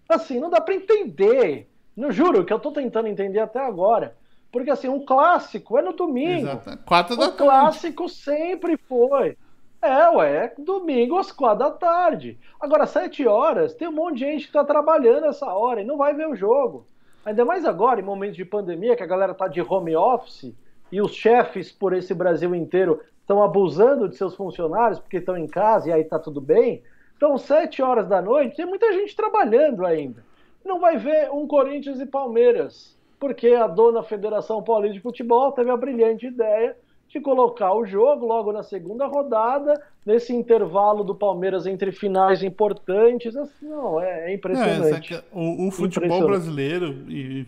Assim, 0.07 0.39
não 0.39 0.49
dá 0.49 0.61
para 0.61 0.75
entender. 0.75 1.67
Não 1.95 2.11
juro 2.11 2.45
que 2.45 2.53
eu 2.53 2.59
tô 2.59 2.71
tentando 2.71 3.07
entender 3.07 3.39
até 3.39 3.59
agora. 3.59 4.15
Porque 4.53 4.69
assim, 4.69 4.87
um 4.87 5.03
clássico 5.03 5.79
é 5.79 5.81
no 5.81 5.93
domingo. 5.93 6.47
Exato. 6.47 6.77
Quatro 6.85 7.17
da 7.17 7.23
o 7.23 7.27
tarde. 7.29 7.43
clássico 7.43 8.07
sempre 8.07 8.77
foi. 8.77 9.35
É, 9.81 10.07
ué, 10.11 10.53
domingo 10.59 11.17
às 11.17 11.31
quatro 11.31 11.59
da 11.59 11.71
tarde. 11.71 12.39
Agora, 12.61 12.85
sete 12.85 13.27
horas, 13.27 13.73
tem 13.73 13.87
um 13.87 13.91
monte 13.91 14.19
de 14.19 14.25
gente 14.25 14.47
que 14.47 14.53
tá 14.53 14.63
trabalhando 14.63 15.25
essa 15.25 15.47
hora 15.47 15.81
e 15.81 15.85
não 15.85 15.97
vai 15.97 16.13
ver 16.13 16.27
o 16.29 16.35
jogo. 16.35 16.85
Ainda 17.25 17.43
mais 17.43 17.65
agora, 17.65 17.99
em 17.99 18.03
momentos 18.03 18.37
de 18.37 18.45
pandemia, 18.45 18.95
que 18.95 19.01
a 19.01 19.07
galera 19.07 19.31
está 19.31 19.47
de 19.47 19.59
home 19.59 19.95
office 19.95 20.53
e 20.91 21.01
os 21.01 21.15
chefes 21.15 21.71
por 21.71 21.91
esse 21.91 22.13
Brasil 22.13 22.53
inteiro 22.53 23.01
estão 23.21 23.41
abusando 23.41 24.07
de 24.07 24.15
seus 24.15 24.35
funcionários 24.35 24.99
porque 24.99 25.17
estão 25.17 25.35
em 25.35 25.47
casa 25.47 25.89
e 25.89 25.91
aí 25.91 26.01
está 26.01 26.19
tudo 26.19 26.39
bem. 26.39 26.83
Então, 27.17 27.37
sete 27.39 27.81
horas 27.81 28.07
da 28.07 28.21
noite, 28.21 28.55
tem 28.55 28.67
muita 28.67 28.93
gente 28.93 29.15
trabalhando 29.15 29.83
ainda. 29.83 30.23
Não 30.63 30.79
vai 30.79 30.97
ver 30.97 31.31
um 31.31 31.47
Corinthians 31.47 31.99
e 31.99 32.05
Palmeiras, 32.05 32.95
porque 33.23 33.47
a 33.51 33.67
dona 33.67 34.03
Federação 34.03 34.61
Paulista 34.61 34.95
de 34.95 34.99
Futebol 34.99 35.53
teve 35.53 35.69
a 35.69 35.77
brilhante 35.77 36.27
ideia 36.27 36.75
de 37.07 37.21
colocar 37.21 37.73
o 37.73 37.85
jogo 37.85 38.25
logo 38.25 38.51
na 38.51 38.63
segunda 38.63 39.07
rodada, 39.07 39.81
nesse 40.05 40.33
intervalo 40.33 41.05
do 41.05 41.15
Palmeiras 41.15 41.65
entre 41.65 41.93
finais 41.93 42.43
importantes. 42.43 43.33
Assim, 43.33 43.65
não, 43.65 43.97
é, 44.01 44.29
é 44.29 44.33
impressionante. 44.33 45.15
É, 45.15 45.23
o, 45.31 45.67
o, 45.67 45.71
futebol 45.71 46.05
impressionante. 46.05 46.27
brasileiro, 46.27 46.87
e 47.09 47.47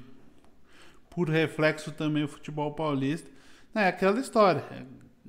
por 1.09 1.27
reflexo 1.27 1.91
também 1.91 2.23
o 2.23 2.29
futebol 2.29 2.71
paulista, 2.71 3.29
é 3.75 3.89
aquela 3.89 4.21
história. 4.21 4.63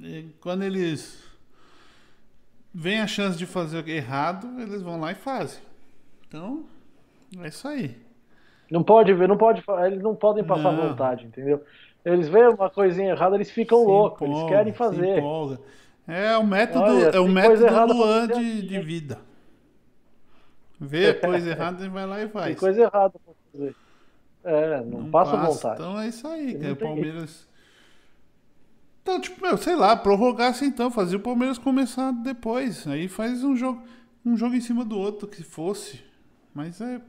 É, 0.01 0.27
quando 0.41 0.63
eles 0.63 1.25
veem 2.73 3.01
a 3.01 3.09
chance 3.09 3.37
de 3.37 3.47
fazer 3.47 3.89
errado, 3.89 4.61
eles 4.61 4.81
vão 4.81 5.01
lá 5.01 5.11
e 5.11 5.17
fazem. 5.17 5.61
Então, 6.29 6.65
é 7.37 7.49
isso 7.49 7.67
aí. 7.67 8.06
Não 8.71 8.83
pode 8.83 9.13
ver, 9.15 9.29
não 9.29 9.37
pode, 9.37 9.63
eles 9.87 10.03
não 10.03 10.15
podem 10.15 10.45
passar 10.45 10.73
não. 10.73 10.89
vontade, 10.89 11.27
entendeu? 11.27 11.63
Eles 12.05 12.29
veem 12.29 12.49
uma 12.49 12.71
coisinha 12.71 13.11
errada, 13.11 13.35
eles 13.37 13.51
ficam 13.51 13.81
se 13.81 13.87
loucos, 13.87 14.29
empolga, 14.29 14.41
eles 14.41 14.57
querem 14.57 14.73
fazer. 14.73 15.23
É 16.07 16.37
o 16.37 16.47
método, 16.47 16.85
Olha, 16.85 17.07
é 17.07 17.21
o 17.21 17.29
método 17.29 17.93
Luan 17.93 18.29
de, 18.29 18.63
de 18.63 18.79
vida. 18.81 19.19
Vê 20.79 21.11
a 21.11 21.21
coisa 21.21 21.51
errada 21.51 21.85
e 21.85 21.89
vai 21.89 22.07
lá 22.07 22.23
e 22.23 22.29
faz. 22.29 22.47
Tem 22.47 22.55
coisa 22.55 22.83
errada 22.83 23.15
pra 23.25 23.35
fazer. 23.53 23.75
É, 24.45 24.81
não, 24.83 25.01
não 25.01 25.11
passa, 25.11 25.33
passa 25.33 25.53
vontade. 25.53 25.83
Então 25.83 26.01
é 26.01 26.09
isso 26.09 26.29
aí, 26.29 26.59
é 26.63 26.71
o 26.71 26.77
Palmeiras. 26.77 27.49
Então, 29.03 29.21
tipo, 29.21 29.41
meu, 29.41 29.57
sei 29.57 29.75
lá, 29.75 29.97
prorrogasse 29.97 30.65
então, 30.65 30.91
fazia 30.91 31.17
o 31.17 31.21
Palmeiras 31.21 31.59
começar 31.59 32.13
depois. 32.13 32.87
Aí 32.87 33.09
faz 33.09 33.43
um 33.43 33.57
jogo, 33.57 33.83
um 34.25 34.37
jogo 34.37 34.55
em 34.55 34.61
cima 34.61 34.85
do 34.85 34.99
outro, 34.99 35.27
que 35.27 35.43
fosse. 35.43 36.01
Mas 36.55 36.81
é. 36.81 37.01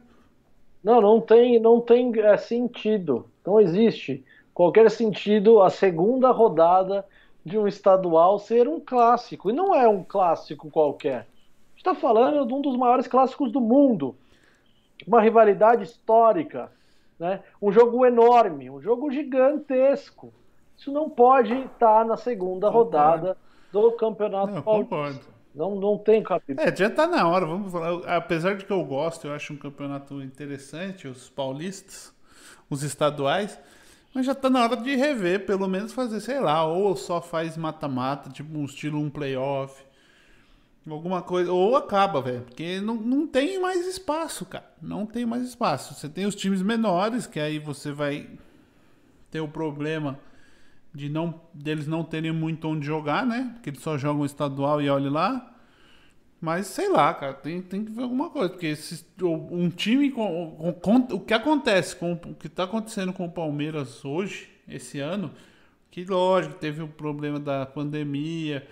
Não, 0.83 1.01
não 1.01 1.19
tem, 1.19 1.59
não 1.59 1.81
tem 1.81 2.11
é, 2.19 2.37
sentido. 2.37 3.25
Não 3.45 3.59
existe 3.59 4.23
qualquer 4.53 4.89
sentido 4.89 5.61
a 5.61 5.69
segunda 5.69 6.31
rodada 6.31 7.05
de 7.45 7.57
um 7.57 7.67
estadual 7.67 8.39
ser 8.39 8.67
um 8.67 8.79
clássico. 8.79 9.49
E 9.49 9.53
não 9.53 9.73
é 9.73 9.87
um 9.87 10.03
clássico 10.03 10.69
qualquer. 10.69 11.19
A 11.19 11.19
gente 11.19 11.77
está 11.77 11.95
falando 11.95 12.45
de 12.45 12.53
um 12.53 12.61
dos 12.61 12.75
maiores 12.75 13.07
clássicos 13.07 13.51
do 13.51 13.61
mundo. 13.61 14.15
Uma 15.05 15.21
rivalidade 15.21 15.83
histórica. 15.83 16.71
Né? 17.19 17.41
Um 17.61 17.71
jogo 17.71 18.05
enorme, 18.05 18.69
um 18.69 18.81
jogo 18.81 19.11
gigantesco. 19.11 20.33
Isso 20.77 20.91
não 20.91 21.09
pode 21.09 21.53
estar 21.53 22.05
na 22.05 22.17
segunda 22.17 22.69
rodada 22.69 23.35
do 23.71 23.91
Campeonato 23.93 24.53
não, 24.53 24.61
Paulista. 24.61 25.36
Não, 25.57 25.75
não 25.75 25.97
tem 25.97 26.21
capítulo. 26.21 26.67
É, 26.67 26.73
já 26.73 26.87
tá 26.87 27.07
na 27.07 27.27
hora, 27.27 27.43
vamos 27.43 27.71
falar. 27.71 28.15
Apesar 28.15 28.55
de 28.55 28.63
que 28.63 28.71
eu 28.71 28.85
gosto, 28.85 29.25
eu 29.25 29.33
acho 29.33 29.53
um 29.53 29.57
campeonato 29.57 30.21
interessante, 30.21 31.07
os 31.07 31.29
paulistas, 31.29 32.13
os 32.69 32.83
estaduais, 32.83 33.59
mas 34.13 34.27
já 34.27 34.35
tá 34.35 34.51
na 34.51 34.61
hora 34.61 34.77
de 34.77 34.95
rever, 34.95 35.47
pelo 35.47 35.67
menos 35.67 35.93
fazer, 35.93 36.19
sei 36.19 36.39
lá, 36.39 36.63
ou 36.63 36.95
só 36.95 37.19
faz 37.19 37.57
mata-mata, 37.57 38.29
tipo 38.29 38.55
um 38.55 38.65
estilo 38.65 38.99
um 38.99 39.09
playoff, 39.09 39.83
alguma 40.87 41.23
coisa, 41.23 41.51
ou 41.51 41.75
acaba, 41.75 42.21
velho, 42.21 42.43
porque 42.43 42.79
não, 42.79 42.93
não 42.93 43.25
tem 43.25 43.59
mais 43.59 43.87
espaço, 43.87 44.45
cara, 44.45 44.71
não 44.79 45.07
tem 45.07 45.25
mais 45.25 45.41
espaço. 45.41 45.95
Você 45.95 46.07
tem 46.07 46.27
os 46.27 46.35
times 46.35 46.61
menores, 46.61 47.25
que 47.25 47.39
aí 47.39 47.57
você 47.57 47.91
vai 47.91 48.29
ter 49.31 49.41
o 49.41 49.47
problema 49.47 50.19
de 50.97 51.09
não 51.09 51.39
deles 51.53 51.85
não 51.85 52.03
terem 52.03 52.31
muito 52.31 52.67
onde 52.67 52.85
jogar, 52.85 53.23
né? 53.23 53.51
Porque 53.53 53.69
eles 53.69 53.81
só 53.81 53.97
jogam 53.97 54.25
estadual 54.25 54.81
e 54.81 54.89
olhe 54.89 55.09
lá. 55.09 55.53
Mas 56.41 56.67
sei 56.67 56.89
lá, 56.89 57.13
cara, 57.13 57.33
tem, 57.33 57.61
tem 57.61 57.85
que 57.85 57.91
ver 57.91 58.03
alguma 58.03 58.29
coisa, 58.29 58.49
porque 58.49 58.73
um 59.23 59.69
time 59.69 60.11
com, 60.11 60.55
com, 60.57 60.73
com, 60.73 61.15
o 61.15 61.19
que 61.19 61.33
acontece 61.33 61.95
com 61.95 62.13
o 62.13 62.35
que 62.35 62.47
está 62.47 62.63
acontecendo 62.63 63.13
com 63.13 63.25
o 63.25 63.31
Palmeiras 63.31 64.03
hoje, 64.05 64.49
esse 64.67 64.99
ano, 64.99 65.31
que 65.89 66.03
lógico, 66.03 66.55
teve 66.55 66.81
o 66.81 66.87
problema 66.87 67.39
da 67.39 67.65
pandemia 67.65 68.67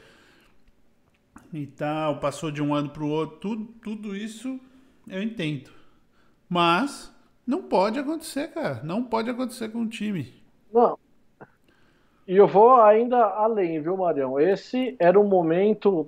e 1.53 1.65
tal, 1.65 2.19
passou 2.19 2.51
de 2.51 2.61
um 2.61 2.73
ano 2.73 2.89
para 2.89 3.03
o 3.03 3.09
outro, 3.09 3.37
tudo, 3.37 3.65
tudo 3.83 4.15
isso 4.15 4.59
eu 5.07 5.21
entendo. 5.23 5.71
Mas 6.47 7.11
não 7.47 7.63
pode 7.63 7.97
acontecer, 7.97 8.49
cara, 8.49 8.81
não 8.83 9.03
pode 9.03 9.29
acontecer 9.29 9.69
com 9.69 9.81
o 9.81 9.89
time. 9.89 10.33
Não, 10.71 10.99
e 12.27 12.35
eu 12.35 12.47
vou 12.47 12.81
ainda 12.81 13.17
além, 13.17 13.81
viu, 13.81 13.97
Marião? 13.97 14.39
Esse 14.39 14.95
era 14.99 15.19
um 15.19 15.27
momento, 15.27 16.05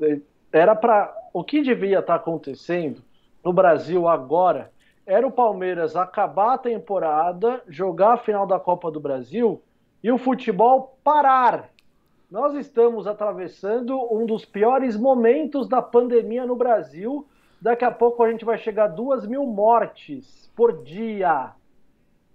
era 0.51 0.75
para 0.75 1.15
o 1.33 1.43
que 1.43 1.61
devia 1.61 1.99
estar 1.99 2.13
tá 2.13 2.15
acontecendo 2.15 3.01
no 3.43 3.53
Brasil 3.53 4.07
agora 4.07 4.71
era 5.07 5.25
o 5.25 5.31
Palmeiras 5.31 5.95
acabar 5.95 6.55
a 6.55 6.57
temporada, 6.57 7.63
jogar 7.65 8.15
a 8.15 8.17
final 8.17 8.45
da 8.45 8.59
Copa 8.59 8.91
do 8.91 8.99
Brasil 8.99 9.63
e 10.03 10.11
o 10.11 10.17
futebol 10.17 10.99
parar. 11.01 11.69
Nós 12.29 12.53
estamos 12.55 13.07
atravessando 13.07 13.97
um 14.13 14.25
dos 14.25 14.43
piores 14.43 14.97
momentos 14.97 15.65
da 15.65 15.81
pandemia 15.81 16.45
no 16.45 16.57
Brasil. 16.57 17.25
Daqui 17.61 17.85
a 17.85 17.91
pouco 17.91 18.21
a 18.21 18.29
gente 18.29 18.43
vai 18.43 18.57
chegar 18.57 18.83
a 18.83 18.89
duas 18.89 19.25
mil 19.25 19.45
mortes 19.45 20.51
por 20.53 20.83
dia. 20.83 21.51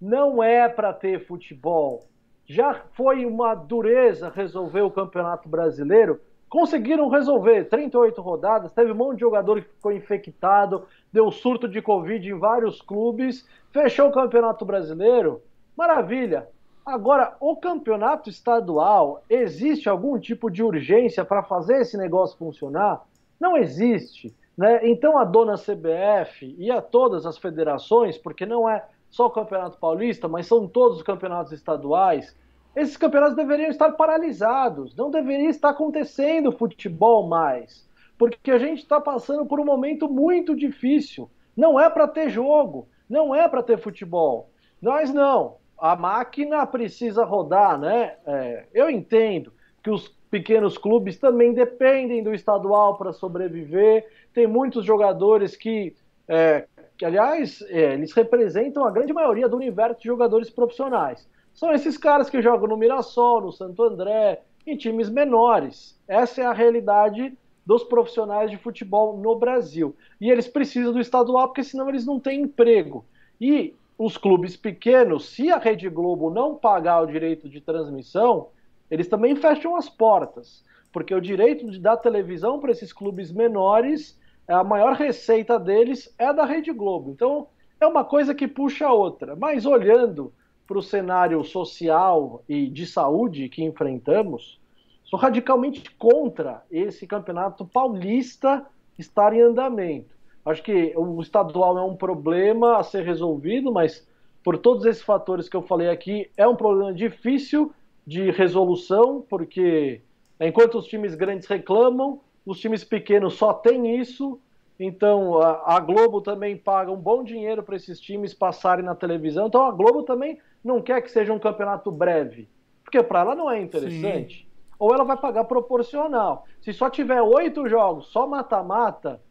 Não 0.01 0.41
é 0.41 0.67
para 0.67 0.91
ter 0.91 1.27
futebol 1.27 2.07
já 2.45 2.81
foi 2.93 3.25
uma 3.25 3.55
dureza 3.55 4.31
resolver 4.33 4.81
o 4.81 4.91
Campeonato 4.91 5.47
Brasileiro. 5.47 6.19
Conseguiram 6.49 7.09
resolver 7.09 7.65
38 7.65 8.21
rodadas, 8.21 8.71
teve 8.71 8.91
um 8.91 8.95
monte 8.95 9.15
de 9.15 9.21
jogador 9.21 9.61
que 9.61 9.69
ficou 9.69 9.91
infectado, 9.91 10.85
deu 11.11 11.31
surto 11.31 11.67
de 11.67 11.81
Covid 11.81 12.29
em 12.29 12.37
vários 12.37 12.81
clubes, 12.81 13.47
fechou 13.71 14.09
o 14.09 14.13
Campeonato 14.13 14.63
Brasileiro. 14.63 15.41
Maravilha! 15.75 16.47
Agora, 16.85 17.35
o 17.39 17.55
campeonato 17.55 18.29
estadual, 18.29 19.23
existe 19.29 19.87
algum 19.87 20.19
tipo 20.19 20.51
de 20.51 20.61
urgência 20.61 21.23
para 21.23 21.41
fazer 21.41 21.77
esse 21.77 21.97
negócio 21.97 22.37
funcionar? 22.37 23.05
Não 23.39 23.55
existe. 23.55 24.35
Né? 24.57 24.87
Então 24.87 25.17
a 25.17 25.23
dona 25.23 25.55
CBF 25.55 26.55
e 26.57 26.69
a 26.69 26.81
todas 26.81 27.25
as 27.25 27.37
federações, 27.37 28.17
porque 28.17 28.45
não 28.45 28.69
é 28.69 28.85
só 29.13 29.27
o 29.27 29.29
Campeonato 29.29 29.77
Paulista, 29.77 30.27
mas 30.27 30.47
são 30.47 30.67
todos 30.67 30.97
os 30.97 31.03
campeonatos 31.03 31.51
estaduais. 31.51 32.35
Esses 32.75 32.97
campeonatos 32.97 33.35
deveriam 33.35 33.69
estar 33.69 33.91
paralisados, 33.91 34.95
não 34.95 35.11
deveria 35.11 35.49
estar 35.49 35.69
acontecendo 35.69 36.51
futebol 36.51 37.27
mais, 37.27 37.87
porque 38.17 38.49
a 38.49 38.57
gente 38.57 38.79
está 38.79 38.99
passando 38.99 39.45
por 39.45 39.59
um 39.59 39.65
momento 39.65 40.09
muito 40.09 40.55
difícil. 40.55 41.29
Não 41.55 41.79
é 41.79 41.87
para 41.91 42.07
ter 42.07 42.31
jogo, 42.31 42.87
não 43.07 43.35
é 43.35 43.47
para 43.47 43.61
ter 43.61 43.77
futebol. 43.77 44.49
Nós 44.81 45.13
não. 45.13 45.57
A 45.77 45.95
máquina 45.95 46.65
precisa 46.65 47.23
rodar, 47.23 47.79
né? 47.79 48.15
É, 48.25 48.65
eu 48.73 48.89
entendo 48.89 49.53
que 49.83 49.91
os 49.91 50.07
pequenos 50.31 50.75
clubes 50.75 51.19
também 51.19 51.53
dependem 51.53 52.23
do 52.23 52.33
estadual 52.33 52.97
para 52.97 53.13
sobreviver. 53.13 54.09
Tem 54.33 54.47
muitos 54.47 54.83
jogadores 54.83 55.55
que 55.55 55.95
é, 56.27 56.65
que 56.97 57.05
aliás, 57.05 57.61
é, 57.69 57.93
eles 57.93 58.13
representam 58.13 58.85
a 58.85 58.91
grande 58.91 59.13
maioria 59.13 59.49
do 59.49 59.57
universo 59.57 59.99
de 59.99 60.07
jogadores 60.07 60.49
profissionais. 60.49 61.27
São 61.53 61.71
esses 61.71 61.97
caras 61.97 62.29
que 62.29 62.41
jogam 62.41 62.67
no 62.67 62.77
Mirassol, 62.77 63.41
no 63.41 63.51
Santo 63.51 63.83
André, 63.83 64.41
em 64.65 64.75
times 64.75 65.09
menores. 65.09 65.99
Essa 66.07 66.41
é 66.41 66.45
a 66.45 66.53
realidade 66.53 67.37
dos 67.65 67.83
profissionais 67.83 68.49
de 68.51 68.57
futebol 68.57 69.17
no 69.17 69.35
Brasil. 69.35 69.95
E 70.19 70.29
eles 70.29 70.47
precisam 70.47 70.93
do 70.93 70.99
estadual 70.99 71.47
porque 71.47 71.63
senão 71.63 71.89
eles 71.89 72.05
não 72.05 72.19
têm 72.19 72.41
emprego. 72.41 73.05
E 73.39 73.73
os 73.97 74.17
clubes 74.17 74.57
pequenos, 74.57 75.29
se 75.29 75.51
a 75.51 75.57
Rede 75.57 75.87
Globo 75.89 76.29
não 76.29 76.55
pagar 76.55 77.01
o 77.01 77.07
direito 77.07 77.47
de 77.47 77.61
transmissão, 77.61 78.49
eles 78.89 79.07
também 79.07 79.35
fecham 79.35 79.75
as 79.75 79.87
portas, 79.87 80.63
porque 80.91 81.13
o 81.13 81.21
direito 81.21 81.69
de 81.69 81.79
dar 81.79 81.97
televisão 81.97 82.59
para 82.59 82.71
esses 82.71 82.91
clubes 82.91 83.31
menores 83.31 84.19
a 84.47 84.63
maior 84.63 84.93
receita 84.93 85.59
deles 85.59 86.13
é 86.17 86.33
da 86.33 86.45
Rede 86.45 86.71
Globo. 86.71 87.11
Então, 87.11 87.47
é 87.79 87.87
uma 87.87 88.03
coisa 88.03 88.33
que 88.33 88.47
puxa 88.47 88.87
a 88.87 88.93
outra. 88.93 89.35
Mas 89.35 89.65
olhando 89.65 90.33
para 90.67 90.77
o 90.77 90.81
cenário 90.81 91.43
social 91.43 92.43
e 92.47 92.67
de 92.67 92.85
saúde 92.85 93.49
que 93.49 93.63
enfrentamos, 93.63 94.59
sou 95.03 95.19
radicalmente 95.19 95.83
contra 95.97 96.63
esse 96.71 97.05
campeonato 97.05 97.65
paulista 97.65 98.65
estar 98.97 99.33
em 99.33 99.41
andamento. 99.41 100.13
Acho 100.45 100.61
que 100.61 100.93
o 100.95 101.21
estadual 101.21 101.77
é 101.77 101.81
um 101.81 101.95
problema 101.95 102.77
a 102.77 102.83
ser 102.83 103.03
resolvido, 103.03 103.71
mas 103.71 104.05
por 104.43 104.57
todos 104.57 104.85
esses 104.85 105.01
fatores 105.01 105.47
que 105.47 105.55
eu 105.55 105.61
falei 105.61 105.89
aqui, 105.89 106.29
é 106.35 106.45
um 106.45 106.55
problema 106.55 106.93
difícil 106.93 107.73
de 108.05 108.29
resolução, 108.31 109.25
porque 109.29 110.01
enquanto 110.39 110.77
os 110.77 110.85
times 110.85 111.15
grandes 111.15 111.47
reclamam, 111.47 112.19
os 112.45 112.59
times 112.59 112.83
pequenos 112.83 113.35
só 113.35 113.53
têm 113.53 113.99
isso, 113.99 114.39
então 114.79 115.39
a, 115.41 115.75
a 115.75 115.79
Globo 115.79 116.21
também 116.21 116.57
paga 116.57 116.91
um 116.91 116.97
bom 116.97 117.23
dinheiro 117.23 117.63
para 117.63 117.75
esses 117.75 117.99
times 117.99 118.33
passarem 118.33 118.83
na 118.83 118.95
televisão. 118.95 119.47
Então 119.47 119.65
a 119.65 119.71
Globo 119.71 120.03
também 120.03 120.39
não 120.63 120.81
quer 120.81 121.01
que 121.01 121.11
seja 121.11 121.31
um 121.31 121.39
campeonato 121.39 121.91
breve, 121.91 122.49
porque 122.83 123.01
para 123.01 123.21
ela 123.21 123.35
não 123.35 123.49
é 123.49 123.61
interessante. 123.61 124.39
Sim. 124.39 124.45
Ou 124.79 124.93
ela 124.93 125.05
vai 125.05 125.15
pagar 125.15 125.45
proporcional. 125.45 126.45
Se 126.59 126.73
só 126.73 126.89
tiver 126.89 127.21
oito 127.21 127.69
jogos, 127.69 128.07
só 128.07 128.27
mata-mata, 128.27 129.21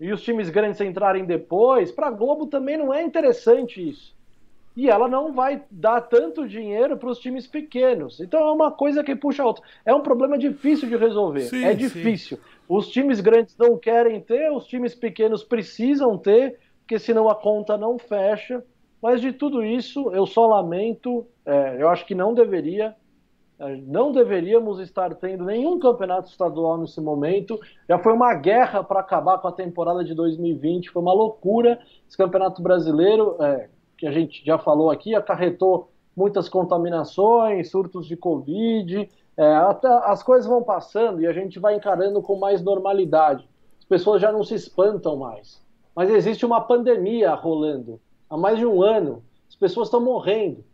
e 0.00 0.12
os 0.12 0.22
times 0.22 0.50
grandes 0.50 0.80
entrarem 0.80 1.24
depois, 1.24 1.90
para 1.90 2.08
a 2.08 2.10
Globo 2.10 2.46
também 2.46 2.76
não 2.76 2.92
é 2.92 3.02
interessante 3.02 3.88
isso 3.88 4.17
e 4.78 4.88
ela 4.88 5.08
não 5.08 5.32
vai 5.32 5.64
dar 5.68 6.02
tanto 6.02 6.46
dinheiro 6.46 6.96
para 6.96 7.10
os 7.10 7.18
times 7.18 7.48
pequenos. 7.48 8.20
Então 8.20 8.38
é 8.46 8.52
uma 8.52 8.70
coisa 8.70 9.02
que 9.02 9.16
puxa 9.16 9.42
a 9.42 9.46
outra. 9.46 9.64
É 9.84 9.92
um 9.92 10.02
problema 10.02 10.38
difícil 10.38 10.88
de 10.88 10.96
resolver. 10.96 11.40
Sim, 11.40 11.64
é 11.64 11.74
difícil. 11.74 12.36
Sim. 12.36 12.42
Os 12.68 12.86
times 12.86 13.20
grandes 13.20 13.56
não 13.58 13.76
querem 13.76 14.20
ter, 14.20 14.52
os 14.52 14.68
times 14.68 14.94
pequenos 14.94 15.42
precisam 15.42 16.16
ter, 16.16 16.60
porque 16.78 16.96
senão 16.96 17.28
a 17.28 17.34
conta 17.34 17.76
não 17.76 17.98
fecha. 17.98 18.64
Mas 19.02 19.20
de 19.20 19.32
tudo 19.32 19.64
isso, 19.64 20.12
eu 20.12 20.24
só 20.26 20.46
lamento. 20.46 21.26
É, 21.44 21.82
eu 21.82 21.88
acho 21.88 22.06
que 22.06 22.14
não 22.14 22.32
deveria. 22.32 22.94
É, 23.58 23.74
não 23.78 24.12
deveríamos 24.12 24.78
estar 24.78 25.12
tendo 25.16 25.44
nenhum 25.44 25.80
campeonato 25.80 26.30
estadual 26.30 26.78
nesse 26.78 27.00
momento. 27.00 27.58
Já 27.88 27.98
foi 27.98 28.12
uma 28.12 28.32
guerra 28.32 28.84
para 28.84 29.00
acabar 29.00 29.38
com 29.38 29.48
a 29.48 29.52
temporada 29.52 30.04
de 30.04 30.14
2020, 30.14 30.90
foi 30.90 31.02
uma 31.02 31.12
loucura. 31.12 31.80
Esse 32.08 32.16
campeonato 32.16 32.62
brasileiro, 32.62 33.34
é, 33.42 33.68
que 33.98 34.06
a 34.06 34.12
gente 34.12 34.44
já 34.46 34.56
falou 34.56 34.90
aqui, 34.90 35.14
acarretou 35.14 35.90
muitas 36.16 36.48
contaminações, 36.48 37.70
surtos 37.70 38.06
de 38.06 38.16
Covid. 38.16 39.08
É, 39.36 39.54
até 39.56 39.88
as 39.88 40.22
coisas 40.22 40.48
vão 40.48 40.62
passando 40.62 41.20
e 41.20 41.26
a 41.26 41.32
gente 41.32 41.58
vai 41.58 41.74
encarando 41.74 42.22
com 42.22 42.36
mais 42.36 42.62
normalidade. 42.62 43.48
As 43.78 43.84
pessoas 43.84 44.22
já 44.22 44.32
não 44.32 44.44
se 44.44 44.54
espantam 44.54 45.16
mais. 45.16 45.60
Mas 45.94 46.10
existe 46.10 46.46
uma 46.46 46.60
pandemia 46.60 47.34
rolando 47.34 48.00
há 48.30 48.36
mais 48.36 48.58
de 48.58 48.64
um 48.64 48.82
ano. 48.82 49.22
As 49.48 49.56
pessoas 49.56 49.88
estão 49.88 50.00
morrendo. 50.00 50.64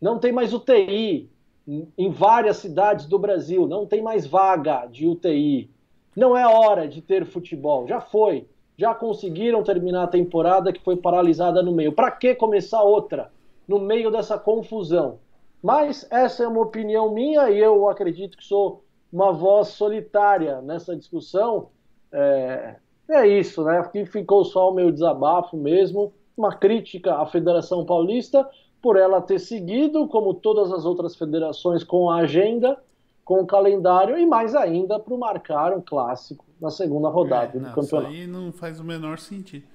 Não 0.00 0.18
tem 0.18 0.32
mais 0.32 0.52
UTI 0.52 1.30
em 1.66 2.10
várias 2.10 2.58
cidades 2.58 3.06
do 3.06 3.18
Brasil. 3.18 3.66
Não 3.66 3.86
tem 3.86 4.02
mais 4.02 4.26
vaga 4.26 4.86
de 4.86 5.06
UTI. 5.06 5.70
Não 6.16 6.36
é 6.36 6.46
hora 6.46 6.88
de 6.88 7.00
ter 7.00 7.24
futebol. 7.26 7.86
Já 7.86 8.00
foi 8.00 8.48
já 8.76 8.94
conseguiram 8.94 9.62
terminar 9.62 10.04
a 10.04 10.08
temporada 10.08 10.72
que 10.72 10.82
foi 10.82 10.96
paralisada 10.96 11.62
no 11.62 11.72
meio. 11.72 11.92
Para 11.92 12.10
que 12.10 12.34
começar 12.34 12.82
outra 12.82 13.30
no 13.66 13.78
meio 13.78 14.10
dessa 14.10 14.38
confusão? 14.38 15.18
Mas 15.62 16.06
essa 16.10 16.44
é 16.44 16.48
uma 16.48 16.60
opinião 16.60 17.12
minha 17.12 17.50
e 17.50 17.58
eu 17.58 17.88
acredito 17.88 18.36
que 18.36 18.44
sou 18.44 18.84
uma 19.12 19.32
voz 19.32 19.68
solitária 19.68 20.60
nessa 20.60 20.94
discussão. 20.94 21.68
É, 22.12 22.76
é 23.08 23.26
isso, 23.26 23.64
né? 23.64 23.78
Aqui 23.78 24.04
ficou 24.04 24.44
só 24.44 24.70
o 24.70 24.74
meu 24.74 24.90
desabafo 24.90 25.56
mesmo, 25.56 26.12
uma 26.36 26.54
crítica 26.54 27.16
à 27.16 27.26
Federação 27.26 27.84
Paulista 27.84 28.48
por 28.82 28.96
ela 28.96 29.20
ter 29.20 29.38
seguido, 29.38 30.06
como 30.06 30.34
todas 30.34 30.70
as 30.70 30.84
outras 30.84 31.16
federações, 31.16 31.82
com 31.82 32.10
a 32.10 32.18
agenda 32.18 32.78
com 33.26 33.42
o 33.42 33.46
calendário 33.46 34.16
e 34.16 34.24
mais 34.24 34.54
ainda 34.54 35.00
para 35.00 35.16
marcar 35.16 35.72
um 35.76 35.80
clássico 35.80 36.46
na 36.60 36.70
segunda 36.70 37.08
rodada 37.08 37.46
é, 37.46 37.58
do 37.58 37.60
não, 37.60 37.74
campeonato. 37.74 38.14
Isso 38.14 38.22
aí 38.22 38.26
não 38.28 38.52
faz 38.52 38.78
o 38.78 38.84
menor 38.84 39.18
sentido. 39.18 39.66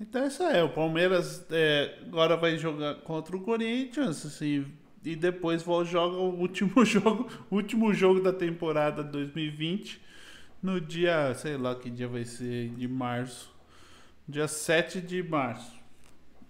Então 0.00 0.26
isso 0.26 0.42
é, 0.42 0.64
o 0.64 0.70
Palmeiras 0.70 1.44
é, 1.50 1.98
agora 2.06 2.34
vai 2.34 2.56
jogar 2.56 2.94
contra 3.02 3.36
o 3.36 3.40
Corinthians, 3.40 4.24
assim, 4.24 4.64
e 5.04 5.14
depois 5.14 5.62
joga 5.84 6.16
o 6.16 6.40
último 6.40 6.82
jogo, 6.86 7.28
último 7.50 7.92
jogo 7.92 8.22
da 8.22 8.32
temporada 8.32 9.04
2020, 9.04 10.00
no 10.62 10.80
dia, 10.80 11.34
sei 11.34 11.58
lá 11.58 11.74
que 11.74 11.90
dia 11.90 12.08
vai 12.08 12.24
ser, 12.24 12.70
de 12.70 12.88
março. 12.88 13.54
Dia 14.26 14.48
7 14.48 15.02
de 15.02 15.22
março. 15.22 15.76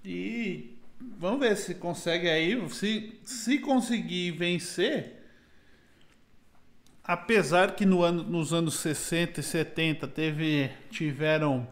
E 0.04 0.78
vamos 1.18 1.40
ver 1.40 1.56
se 1.56 1.74
consegue 1.74 2.28
aí, 2.28 2.68
se, 2.70 3.18
se 3.24 3.58
conseguir 3.58 4.30
vencer, 4.32 5.17
apesar 7.08 7.74
que 7.74 7.86
no 7.86 8.02
ano, 8.02 8.22
nos 8.22 8.52
anos 8.52 8.74
60 8.74 9.40
e 9.40 9.42
70 9.42 10.06
teve, 10.06 10.70
tiveram 10.90 11.66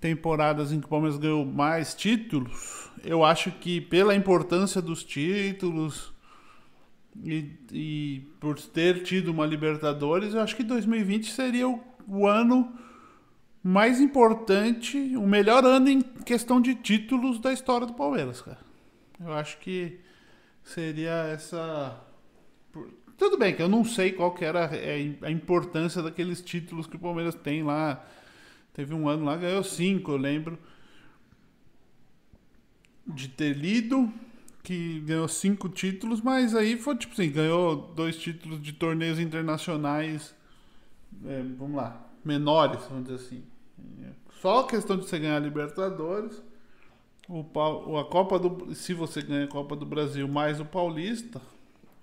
temporadas 0.00 0.72
em 0.72 0.80
que 0.80 0.86
o 0.86 0.88
Palmeiras 0.88 1.16
ganhou 1.16 1.46
mais 1.46 1.94
títulos, 1.94 2.90
eu 3.04 3.24
acho 3.24 3.52
que 3.52 3.80
pela 3.80 4.16
importância 4.16 4.82
dos 4.82 5.04
títulos 5.04 6.12
e, 7.24 7.52
e 7.70 8.20
por 8.40 8.58
ter 8.60 9.04
tido 9.04 9.30
uma 9.30 9.46
Libertadores, 9.46 10.34
eu 10.34 10.40
acho 10.40 10.56
que 10.56 10.64
2020 10.64 11.30
seria 11.30 11.68
o, 11.68 11.80
o 12.08 12.26
ano 12.26 12.76
mais 13.62 14.00
importante, 14.00 14.98
o 15.16 15.26
melhor 15.26 15.64
ano 15.64 15.88
em 15.88 16.00
questão 16.00 16.60
de 16.60 16.74
títulos 16.74 17.38
da 17.38 17.52
história 17.52 17.86
do 17.86 17.92
Palmeiras, 17.92 18.42
cara. 18.42 18.58
Eu 19.20 19.32
acho 19.34 19.58
que 19.58 20.00
seria 20.64 21.12
essa. 21.32 21.96
Tudo 23.22 23.38
bem 23.38 23.54
que 23.54 23.62
eu 23.62 23.68
não 23.68 23.84
sei 23.84 24.12
qual 24.12 24.34
que 24.34 24.44
era 24.44 24.68
a 25.22 25.30
importância 25.30 26.02
daqueles 26.02 26.40
títulos 26.40 26.86
que 26.86 26.96
o 26.96 26.98
Palmeiras 26.98 27.34
tem 27.34 27.62
lá 27.62 28.04
Teve 28.72 28.94
um 28.94 29.06
ano 29.08 29.24
lá, 29.24 29.36
ganhou 29.36 29.62
cinco, 29.62 30.12
eu 30.12 30.16
lembro. 30.16 30.58
De 33.06 33.28
ter 33.28 33.54
lido, 33.54 34.10
que 34.62 35.00
ganhou 35.00 35.28
cinco 35.28 35.68
títulos, 35.68 36.20
mas 36.20 36.54
aí 36.54 36.78
foi 36.78 36.96
tipo 36.96 37.12
assim, 37.12 37.30
ganhou 37.30 37.76
dois 37.76 38.16
títulos 38.16 38.62
de 38.62 38.72
torneios 38.72 39.18
internacionais, 39.18 40.34
é, 41.26 41.42
vamos 41.58 41.76
lá, 41.76 42.08
menores, 42.24 42.80
vamos 42.88 43.04
dizer 43.04 43.16
assim. 43.16 43.42
Só 44.40 44.60
a 44.60 44.66
questão 44.66 44.96
de 44.96 45.04
você 45.04 45.18
ganhar 45.18 45.36
a 45.36 45.40
Libertadores, 45.40 46.40
o, 47.28 47.98
a 47.98 48.04
Copa 48.04 48.38
do. 48.38 48.74
Se 48.74 48.94
você 48.94 49.20
ganha 49.20 49.44
a 49.44 49.48
Copa 49.48 49.76
do 49.76 49.84
Brasil 49.84 50.26
mais 50.26 50.60
o 50.60 50.64
Paulista, 50.64 51.40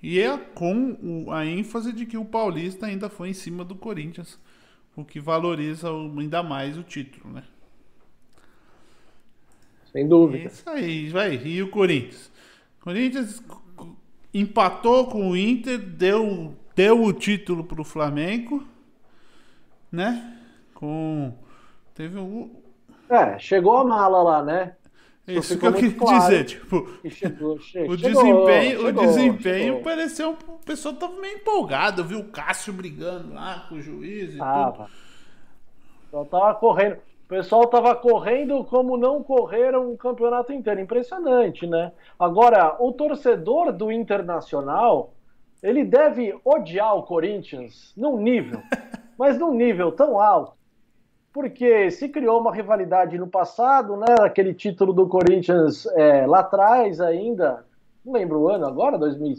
e 0.02 0.20
é 0.20 0.38
com 0.38 1.28
a 1.32 1.46
ênfase 1.46 1.92
de 1.92 2.06
que 2.06 2.18
o 2.18 2.26
Paulista 2.26 2.86
ainda 2.86 3.10
foi 3.10 3.30
em 3.30 3.34
cima 3.34 3.64
do 3.64 3.76
Corinthians 3.76 4.40
o 4.96 5.06
que 5.06 5.20
valoriza 5.20 5.90
ainda 5.90 6.44
mais 6.44 6.78
o 6.78 6.84
título, 6.84 7.34
né? 7.34 7.44
Sem 9.92 10.08
dúvida. 10.08 10.50
Isso 10.50 10.70
aí, 10.70 11.10
vai. 11.10 11.36
E 11.36 11.64
o 11.64 11.70
Corinthians? 11.70 12.32
O 12.80 12.84
Corinthians 12.84 13.44
empatou 14.34 15.08
com 15.08 15.30
o 15.30 15.38
Inter, 15.38 15.80
deu, 15.80 16.56
deu 16.76 17.04
o 17.04 17.14
título 17.14 17.64
para 17.64 17.82
o 17.82 17.86
Flamengo, 17.86 18.66
né? 19.92 20.38
Com. 20.74 21.34
Teve 21.96 22.20
um. 22.20 22.52
É, 23.10 23.40
chegou 23.40 23.78
a 23.78 23.84
mala 23.84 24.22
lá, 24.22 24.44
né? 24.44 24.76
Isso 25.38 25.58
que 25.58 25.66
eu 25.66 25.74
queria 25.74 25.94
claro. 25.94 26.20
dizer, 26.20 26.46
tipo, 26.46 26.90
chegou, 27.10 27.60
chegou, 27.60 27.92
o 27.92 27.98
desempenho, 27.98 28.82
chegou, 28.82 29.04
o 29.04 29.08
desempenho 29.08 29.84
pareceu, 29.84 30.38
o 30.48 30.66
pessoal 30.66 30.96
tava 30.96 31.20
meio 31.20 31.38
empolgado, 31.38 32.04
viu 32.04 32.20
o 32.20 32.30
Cássio 32.30 32.74
brigando 32.74 33.34
lá 33.34 33.66
com 33.70 33.76
o 33.76 33.82
juiz 33.82 34.34
e 34.34 34.38
tudo. 34.38 34.90
Só 36.12 36.26
tava 36.26 36.56
correndo. 36.56 36.96
O 36.96 37.30
pessoal 37.30 37.68
tava 37.68 37.96
correndo 37.96 38.64
como 38.64 38.98
não 38.98 39.22
correram 39.22 39.92
o 39.92 39.98
campeonato 39.98 40.52
inteiro. 40.52 40.80
Impressionante, 40.80 41.68
né? 41.68 41.92
Agora, 42.20 42.76
o 42.80 42.92
torcedor 42.92 43.72
do 43.72 43.92
Internacional, 43.92 45.14
ele 45.62 45.84
deve 45.84 46.36
odiar 46.44 46.96
o 46.96 47.04
Corinthians 47.04 47.94
num 47.96 48.18
nível, 48.18 48.62
mas 49.16 49.38
num 49.38 49.54
nível 49.54 49.92
tão 49.92 50.20
alto 50.20 50.59
porque 51.34 51.92
se 51.92 52.10
criou 52.10 52.40
uma 52.40 52.54
rivalidade 52.54 53.18
no 53.18 53.28
passado, 53.28 53.96
né? 53.96 54.16
Aquele 54.22 54.54
título 54.54 54.94
do 54.94 55.08
Corinthians 55.08 55.86
é, 55.96 56.26
lá 56.26 56.40
atrás 56.40 57.00
ainda, 57.00 57.66
não 58.04 58.14
lembro 58.14 58.40
o 58.40 58.50
ano 58.50 58.66
agora, 58.66 58.98
2000. 58.98 59.38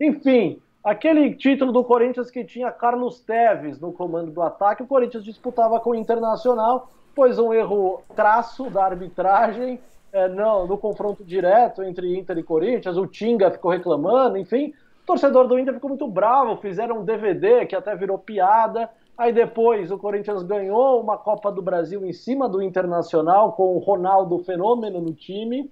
Enfim, 0.00 0.60
aquele 0.84 1.34
título 1.34 1.72
do 1.72 1.84
Corinthians 1.84 2.30
que 2.30 2.44
tinha 2.44 2.70
Carlos 2.70 3.20
Teves 3.20 3.80
no 3.80 3.92
comando 3.92 4.30
do 4.30 4.42
ataque, 4.42 4.82
o 4.82 4.86
Corinthians 4.86 5.24
disputava 5.24 5.80
com 5.80 5.90
o 5.90 5.94
Internacional, 5.94 6.90
pois 7.14 7.38
um 7.38 7.52
erro 7.52 8.02
crasso 8.14 8.68
da 8.70 8.84
arbitragem, 8.84 9.80
é, 10.12 10.28
não, 10.28 10.66
no 10.66 10.76
confronto 10.76 11.24
direto 11.24 11.82
entre 11.82 12.18
Inter 12.18 12.38
e 12.38 12.42
Corinthians, 12.42 12.96
o 12.96 13.06
Tinga 13.06 13.50
ficou 13.50 13.70
reclamando, 13.70 14.36
enfim. 14.36 14.74
O 15.02 15.06
torcedor 15.06 15.46
do 15.46 15.58
Inter 15.58 15.74
ficou 15.74 15.88
muito 15.88 16.06
bravo, 16.06 16.56
fizeram 16.56 17.00
um 17.00 17.04
DVD 17.04 17.64
que 17.66 17.74
até 17.74 17.94
virou 17.96 18.18
piada. 18.18 18.88
Aí 19.20 19.34
depois 19.34 19.90
o 19.90 19.98
Corinthians 19.98 20.42
ganhou 20.42 20.98
uma 20.98 21.18
Copa 21.18 21.52
do 21.52 21.60
Brasil 21.60 22.06
em 22.06 22.12
cima 22.12 22.48
do 22.48 22.62
Internacional, 22.62 23.52
com 23.52 23.76
o 23.76 23.78
Ronaldo 23.78 24.38
Fenômeno 24.38 24.98
no 24.98 25.12
time. 25.12 25.70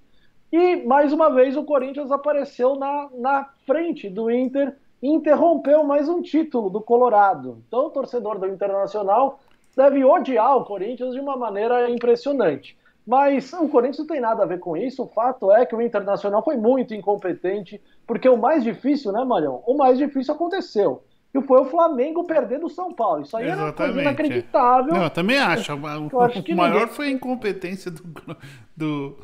E 0.52 0.76
mais 0.84 1.14
uma 1.14 1.30
vez 1.30 1.56
o 1.56 1.64
Corinthians 1.64 2.10
apareceu 2.10 2.76
na, 2.76 3.08
na 3.14 3.48
frente 3.64 4.10
do 4.10 4.30
Inter 4.30 4.76
e 5.02 5.08
interrompeu 5.08 5.82
mais 5.82 6.10
um 6.10 6.20
título 6.20 6.68
do 6.68 6.82
Colorado. 6.82 7.62
Então 7.66 7.86
o 7.86 7.90
torcedor 7.90 8.38
do 8.38 8.46
Internacional 8.46 9.40
deve 9.74 10.04
odiar 10.04 10.58
o 10.58 10.66
Corinthians 10.66 11.14
de 11.14 11.20
uma 11.20 11.34
maneira 11.34 11.90
impressionante. 11.90 12.76
Mas 13.06 13.50
o 13.54 13.66
Corinthians 13.66 14.00
não 14.00 14.06
tem 14.08 14.20
nada 14.20 14.42
a 14.42 14.46
ver 14.46 14.58
com 14.58 14.76
isso. 14.76 15.04
O 15.04 15.08
fato 15.08 15.50
é 15.50 15.64
que 15.64 15.74
o 15.74 15.80
Internacional 15.80 16.44
foi 16.44 16.58
muito 16.58 16.92
incompetente, 16.92 17.80
porque 18.06 18.28
o 18.28 18.36
mais 18.36 18.62
difícil, 18.62 19.10
né, 19.10 19.24
Marião? 19.24 19.62
O 19.66 19.74
mais 19.74 19.96
difícil 19.96 20.34
aconteceu 20.34 21.02
que 21.32 21.40
foi 21.42 21.60
o 21.60 21.64
Flamengo 21.64 22.24
perder 22.24 22.58
do 22.58 22.68
São 22.68 22.92
Paulo. 22.92 23.22
Isso 23.22 23.36
aí 23.36 23.46
Exatamente, 23.46 23.66
era 23.66 23.76
coisa 23.76 24.00
inacreditável. 24.00 24.94
Não, 24.94 25.02
eu 25.04 25.10
também 25.10 25.38
acho. 25.38 25.72
O, 25.72 25.76
o 25.76 26.56
maior 26.56 26.80
ninguém... 26.80 26.86
foi 26.88 27.08
a 27.08 27.10
incompetência 27.10 27.90
do, 27.90 28.02
do, 28.76 29.18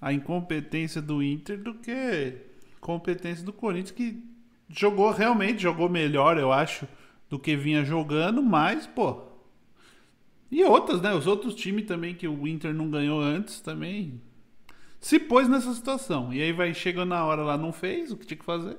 a 0.00 0.12
incompetência 0.12 1.02
do 1.02 1.22
Inter 1.22 1.58
do 1.58 1.74
que 1.74 1.90
a 1.90 2.80
competência 2.80 3.44
do 3.44 3.52
Corinthians, 3.52 3.90
que 3.90 4.22
jogou 4.68 5.10
realmente, 5.10 5.62
jogou 5.62 5.88
melhor, 5.88 6.38
eu 6.38 6.52
acho, 6.52 6.86
do 7.28 7.38
que 7.38 7.56
vinha 7.56 7.84
jogando, 7.84 8.42
mas, 8.42 8.86
pô. 8.86 9.22
E 10.50 10.62
outras, 10.64 11.00
né? 11.00 11.12
Os 11.14 11.26
outros 11.26 11.54
times 11.54 11.86
também 11.86 12.14
que 12.14 12.28
o 12.28 12.46
Inter 12.46 12.72
não 12.72 12.88
ganhou 12.88 13.20
antes 13.20 13.60
também 13.60 14.20
se 15.00 15.18
pôs 15.18 15.46
nessa 15.48 15.74
situação. 15.74 16.32
E 16.32 16.40
aí 16.40 16.50
vai 16.50 16.72
chegando 16.72 17.10
na 17.10 17.24
hora 17.26 17.42
lá, 17.42 17.58
não 17.58 17.72
fez 17.72 18.10
o 18.10 18.16
que 18.16 18.24
tinha 18.24 18.38
que 18.38 18.44
fazer. 18.44 18.78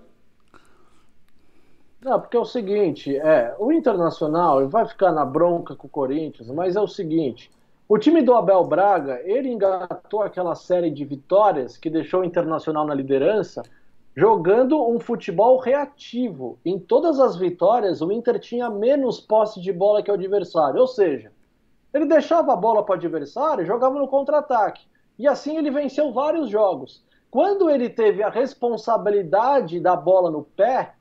Não, 2.06 2.20
porque 2.20 2.38
é 2.38 2.40
o 2.40 2.46
seguinte, 2.46 3.18
é, 3.18 3.56
o 3.58 3.72
Internacional 3.72 4.70
vai 4.70 4.86
ficar 4.86 5.12
na 5.12 5.26
bronca 5.26 5.76
com 5.76 5.88
o 5.88 5.90
Corinthians, 5.90 6.48
mas 6.52 6.76
é 6.76 6.80
o 6.80 6.88
seguinte, 6.88 7.52
o 7.90 7.98
time 7.98 8.22
do 8.22 8.36
Abel 8.36 8.64
Braga, 8.64 9.22
ele 9.24 9.50
engatou 9.50 10.22
aquela 10.22 10.54
série 10.54 10.92
de 10.92 11.04
vitórias 11.04 11.78
que 11.78 11.90
deixou 11.90 12.22
o 12.22 12.24
Internacional 12.24 12.86
na 12.86 12.94
liderança, 12.94 13.64
jogando 14.16 14.88
um 14.88 15.00
futebol 15.00 15.58
reativo. 15.58 16.60
Em 16.64 16.78
todas 16.78 17.20
as 17.20 17.38
vitórias, 17.38 18.04
o 18.04 18.12
Inter 18.12 18.38
tinha 18.38 18.70
menos 18.70 19.20
posse 19.20 19.60
de 19.60 19.74
bola 19.74 20.04
que 20.04 20.12
o 20.12 20.14
adversário, 20.14 20.80
ou 20.80 20.88
seja, 20.88 21.32
ele 21.92 22.06
deixava 22.06 22.54
a 22.54 22.56
bola 22.56 22.86
para 22.86 22.94
o 22.94 22.98
adversário 22.98 23.64
e 23.64 23.68
jogava 23.68 23.98
no 23.98 24.08
contra-ataque. 24.08 24.86
E 25.18 25.28
assim 25.28 25.58
ele 25.58 25.72
venceu 25.72 26.14
vários 26.14 26.52
jogos. 26.52 27.04
Quando 27.32 27.68
ele 27.68 27.90
teve 27.90 28.22
a 28.22 28.30
responsabilidade 28.30 29.80
da 29.80 29.96
bola 29.96 30.30
no 30.30 30.44
pé, 30.44 30.94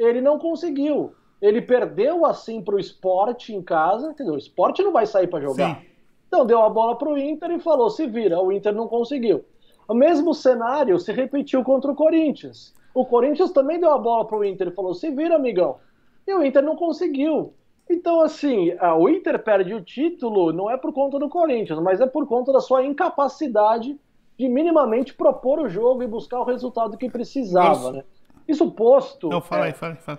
ele 0.00 0.20
não 0.20 0.38
conseguiu. 0.38 1.14
Ele 1.40 1.62
perdeu 1.62 2.24
assim 2.24 2.62
para 2.62 2.74
o 2.74 2.78
esporte 2.78 3.54
em 3.54 3.62
casa. 3.62 4.12
Dizer, 4.14 4.30
o 4.30 4.36
esporte 4.36 4.82
não 4.82 4.92
vai 4.92 5.06
sair 5.06 5.26
para 5.26 5.40
jogar. 5.40 5.80
Sim. 5.80 5.86
Então 6.26 6.46
deu 6.46 6.62
a 6.62 6.68
bola 6.68 6.96
para 6.96 7.08
o 7.08 7.18
Inter 7.18 7.50
e 7.50 7.60
falou: 7.60 7.90
se 7.90 8.06
vira. 8.06 8.40
O 8.40 8.52
Inter 8.52 8.74
não 8.74 8.88
conseguiu. 8.88 9.44
O 9.88 9.94
mesmo 9.94 10.34
cenário 10.34 10.98
se 10.98 11.12
repetiu 11.12 11.62
contra 11.62 11.90
o 11.90 11.94
Corinthians. 11.94 12.74
O 12.94 13.04
Corinthians 13.04 13.50
também 13.52 13.80
deu 13.80 13.90
a 13.90 13.98
bola 13.98 14.24
para 14.24 14.38
o 14.38 14.44
Inter 14.44 14.68
e 14.68 14.74
falou: 14.74 14.94
se 14.94 15.10
vira, 15.10 15.36
amigão. 15.36 15.78
E 16.26 16.34
o 16.34 16.44
Inter 16.44 16.62
não 16.62 16.76
conseguiu. 16.76 17.54
Então, 17.88 18.20
assim, 18.20 18.70
o 18.98 19.08
Inter 19.08 19.42
perde 19.42 19.74
o 19.74 19.82
título 19.82 20.52
não 20.52 20.70
é 20.70 20.76
por 20.76 20.92
conta 20.92 21.18
do 21.18 21.28
Corinthians, 21.28 21.80
mas 21.80 22.00
é 22.00 22.06
por 22.06 22.24
conta 22.26 22.52
da 22.52 22.60
sua 22.60 22.84
incapacidade 22.84 23.98
de 24.38 24.48
minimamente 24.48 25.12
propor 25.12 25.58
o 25.58 25.68
jogo 25.68 26.02
e 26.02 26.06
buscar 26.06 26.38
o 26.38 26.44
resultado 26.44 26.96
que 26.96 27.10
precisava, 27.10 27.92
né? 27.92 28.04
Isso 28.50 28.68
posto. 28.72 29.28
Não, 29.28 29.40
fala 29.40 29.66
é, 29.66 29.68
aí, 29.68 29.72
fala, 29.72 29.94
fala. 29.94 30.18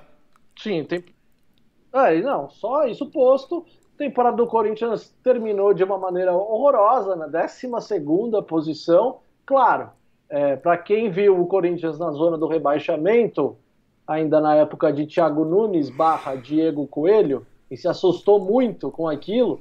Sim, 0.57 0.85
tem. 0.85 1.03
É, 1.93 2.21
não, 2.21 2.49
só 2.49 2.87
isso 2.87 3.05
posto. 3.07 3.65
Temporada 3.97 4.37
do 4.37 4.47
Corinthians 4.47 5.13
terminou 5.21 5.73
de 5.73 5.83
uma 5.83 5.97
maneira 5.97 6.33
horrorosa, 6.33 7.13
na 7.15 7.27
12 7.27 7.67
posição. 8.47 9.19
Claro, 9.45 9.89
é, 10.29 10.55
para 10.55 10.77
quem 10.77 11.09
viu 11.09 11.41
o 11.41 11.45
Corinthians 11.45 11.99
na 11.99 12.11
zona 12.11 12.37
do 12.37 12.47
rebaixamento, 12.47 13.57
ainda 14.07 14.39
na 14.39 14.55
época 14.55 14.93
de 14.93 15.05
Thiago 15.05 15.43
Nunes 15.43 15.89
barra 15.89 16.35
Diego 16.35 16.87
Coelho, 16.87 17.45
e 17.69 17.75
se 17.75 17.87
assustou 17.87 18.39
muito 18.39 18.89
com 18.89 19.09
aquilo. 19.09 19.59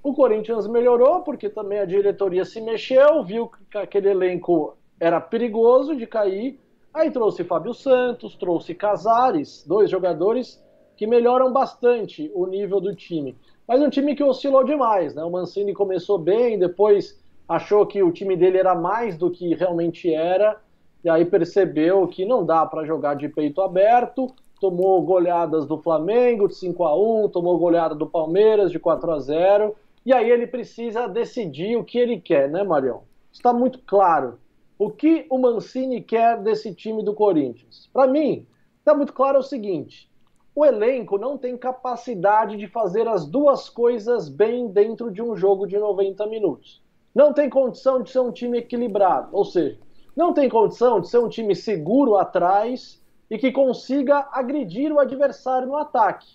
O 0.00 0.14
Corinthians 0.14 0.68
melhorou 0.68 1.22
porque 1.22 1.48
também 1.48 1.80
a 1.80 1.84
diretoria 1.84 2.44
se 2.44 2.60
mexeu, 2.60 3.24
viu 3.24 3.50
que 3.68 3.78
aquele 3.78 4.10
elenco 4.10 4.76
era 5.00 5.20
perigoso 5.20 5.96
de 5.96 6.06
cair. 6.06 6.60
Aí 6.94 7.10
trouxe 7.10 7.42
Fábio 7.42 7.72
Santos, 7.72 8.36
trouxe 8.36 8.74
Casares, 8.74 9.64
dois 9.66 9.90
jogadores 9.90 10.62
que 10.96 11.06
melhoram 11.06 11.50
bastante 11.50 12.30
o 12.34 12.46
nível 12.46 12.80
do 12.80 12.94
time. 12.94 13.36
Mas 13.66 13.80
um 13.80 13.88
time 13.88 14.14
que 14.14 14.22
oscilou 14.22 14.62
demais, 14.62 15.14
né? 15.14 15.24
O 15.24 15.30
Mancini 15.30 15.72
começou 15.72 16.18
bem, 16.18 16.58
depois 16.58 17.18
achou 17.48 17.86
que 17.86 18.02
o 18.02 18.12
time 18.12 18.36
dele 18.36 18.58
era 18.58 18.74
mais 18.74 19.16
do 19.16 19.30
que 19.30 19.54
realmente 19.54 20.12
era, 20.12 20.60
e 21.02 21.08
aí 21.08 21.24
percebeu 21.24 22.06
que 22.06 22.24
não 22.24 22.44
dá 22.44 22.66
para 22.66 22.84
jogar 22.84 23.14
de 23.14 23.28
peito 23.28 23.62
aberto, 23.62 24.32
tomou 24.60 25.02
goleadas 25.02 25.66
do 25.66 25.78
Flamengo 25.78 26.46
de 26.46 26.54
5 26.54 26.84
a 26.84 26.94
1 26.94 27.30
tomou 27.30 27.58
goleada 27.58 27.96
do 27.96 28.06
Palmeiras 28.06 28.70
de 28.70 28.78
4 28.78 29.10
a 29.10 29.18
0 29.18 29.74
e 30.06 30.12
aí 30.12 30.30
ele 30.30 30.46
precisa 30.46 31.08
decidir 31.08 31.76
o 31.76 31.82
que 31.82 31.98
ele 31.98 32.20
quer, 32.20 32.48
né, 32.48 32.62
Marião? 32.62 33.02
Está 33.32 33.52
muito 33.52 33.80
claro. 33.80 34.38
O 34.84 34.90
que 34.90 35.26
o 35.30 35.38
Mancini 35.38 36.02
quer 36.02 36.42
desse 36.42 36.74
time 36.74 37.04
do 37.04 37.14
Corinthians? 37.14 37.88
Para 37.92 38.10
mim, 38.10 38.44
está 38.80 38.92
muito 38.92 39.12
claro 39.12 39.38
o 39.38 39.42
seguinte: 39.44 40.10
o 40.56 40.66
elenco 40.66 41.16
não 41.16 41.38
tem 41.38 41.56
capacidade 41.56 42.56
de 42.56 42.66
fazer 42.66 43.06
as 43.06 43.24
duas 43.24 43.68
coisas 43.68 44.28
bem 44.28 44.66
dentro 44.66 45.08
de 45.08 45.22
um 45.22 45.36
jogo 45.36 45.68
de 45.68 45.78
90 45.78 46.26
minutos. 46.26 46.82
Não 47.14 47.32
tem 47.32 47.48
condição 47.48 48.02
de 48.02 48.10
ser 48.10 48.18
um 48.18 48.32
time 48.32 48.58
equilibrado, 48.58 49.28
ou 49.30 49.44
seja, 49.44 49.78
não 50.16 50.34
tem 50.34 50.48
condição 50.48 51.00
de 51.00 51.08
ser 51.08 51.18
um 51.18 51.28
time 51.28 51.54
seguro 51.54 52.16
atrás 52.16 53.00
e 53.30 53.38
que 53.38 53.52
consiga 53.52 54.30
agredir 54.32 54.92
o 54.92 54.98
adversário 54.98 55.68
no 55.68 55.76
ataque. 55.76 56.26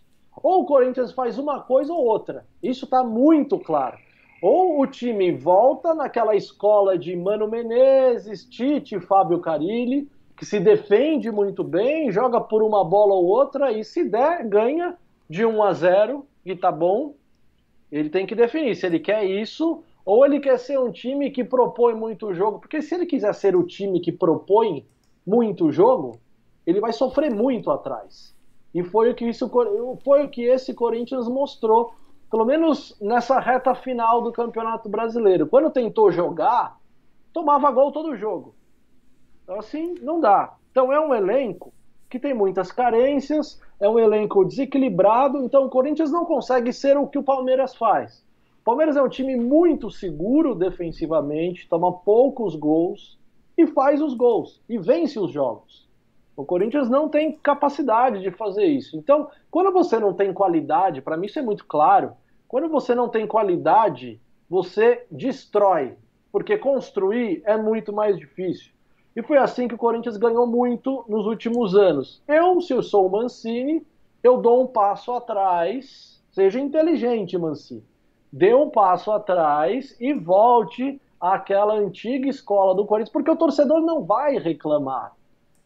Ou 0.42 0.62
o 0.62 0.66
Corinthians 0.66 1.12
faz 1.12 1.38
uma 1.38 1.64
coisa 1.64 1.92
ou 1.92 2.06
outra. 2.06 2.48
Isso 2.64 2.86
está 2.86 3.04
muito 3.04 3.60
claro. 3.60 3.98
Ou 4.42 4.80
o 4.80 4.88
time 4.88 5.32
volta 5.32 5.94
naquela 5.94 6.36
escola 6.36 6.98
de 6.98 7.16
Mano 7.16 7.48
Menezes, 7.48 8.46
Tite, 8.46 9.00
Fábio 9.00 9.40
Carilli, 9.40 10.08
que 10.38 10.46
se 10.46 10.60
defende 10.60 11.32
muito 11.32 11.64
bem, 11.64 12.12
joga 12.12 12.40
por 12.40 12.62
uma 12.62 12.84
bola 12.86 13.14
ou 13.14 13.26
outra 13.26 13.72
e 13.72 13.84
se 13.84 14.04
der, 14.04 14.48
ganha 14.48 14.96
de 15.28 15.44
1 15.44 15.64
a 15.64 15.74
0 15.74 16.26
e 16.46 16.56
tá 16.56 16.72
bom. 16.72 17.16
Ele 17.92 18.10
tem 18.10 18.28
que 18.28 18.36
definir 18.36 18.76
se 18.76 18.86
ele 18.86 19.00
quer 19.00 19.24
isso 19.24 19.84
ou 20.06 20.26
ele 20.26 20.40
quer 20.40 20.58
ser 20.60 20.80
um 20.80 20.92
time 20.92 21.32
que 21.32 21.44
propõe 21.44 21.96
muito 21.96 22.34
jogo. 22.34 22.60
Porque 22.60 22.82
se 22.82 22.94
ele 22.94 23.06
quiser 23.06 23.34
ser 23.34 23.56
o 23.56 23.64
time 23.64 24.00
que 24.00 24.12
propõe 24.12 24.86
muito 25.26 25.72
jogo, 25.72 26.20
ele 26.66 26.80
vai 26.80 26.94
sofrer 26.94 27.34
muito 27.34 27.72
atrás. 27.72 28.36
E 28.74 28.84
foi 28.84 29.10
o 29.10 29.16
que, 29.16 29.26
isso, 29.26 29.50
foi 30.04 30.24
o 30.24 30.30
que 30.30 30.44
esse 30.44 30.74
Corinthians 30.74 31.28
mostrou, 31.28 31.94
pelo 32.30 32.46
menos 32.46 32.96
nessa 33.00 33.40
reta 33.40 33.74
final 33.74 34.22
do 34.22 34.32
Campeonato 34.32 34.90
Brasileiro. 34.90 35.48
Quando 35.48 35.72
tentou 35.72 36.12
jogar, 36.12 36.78
tomava 37.34 37.72
gol 37.72 37.92
todo 37.92 38.16
jogo. 38.16 38.56
Então, 39.44 39.60
assim, 39.60 39.96
não 40.02 40.20
dá. 40.20 40.54
Então, 40.72 40.92
é 40.92 41.00
um 41.00 41.14
elenco 41.14 41.74
que 42.10 42.20
tem 42.20 42.34
muitas 42.34 42.72
carências, 42.72 43.62
é 43.80 43.90
um 43.90 44.00
elenco 44.00 44.46
desequilibrado, 44.46 45.44
então 45.44 45.66
o 45.66 45.70
Corinthians 45.70 46.12
não 46.12 46.26
consegue 46.26 46.72
ser 46.72 46.98
o 46.98 47.08
que 47.08 47.18
o 47.18 47.24
Palmeiras 47.24 47.76
faz. 47.76 48.26
O 48.62 48.64
Palmeiras 48.64 48.96
é 48.98 49.02
um 49.02 49.10
time 49.10 49.36
muito 49.36 49.90
seguro 49.90 50.56
defensivamente, 50.56 51.68
toma 51.68 51.92
poucos 51.92 52.56
gols 52.56 53.18
e 53.58 53.66
faz 53.68 54.02
os 54.02 54.14
gols 54.14 54.62
e 54.68 54.78
vence 54.78 55.20
os 55.20 55.32
jogos. 55.32 55.88
O 56.36 56.46
Corinthians 56.46 56.90
não 56.90 57.10
tem 57.10 57.32
capacidade 57.32 58.22
de 58.22 58.30
fazer 58.30 58.66
isso. 58.66 58.96
Então, 58.96 59.28
quando 59.58 59.74
você 59.74 60.00
não 60.00 60.14
tem 60.14 60.32
qualidade, 60.32 61.02
para 61.02 61.18
mim 61.18 61.26
isso 61.26 61.40
é 61.40 61.42
muito 61.42 61.66
claro, 61.66 62.12
quando 62.48 62.70
você 62.70 62.94
não 62.94 63.10
tem 63.10 63.26
qualidade, 63.26 64.22
você 64.48 65.04
destrói, 65.10 65.98
porque 66.32 66.60
construir 66.60 67.42
é 67.44 67.58
muito 67.58 67.92
mais 67.92 68.20
difícil. 68.20 68.72
E 69.16 69.24
foi 69.24 69.40
assim 69.40 69.68
que 69.68 69.74
o 69.74 69.78
Corinthians 69.80 70.16
ganhou 70.16 70.46
muito 70.46 71.04
nos 71.10 71.26
últimos 71.26 71.74
anos. 71.76 72.22
Eu, 72.28 72.62
se 72.62 72.72
eu 72.72 72.84
sou 72.84 73.08
o 73.08 73.12
Mancini, 73.12 73.84
eu 74.22 74.38
dou 74.38 74.62
um 74.62 74.68
passo 74.68 75.12
atrás, 75.12 76.24
seja 76.30 76.60
inteligente, 76.60 77.36
Mancini. 77.36 77.84
Dê 78.32 78.54
um 78.54 78.70
passo 78.70 79.12
atrás 79.12 79.98
e 80.00 80.14
volte 80.14 81.02
àquela 81.20 81.74
antiga 81.74 82.30
escola 82.30 82.76
do 82.76 82.86
Corinthians, 82.86 83.12
porque 83.12 83.32
o 83.32 83.36
torcedor 83.36 83.82
não 83.82 84.04
vai 84.04 84.38
reclamar. 84.38 85.17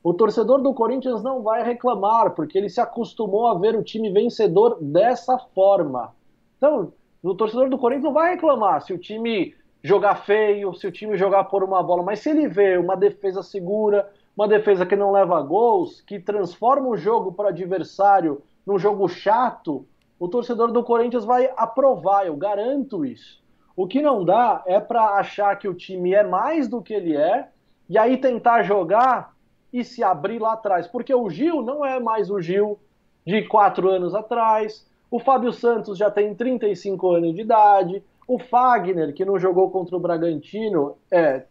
O 0.03 0.13
torcedor 0.13 0.61
do 0.61 0.73
Corinthians 0.73 1.21
não 1.21 1.43
vai 1.43 1.63
reclamar, 1.63 2.31
porque 2.31 2.57
ele 2.57 2.69
se 2.69 2.81
acostumou 2.81 3.47
a 3.47 3.53
ver 3.53 3.75
o 3.75 3.83
time 3.83 4.09
vencedor 4.09 4.77
dessa 4.81 5.37
forma. 5.37 6.13
Então, 6.57 6.91
o 7.21 7.35
torcedor 7.35 7.69
do 7.69 7.77
Corinthians 7.77 8.05
não 8.05 8.13
vai 8.13 8.31
reclamar 8.31 8.81
se 8.81 8.93
o 8.93 8.97
time 8.97 9.53
jogar 9.83 10.15
feio, 10.15 10.73
se 10.73 10.87
o 10.87 10.91
time 10.91 11.15
jogar 11.17 11.45
por 11.45 11.63
uma 11.63 11.83
bola, 11.83 12.01
mas 12.01 12.19
se 12.19 12.29
ele 12.31 12.47
vê 12.47 12.77
uma 12.77 12.95
defesa 12.95 13.43
segura, 13.43 14.11
uma 14.35 14.47
defesa 14.47 14.85
que 14.85 14.95
não 14.95 15.11
leva 15.11 15.39
gols, 15.41 16.01
que 16.01 16.19
transforma 16.19 16.87
o 16.87 16.97
jogo 16.97 17.31
para 17.31 17.45
o 17.45 17.49
adversário 17.49 18.41
num 18.65 18.79
jogo 18.79 19.07
chato, 19.07 19.85
o 20.19 20.27
torcedor 20.27 20.71
do 20.71 20.83
Corinthians 20.83 21.25
vai 21.25 21.51
aprovar, 21.57 22.25
eu 22.25 22.35
garanto 22.35 23.05
isso. 23.05 23.41
O 23.75 23.87
que 23.87 24.01
não 24.01 24.23
dá 24.23 24.63
é 24.65 24.79
para 24.79 25.15
achar 25.15 25.55
que 25.57 25.67
o 25.67 25.73
time 25.73 26.13
é 26.13 26.23
mais 26.23 26.67
do 26.67 26.81
que 26.81 26.93
ele 26.93 27.15
é 27.15 27.49
e 27.89 27.97
aí 27.97 28.17
tentar 28.17 28.63
jogar 28.63 29.30
e 29.71 29.83
se 29.83 30.03
abrir 30.03 30.39
lá 30.39 30.53
atrás. 30.53 30.87
Porque 30.87 31.13
o 31.13 31.29
Gil 31.29 31.61
não 31.61 31.85
é 31.85 31.99
mais 31.99 32.29
o 32.29 32.41
Gil 32.41 32.79
de 33.25 33.43
quatro 33.43 33.89
anos 33.89 34.13
atrás. 34.15 34.87
O 35.09 35.19
Fábio 35.19 35.51
Santos 35.51 35.97
já 35.97 36.09
tem 36.09 36.33
35 36.33 37.11
anos 37.11 37.35
de 37.35 37.41
idade. 37.41 38.03
O 38.27 38.39
Fagner, 38.39 39.13
que 39.13 39.25
não 39.25 39.37
jogou 39.39 39.69
contra 39.69 39.95
o 39.95 39.99
Bragantino, 39.99 40.95
é, 41.11 41.43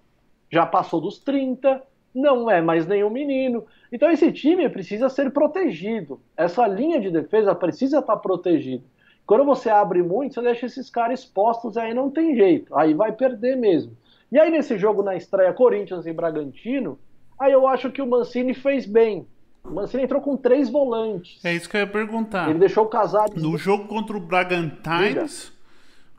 já 0.51 0.65
passou 0.65 1.01
dos 1.01 1.19
30, 1.19 1.83
não 2.15 2.51
é 2.51 2.61
mais 2.61 2.87
nenhum 2.87 3.11
menino. 3.11 3.65
Então 3.93 4.11
esse 4.11 4.31
time 4.33 4.69
precisa 4.69 5.09
ser 5.09 5.31
protegido. 5.31 6.21
Essa 6.37 6.67
linha 6.67 7.01
de 7.01 7.11
defesa 7.11 7.55
precisa 7.55 7.99
estar 7.99 8.17
protegida. 8.17 8.85
Quando 9.27 9.45
você 9.45 9.71
abre 9.71 10.03
muito, 10.03 10.35
você 10.35 10.43
deixa 10.43 10.67
esses 10.67 10.91
caras 10.91 11.21
expostos, 11.21 11.77
aí 11.77 11.95
não 11.95 12.11
tem 12.11 12.35
jeito. 12.35 12.75
Aí 12.77 12.95
vai 12.95 13.13
perder 13.13 13.57
mesmo. 13.57 13.97
E 14.33 14.39
aí 14.39 14.51
nesse 14.51 14.77
jogo 14.77 15.03
na 15.03 15.15
estreia 15.15 15.53
Corinthians 15.53 16.07
e 16.07 16.13
Bragantino, 16.13 16.99
Aí 17.41 17.53
eu 17.53 17.67
acho 17.67 17.91
que 17.91 18.03
o 18.03 18.07
Mancini 18.07 18.53
fez 18.53 18.85
bem. 18.85 19.27
O 19.65 19.71
Mancini 19.71 20.03
entrou 20.03 20.21
com 20.21 20.37
três 20.37 20.69
volantes. 20.69 21.43
É 21.43 21.55
isso 21.55 21.71
que 21.71 21.77
eu 21.77 21.81
ia 21.81 21.87
perguntar. 21.87 22.51
Ele 22.51 22.59
deixou 22.59 22.85
o 22.85 22.89
Casares. 22.89 23.43
No 23.43 23.57
jogo 23.57 23.89
contra 23.89 24.15
o 24.15 24.21
Bragantines, 24.21 25.51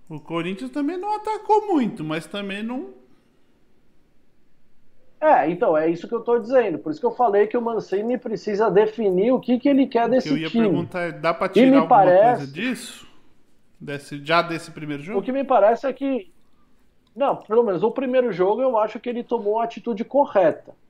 o 0.10 0.20
Corinthians 0.20 0.72
também 0.72 0.98
não 0.98 1.16
atacou 1.16 1.68
muito, 1.68 2.04
mas 2.04 2.26
também 2.26 2.64
não. 2.64 2.90
É, 5.20 5.48
então, 5.52 5.78
é 5.78 5.88
isso 5.88 6.08
que 6.08 6.16
eu 6.16 6.20
estou 6.20 6.40
dizendo. 6.40 6.80
Por 6.80 6.92
isso 6.92 7.00
que 7.00 7.06
eu 7.06 7.12
falei 7.12 7.46
que 7.46 7.56
o 7.56 7.62
Mancini 7.62 8.18
precisa 8.18 8.72
definir 8.72 9.32
o 9.32 9.40
que, 9.40 9.60
que 9.60 9.70
ele 9.70 9.86
quer 9.86 10.10
desse 10.10 10.28
time. 10.28 10.40
Eu 10.40 10.44
ia 10.44 10.50
time. 10.50 10.68
perguntar, 10.68 11.12
dá 11.12 11.32
para 11.36 11.50
tirar 11.50 11.68
alguma 11.68 11.88
parece... 11.88 12.38
coisa 12.38 12.52
disso? 12.52 13.08
Desse, 13.80 14.26
já 14.26 14.42
desse 14.42 14.72
primeiro 14.72 15.04
jogo? 15.04 15.20
O 15.20 15.24
que 15.24 15.32
me 15.32 15.44
parece 15.44 15.86
é 15.86 15.94
que. 15.94 16.32
Não, 17.16 17.36
pelo 17.36 17.64
menos 17.64 17.84
o 17.84 17.92
primeiro 17.92 18.32
jogo 18.32 18.62
eu 18.62 18.76
acho 18.80 19.00
que 19.00 19.10
ele 19.10 19.24
tomou 19.24 19.60
a 19.60 19.66
atitude 19.66 20.04
correta. 20.04 20.81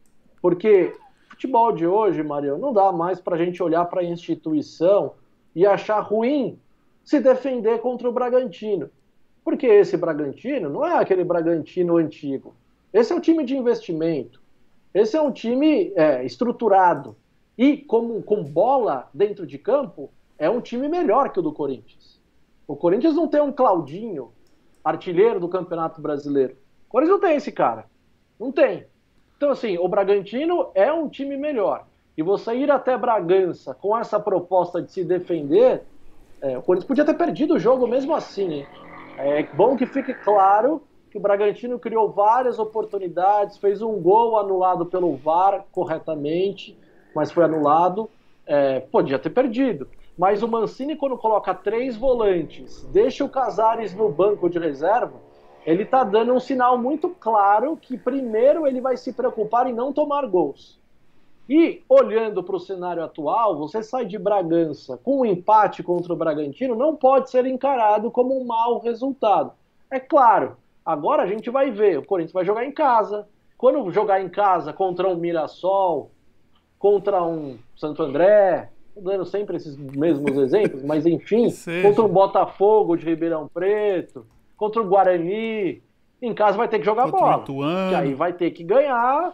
Porque 0.42 0.94
futebol 1.30 1.72
de 1.72 1.86
hoje, 1.86 2.24
Mario, 2.24 2.58
não 2.58 2.74
dá 2.74 2.92
mais 2.92 3.20
para 3.20 3.36
a 3.36 3.38
gente 3.38 3.62
olhar 3.62 3.86
para 3.86 4.02
a 4.02 4.06
instituição 4.06 5.14
e 5.56 5.66
achar 5.66 6.00
ruim 6.00 6.60
se 7.04 7.20
defender 7.20 7.80
contra 7.80 8.08
o 8.10 8.12
Bragantino. 8.12 8.90
Porque 9.44 9.66
esse 9.66 9.98
Bragantino 9.98 10.70
não 10.70 10.86
é 10.86 10.98
aquele 10.98 11.24
Bragantino 11.24 11.98
antigo. 11.98 12.56
Esse 12.94 13.12
é 13.12 13.16
um 13.16 13.20
time 13.20 13.44
de 13.44 13.56
investimento. 13.56 14.42
Esse 14.94 15.16
é 15.16 15.22
um 15.22 15.32
time 15.32 15.92
é, 15.96 16.24
estruturado. 16.26 17.16
E 17.58 17.78
como, 17.78 18.22
com 18.22 18.44
bola 18.44 19.10
dentro 19.14 19.46
de 19.46 19.58
campo, 19.58 20.12
é 20.38 20.50
um 20.50 20.62
time 20.62 20.88
melhor 20.88 21.32
que 21.32 21.40
o 21.40 21.44
do 21.44 21.54
Corinthians. 21.54 22.20
O 22.68 22.76
Corinthians 22.76 23.16
não 23.16 23.28
tem 23.28 23.42
um 23.42 23.52
Claudinho, 23.52 24.32
artilheiro 24.84 25.40
do 25.40 25.48
Campeonato 25.48 26.02
Brasileiro. 26.02 26.56
O 26.88 26.92
Corinthians 26.92 27.20
não 27.20 27.28
tem 27.28 27.38
esse 27.38 27.52
cara. 27.52 27.86
Não 28.40 28.52
tem. 28.52 28.86
Então, 29.42 29.50
assim, 29.50 29.76
o 29.76 29.88
Bragantino 29.88 30.68
é 30.76 30.94
um 30.94 31.10
time 31.10 31.36
melhor. 31.36 31.88
E 32.16 32.22
você 32.22 32.54
ir 32.54 32.70
até 32.70 32.96
Bragança 32.96 33.74
com 33.74 33.98
essa 33.98 34.20
proposta 34.20 34.80
de 34.80 34.92
se 34.92 35.04
defender, 35.04 35.82
é, 36.40 36.60
o 36.60 36.62
Corinthians 36.62 36.88
podia 36.88 37.04
ter 37.04 37.16
perdido 37.16 37.56
o 37.56 37.60
jogo 37.60 37.88
mesmo 37.88 38.14
assim. 38.14 38.54
Hein? 38.54 38.68
É 39.18 39.42
bom 39.42 39.76
que 39.76 39.88
fique 39.88 40.14
claro 40.14 40.84
que 41.10 41.18
o 41.18 41.20
Bragantino 41.20 41.80
criou 41.80 42.12
várias 42.12 42.60
oportunidades, 42.60 43.58
fez 43.58 43.82
um 43.82 44.00
gol 44.00 44.38
anulado 44.38 44.86
pelo 44.86 45.16
VAR 45.16 45.66
corretamente, 45.72 46.78
mas 47.16 47.32
foi 47.32 47.44
anulado. 47.44 48.12
É, 48.46 48.80
podia 48.80 49.18
ter 49.18 49.32
perdido. 49.32 49.88
Mas 50.16 50.44
o 50.44 50.48
Mancini, 50.48 50.96
quando 50.96 51.18
coloca 51.18 51.52
três 51.56 51.98
volantes, 51.98 52.84
deixa 52.94 53.26
o 53.26 53.30
Casares 53.30 53.96
no 53.96 54.08
banco 54.08 54.48
de 54.48 54.60
reserva, 54.60 55.16
ele 55.66 55.84
está 55.84 56.04
dando 56.04 56.34
um 56.34 56.40
sinal 56.40 56.78
muito 56.78 57.10
claro 57.10 57.78
que 57.78 57.98
primeiro 57.98 58.66
ele 58.66 58.82
vai 58.82 58.98
se 58.98 59.14
preocupar 59.14 59.68
em 59.68 59.74
não 59.74 59.94
tomar 59.94 60.26
gols. 60.26 60.80
E 61.50 61.84
olhando 61.90 62.42
para 62.42 62.56
o 62.56 62.60
cenário 62.60 63.04
atual, 63.04 63.58
você 63.58 63.84
sai 63.84 64.06
de 64.06 64.18
Bragança 64.18 64.98
com 65.04 65.22
um 65.22 65.26
empate 65.26 65.84
contra 65.84 66.14
o 66.14 66.16
Bragantino, 66.16 66.76
não 66.76 66.96
pode 66.96 67.30
ser 67.30 67.46
encarado 67.46 68.10
como 68.10 68.40
um 68.40 68.46
mau 68.46 68.80
resultado. 68.80 69.52
É 69.90 70.00
claro, 70.00 70.56
agora 70.86 71.24
a 71.24 71.28
gente 71.28 71.50
vai 71.50 71.70
ver, 71.70 72.00
o 72.00 72.06
Corinthians 72.06 72.34
vai 72.34 72.46
jogar 72.46 72.66
em 72.66 72.72
casa. 72.72 73.28
Quando 73.58 73.92
jogar 73.92 74.22
em 74.22 74.30
casa 74.30 74.72
contra 74.72 75.08
um 75.08 75.16
Mirassol, 75.16 76.10
contra 76.80 77.22
um 77.22 77.58
Santo 77.76 78.02
André, 78.02 78.70
dando 78.96 79.26
sempre 79.26 79.58
esses 79.58 79.78
mesmos 79.78 80.38
exemplos, 80.38 80.82
mas 80.84 81.06
enfim, 81.06 81.48
contra 81.82 82.04
um 82.04 82.08
Botafogo 82.08 82.96
de 82.96 83.06
Ribeirão 83.06 83.48
Preto, 83.48 84.26
contra 84.62 84.80
o 84.80 84.88
Guarani, 84.88 85.82
em 86.22 86.34
casa 86.36 86.56
vai 86.56 86.68
ter 86.68 86.78
que 86.78 86.86
jogar 86.86 87.06
contra 87.06 87.20
bola. 87.20 87.40
Que 87.90 87.96
aí 87.96 88.14
vai 88.14 88.32
ter 88.32 88.52
que 88.52 88.64
ganhar 88.64 89.34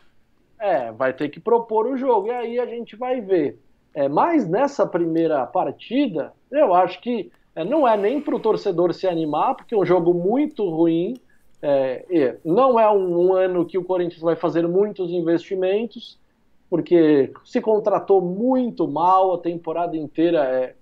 é, 0.59 0.91
vai 0.91 1.13
ter 1.13 1.29
que 1.29 1.39
propor 1.39 1.85
o 1.85 1.97
jogo, 1.97 2.27
e 2.27 2.31
aí 2.31 2.59
a 2.59 2.65
gente 2.65 2.95
vai 2.95 3.21
ver. 3.21 3.59
É, 3.93 4.07
mas 4.07 4.47
nessa 4.47 4.85
primeira 4.85 5.45
partida, 5.45 6.33
eu 6.51 6.73
acho 6.73 7.01
que 7.01 7.31
é, 7.55 7.63
não 7.63 7.87
é 7.87 7.97
nem 7.97 8.21
para 8.21 8.35
o 8.35 8.39
torcedor 8.39 8.93
se 8.93 9.07
animar, 9.07 9.55
porque 9.55 9.75
é 9.75 9.77
um 9.77 9.85
jogo 9.85 10.13
muito 10.13 10.67
ruim. 10.69 11.15
É, 11.61 12.37
não 12.45 12.79
é 12.79 12.89
um, 12.89 13.27
um, 13.27 13.33
ano 13.33 13.65
que 13.65 13.77
o 13.77 13.83
Corinthians 13.83 14.21
vai 14.21 14.35
fazer 14.35 14.67
muitos 14.67 15.11
investimentos, 15.11 16.19
porque 16.69 17.33
se 17.43 17.59
contratou 17.59 18.21
muito 18.21 18.87
mal 18.87 19.33
a 19.33 19.39
temporada 19.39 19.97
inteira. 19.97 20.43
É, 20.45 20.75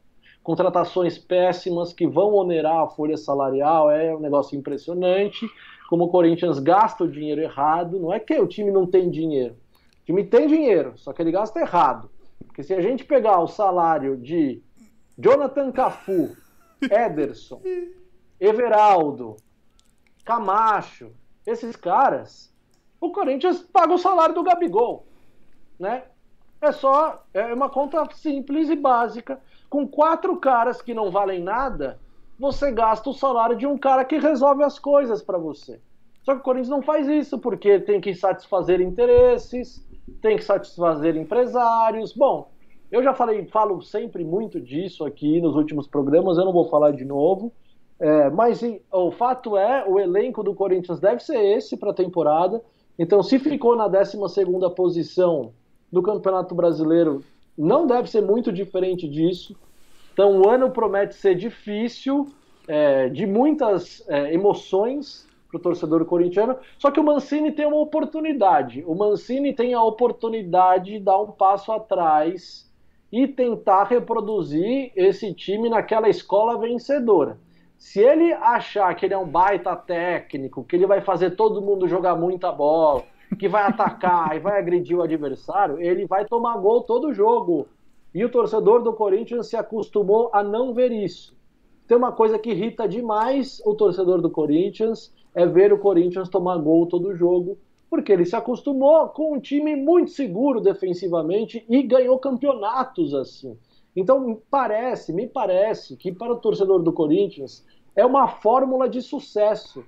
contratações 0.45 1.17
péssimas 1.17 1.91
que 1.91 2.05
vão 2.05 2.35
onerar 2.35 2.83
a 2.83 2.87
folha 2.87 3.17
salarial, 3.17 3.89
é 3.89 4.15
um 4.15 4.19
negócio 4.19 4.55
impressionante. 4.55 5.49
Como 5.89 6.03
o 6.03 6.07
Corinthians 6.07 6.59
gasta 6.59 7.03
o 7.03 7.11
dinheiro 7.11 7.41
errado, 7.41 7.99
não 7.99 8.13
é 8.13 8.19
que 8.19 8.39
o 8.39 8.47
time 8.47 8.69
não 8.69 8.85
tem 8.85 9.09
dinheiro, 9.09 9.55
o 10.01 10.05
time 10.05 10.23
tem 10.23 10.47
dinheiro, 10.47 10.93
só 10.97 11.11
que 11.11 11.21
ele 11.21 11.31
gasta 11.31 11.59
errado. 11.59 12.11
Porque 12.45 12.61
se 12.61 12.75
a 12.75 12.81
gente 12.81 13.03
pegar 13.03 13.39
o 13.39 13.47
salário 13.47 14.15
de 14.17 14.61
Jonathan 15.17 15.71
Cafu, 15.71 16.37
Ederson, 16.91 17.59
Everaldo, 18.39 19.37
Camacho, 20.23 21.11
esses 21.45 21.75
caras, 21.75 22.53
o 23.01 23.11
Corinthians 23.11 23.61
paga 23.61 23.93
o 23.93 23.97
salário 23.97 24.35
do 24.35 24.43
Gabigol, 24.43 25.07
né? 25.79 26.03
É 26.61 26.71
só 26.71 27.25
é 27.33 27.51
uma 27.51 27.69
conta 27.69 28.07
simples 28.13 28.69
e 28.69 28.75
básica. 28.75 29.41
Com 29.69 29.87
quatro 29.87 30.37
caras 30.37 30.81
que 30.81 30.93
não 30.93 31.11
valem 31.11 31.41
nada, 31.41 31.99
você 32.39 32.71
gasta 32.71 33.09
o 33.09 33.13
salário 33.13 33.55
de 33.55 33.65
um 33.65 33.77
cara 33.77 34.05
que 34.05 34.17
resolve 34.17 34.63
as 34.63 34.77
coisas 34.77 35.21
para 35.21 35.37
você. 35.37 35.79
Só 36.23 36.33
que 36.33 36.41
o 36.41 36.43
Corinthians 36.43 36.69
não 36.69 36.81
faz 36.81 37.07
isso 37.07 37.37
porque 37.37 37.79
tem 37.79 38.01
que 38.01 38.13
satisfazer 38.13 38.81
interesses, 38.81 39.85
tem 40.21 40.37
que 40.37 40.43
satisfazer 40.43 41.15
empresários. 41.15 42.13
Bom, 42.13 42.49
eu 42.91 43.03
já 43.03 43.13
falei, 43.13 43.45
falo 43.45 43.81
sempre 43.81 44.23
muito 44.23 44.59
disso 44.59 45.05
aqui 45.05 45.39
nos 45.39 45.55
últimos 45.55 45.87
programas, 45.87 46.37
eu 46.37 46.45
não 46.45 46.53
vou 46.53 46.67
falar 46.69 46.91
de 46.91 47.05
novo. 47.05 47.51
É, 47.99 48.29
mas 48.29 48.61
o 48.91 49.11
fato 49.11 49.55
é, 49.55 49.85
o 49.87 49.99
elenco 49.99 50.43
do 50.43 50.53
Corinthians 50.53 50.99
deve 50.99 51.21
ser 51.21 51.37
esse 51.37 51.77
para 51.77 51.91
a 51.91 51.93
temporada. 51.93 52.61
Então, 52.97 53.23
se 53.23 53.39
ficou 53.39 53.75
na 53.75 53.87
12 53.87 54.17
posição 54.75 55.53
do 55.91 56.01
Campeonato 56.01 56.53
Brasileiro, 56.55 57.23
não 57.57 57.87
deve 57.87 58.09
ser 58.09 58.21
muito 58.21 58.51
diferente 58.51 59.07
disso. 59.07 59.55
Então, 60.13 60.41
o 60.41 60.49
ano 60.49 60.71
promete 60.71 61.15
ser 61.15 61.35
difícil, 61.35 62.27
é, 62.67 63.09
de 63.09 63.25
muitas 63.25 64.03
é, 64.07 64.33
emoções, 64.33 65.27
para 65.55 65.57
o 65.57 65.61
torcedor 65.61 66.05
corintiano. 66.05 66.57
Só 66.77 66.91
que 66.91 66.99
o 66.99 67.03
Mancini 67.03 67.51
tem 67.51 67.65
uma 67.65 67.79
oportunidade. 67.79 68.83
O 68.85 68.95
Mancini 68.95 69.53
tem 69.53 69.73
a 69.73 69.81
oportunidade 69.81 70.93
de 70.93 70.99
dar 70.99 71.19
um 71.19 71.31
passo 71.31 71.71
atrás 71.71 72.69
e 73.11 73.27
tentar 73.27 73.85
reproduzir 73.85 74.91
esse 74.95 75.33
time 75.33 75.69
naquela 75.69 76.09
escola 76.09 76.59
vencedora. 76.59 77.37
Se 77.77 77.99
ele 77.99 78.33
achar 78.33 78.93
que 78.95 79.05
ele 79.05 79.13
é 79.13 79.17
um 79.17 79.27
baita 79.27 79.75
técnico, 79.75 80.63
que 80.63 80.75
ele 80.75 80.87
vai 80.87 81.01
fazer 81.01 81.31
todo 81.31 81.61
mundo 81.61 81.87
jogar 81.87 82.15
muita 82.15 82.51
bola, 82.51 83.03
que 83.37 83.47
vai 83.47 83.63
atacar 83.63 84.35
e 84.35 84.39
vai 84.39 84.59
agredir 84.59 84.97
o 84.97 85.01
adversário, 85.01 85.79
ele 85.79 86.05
vai 86.05 86.25
tomar 86.25 86.57
gol 86.57 86.83
todo 86.83 87.13
jogo. 87.13 87.67
E 88.13 88.23
o 88.23 88.31
torcedor 88.31 88.81
do 88.81 88.93
Corinthians 88.93 89.47
se 89.47 89.57
acostumou 89.57 90.29
a 90.33 90.41
não 90.41 90.73
ver 90.73 90.91
isso. 90.91 91.35
Tem 91.87 91.97
uma 91.97 92.11
coisa 92.11 92.39
que 92.39 92.51
irrita 92.51 92.87
demais 92.87 93.61
o 93.65 93.75
torcedor 93.75 94.21
do 94.21 94.29
Corinthians, 94.29 95.13
é 95.33 95.45
ver 95.45 95.73
o 95.73 95.77
Corinthians 95.77 96.29
tomar 96.29 96.57
gol 96.57 96.87
todo 96.87 97.15
jogo, 97.15 97.57
porque 97.89 98.11
ele 98.11 98.25
se 98.25 98.35
acostumou 98.35 99.09
com 99.09 99.35
um 99.35 99.39
time 99.39 99.75
muito 99.75 100.11
seguro 100.11 100.59
defensivamente 100.59 101.65
e 101.69 101.83
ganhou 101.83 102.17
campeonatos 102.17 103.13
assim. 103.13 103.57
Então, 103.95 104.41
parece, 104.49 105.13
me 105.13 105.27
parece 105.27 105.95
que 105.95 106.11
para 106.11 106.33
o 106.33 106.39
torcedor 106.39 106.81
do 106.81 106.91
Corinthians 106.91 107.65
é 107.95 108.05
uma 108.05 108.27
fórmula 108.27 108.89
de 108.89 109.01
sucesso. 109.01 109.83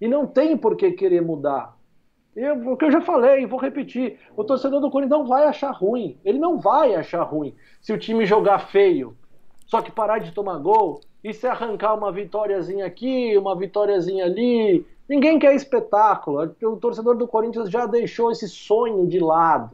E 0.00 0.08
não 0.08 0.26
tem 0.26 0.56
por 0.56 0.76
que 0.76 0.92
querer 0.92 1.20
mudar. 1.20 1.76
Eu, 2.36 2.72
o 2.72 2.76
que 2.76 2.84
eu 2.84 2.90
já 2.90 3.00
falei, 3.00 3.46
vou 3.46 3.58
repetir: 3.58 4.18
o 4.36 4.42
torcedor 4.42 4.80
do 4.80 4.90
Corinthians 4.90 5.20
não 5.20 5.26
vai 5.26 5.44
achar 5.44 5.70
ruim. 5.70 6.18
Ele 6.24 6.38
não 6.38 6.58
vai 6.58 6.94
achar 6.94 7.22
ruim 7.22 7.54
se 7.80 7.92
o 7.92 7.98
time 7.98 8.26
jogar 8.26 8.58
feio, 8.70 9.16
só 9.66 9.80
que 9.80 9.92
parar 9.92 10.18
de 10.18 10.32
tomar 10.32 10.58
gol 10.58 11.00
e 11.22 11.32
se 11.32 11.46
arrancar 11.46 11.94
uma 11.94 12.12
vitóriazinha 12.12 12.84
aqui, 12.84 13.36
uma 13.36 13.56
vitóriazinha 13.56 14.24
ali. 14.24 14.86
Ninguém 15.08 15.38
quer 15.38 15.54
espetáculo. 15.54 16.54
O 16.62 16.76
torcedor 16.76 17.16
do 17.16 17.28
Corinthians 17.28 17.70
já 17.70 17.86
deixou 17.86 18.30
esse 18.30 18.48
sonho 18.48 19.06
de 19.06 19.20
lado 19.20 19.70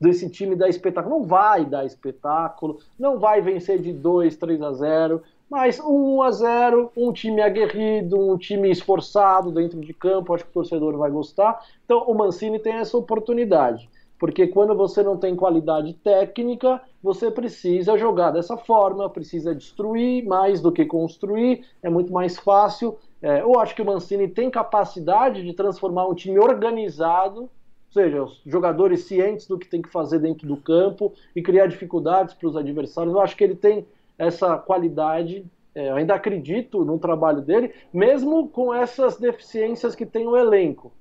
desse 0.00 0.28
time 0.30 0.56
dar 0.56 0.68
espetáculo. 0.68 1.18
Não 1.18 1.26
vai 1.26 1.64
dar 1.64 1.84
espetáculo, 1.84 2.78
não 2.98 3.18
vai 3.18 3.40
vencer 3.40 3.80
de 3.80 3.92
2, 3.92 4.36
3 4.36 4.62
a 4.62 4.72
0, 4.72 5.22
mas 5.50 5.80
1 5.80 6.22
a 6.22 6.30
0, 6.30 6.92
um 6.96 7.12
time 7.12 7.42
aguerrido, 7.42 8.18
um 8.18 8.38
time 8.38 8.70
esforçado 8.70 9.50
dentro 9.50 9.80
de 9.80 9.92
campo, 9.92 10.32
acho 10.32 10.44
que 10.44 10.50
o 10.50 10.54
torcedor 10.54 10.96
vai 10.96 11.10
gostar. 11.10 11.60
Então 11.84 12.04
o 12.04 12.14
Mancini 12.14 12.58
tem 12.58 12.74
essa 12.74 12.96
oportunidade 12.96 13.90
porque 14.20 14.46
quando 14.46 14.74
você 14.76 15.02
não 15.02 15.16
tem 15.16 15.34
qualidade 15.34 15.94
técnica, 15.94 16.78
você 17.02 17.30
precisa 17.30 17.96
jogar 17.96 18.30
dessa 18.30 18.54
forma, 18.54 19.08
precisa 19.08 19.54
destruir 19.54 20.26
mais 20.26 20.60
do 20.60 20.70
que 20.70 20.84
construir, 20.84 21.64
é 21.82 21.88
muito 21.88 22.12
mais 22.12 22.38
fácil. 22.38 22.98
É, 23.22 23.40
eu 23.40 23.58
acho 23.58 23.74
que 23.74 23.80
o 23.80 23.84
Mancini 23.84 24.28
tem 24.28 24.50
capacidade 24.50 25.42
de 25.42 25.54
transformar 25.54 26.06
um 26.06 26.14
time 26.14 26.38
organizado, 26.38 27.40
ou 27.44 27.50
seja, 27.92 28.22
os 28.22 28.42
jogadores 28.44 29.04
cientes 29.04 29.46
do 29.46 29.58
que 29.58 29.66
tem 29.66 29.80
que 29.80 29.88
fazer 29.88 30.18
dentro 30.18 30.46
do 30.46 30.56
campo 30.58 31.14
e 31.34 31.40
criar 31.40 31.66
dificuldades 31.66 32.34
para 32.34 32.46
os 32.46 32.56
adversários. 32.58 33.14
Eu 33.14 33.22
acho 33.22 33.34
que 33.34 33.42
ele 33.42 33.56
tem 33.56 33.86
essa 34.20 34.58
qualidade. 34.58 35.46
É, 35.74 35.88
eu 35.88 35.96
ainda 35.96 36.14
acredito 36.14 36.84
no 36.84 36.98
trabalho 36.98 37.40
dele, 37.40 37.72
mesmo 37.90 38.48
com 38.48 38.72
essas 38.74 39.16
deficiências 39.16 39.94
que 39.94 40.04
tem 40.04 40.26
o 40.26 40.36
elenco. 40.36 40.92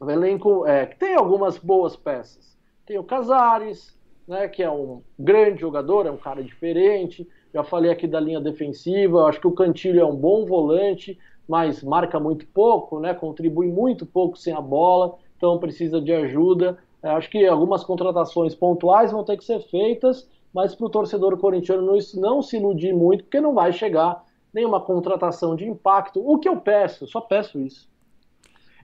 O 0.00 0.10
elenco 0.10 0.66
é, 0.66 0.84
tem 0.84 1.14
algumas 1.14 1.56
boas 1.58 1.94
peças. 1.94 2.58
Tem 2.84 2.98
o 2.98 3.04
Casares, 3.04 3.96
né, 4.26 4.48
que 4.48 4.64
é 4.64 4.70
um 4.70 5.00
grande 5.16 5.60
jogador, 5.60 6.06
é 6.06 6.10
um 6.10 6.16
cara 6.16 6.42
diferente. 6.42 7.28
Já 7.52 7.62
falei 7.62 7.92
aqui 7.92 8.08
da 8.08 8.18
linha 8.18 8.40
defensiva, 8.40 9.26
acho 9.26 9.40
que 9.40 9.46
o 9.46 9.52
Cantilho 9.52 10.00
é 10.00 10.04
um 10.04 10.16
bom 10.16 10.44
volante, 10.44 11.16
mas 11.46 11.84
marca 11.84 12.18
muito 12.18 12.46
pouco, 12.48 12.98
né, 12.98 13.14
contribui 13.14 13.68
muito 13.68 14.04
pouco 14.04 14.36
sem 14.36 14.52
a 14.52 14.60
bola, 14.60 15.14
então 15.36 15.58
precisa 15.58 16.00
de 16.00 16.12
ajuda. 16.12 16.78
É, 17.00 17.10
acho 17.10 17.30
que 17.30 17.46
algumas 17.46 17.84
contratações 17.84 18.56
pontuais 18.56 19.12
vão 19.12 19.22
ter 19.22 19.36
que 19.36 19.44
ser 19.44 19.60
feitas, 19.60 20.28
mas 20.54 20.74
para 20.74 20.86
o 20.86 20.90
torcedor 20.90 21.36
corintiano 21.36 21.82
não, 21.82 21.98
não 22.14 22.42
se 22.42 22.56
iludir 22.56 22.94
muito, 22.94 23.24
porque 23.24 23.40
não 23.40 23.52
vai 23.52 23.72
chegar 23.72 24.24
nenhuma 24.52 24.80
contratação 24.80 25.56
de 25.56 25.66
impacto. 25.66 26.22
O 26.24 26.38
que 26.38 26.48
eu 26.48 26.56
peço, 26.56 27.06
só 27.06 27.20
peço 27.20 27.58
isso 27.60 27.92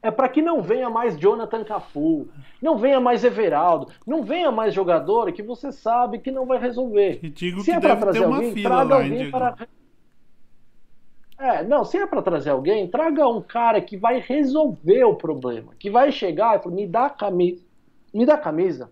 é 0.03 0.11
para 0.11 0.29
que 0.29 0.41
não 0.41 0.63
venha 0.63 0.89
mais 0.89 1.19
Jonathan 1.19 1.63
Cafu, 1.63 2.29
não 2.61 2.77
venha 2.77 2.99
mais 2.99 3.23
Everaldo, 3.23 3.89
não 4.07 4.23
venha 4.23 4.51
mais 4.51 4.73
jogador 4.73 5.31
que 5.33 5.43
você 5.43 5.71
sabe 5.71 6.19
que 6.19 6.31
não 6.31 6.47
vai 6.47 6.59
resolver. 6.59 7.21
E 7.23 7.29
digo 7.29 7.61
se 7.61 7.67
que 7.67 7.77
é 7.77 7.81
para 7.81 7.97
trazer 7.97 8.25
alguém, 8.25 8.55
traga 8.63 8.95
lá, 8.95 9.03
alguém 9.03 9.31
para 9.31 9.57
é, 11.39 11.65
não, 11.65 11.87
se 11.87 11.97
é 11.97 12.07
para 12.07 12.21
trazer 12.21 12.51
alguém, 12.51 12.87
traga 12.87 13.27
um 13.27 13.41
cara 13.41 13.81
que 13.81 13.97
vai 13.97 14.21
resolver 14.21 15.05
o 15.05 15.15
problema, 15.15 15.73
que 15.79 15.91
vai 15.91 16.13
chegar 16.13 16.59
e 16.59 16.63
falar, 16.63 16.75
me 16.75 16.87
dá 16.87 17.07
a 17.07 17.11
camisa, 17.11 17.65
me 18.13 18.27
dá 18.27 18.35
a 18.35 18.39
camisa, 18.39 18.91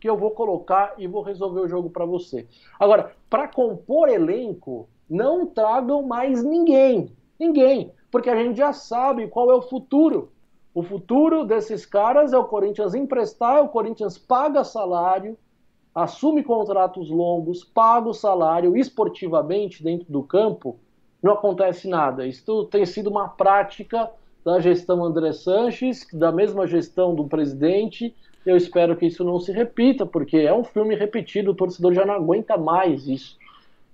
que 0.00 0.08
eu 0.08 0.16
vou 0.16 0.30
colocar 0.30 0.94
e 0.98 1.06
vou 1.06 1.22
resolver 1.22 1.60
o 1.60 1.68
jogo 1.68 1.90
para 1.90 2.04
você. 2.04 2.46
Agora, 2.78 3.12
para 3.28 3.48
compor 3.48 4.08
elenco, 4.08 4.88
não 5.08 5.46
tragam 5.46 6.02
mais 6.02 6.42
ninguém, 6.42 7.12
ninguém 7.38 7.92
porque 8.10 8.30
a 8.30 8.36
gente 8.36 8.56
já 8.56 8.72
sabe 8.72 9.28
qual 9.28 9.50
é 9.50 9.54
o 9.54 9.62
futuro. 9.62 10.32
O 10.74 10.82
futuro 10.82 11.44
desses 11.44 11.84
caras 11.84 12.32
é 12.32 12.38
o 12.38 12.44
Corinthians 12.44 12.94
emprestar, 12.94 13.62
o 13.62 13.68
Corinthians 13.68 14.16
paga 14.16 14.64
salário, 14.64 15.36
assume 15.94 16.42
contratos 16.42 17.10
longos, 17.10 17.64
paga 17.64 18.08
o 18.08 18.14
salário 18.14 18.76
esportivamente 18.76 19.82
dentro 19.82 20.10
do 20.10 20.22
campo, 20.22 20.78
não 21.22 21.32
acontece 21.32 21.88
nada. 21.88 22.26
Isso 22.26 22.64
tem 22.66 22.86
sido 22.86 23.10
uma 23.10 23.28
prática 23.28 24.10
da 24.44 24.60
gestão 24.60 25.04
André 25.04 25.32
Sanches, 25.32 26.06
da 26.12 26.30
mesma 26.30 26.66
gestão 26.66 27.14
do 27.14 27.26
presidente. 27.26 28.14
Eu 28.46 28.56
espero 28.56 28.96
que 28.96 29.06
isso 29.06 29.24
não 29.24 29.38
se 29.38 29.52
repita, 29.52 30.06
porque 30.06 30.38
é 30.38 30.54
um 30.54 30.64
filme 30.64 30.94
repetido, 30.94 31.50
o 31.50 31.54
torcedor 31.54 31.92
já 31.92 32.06
não 32.06 32.14
aguenta 32.14 32.56
mais 32.56 33.06
isso. 33.06 33.36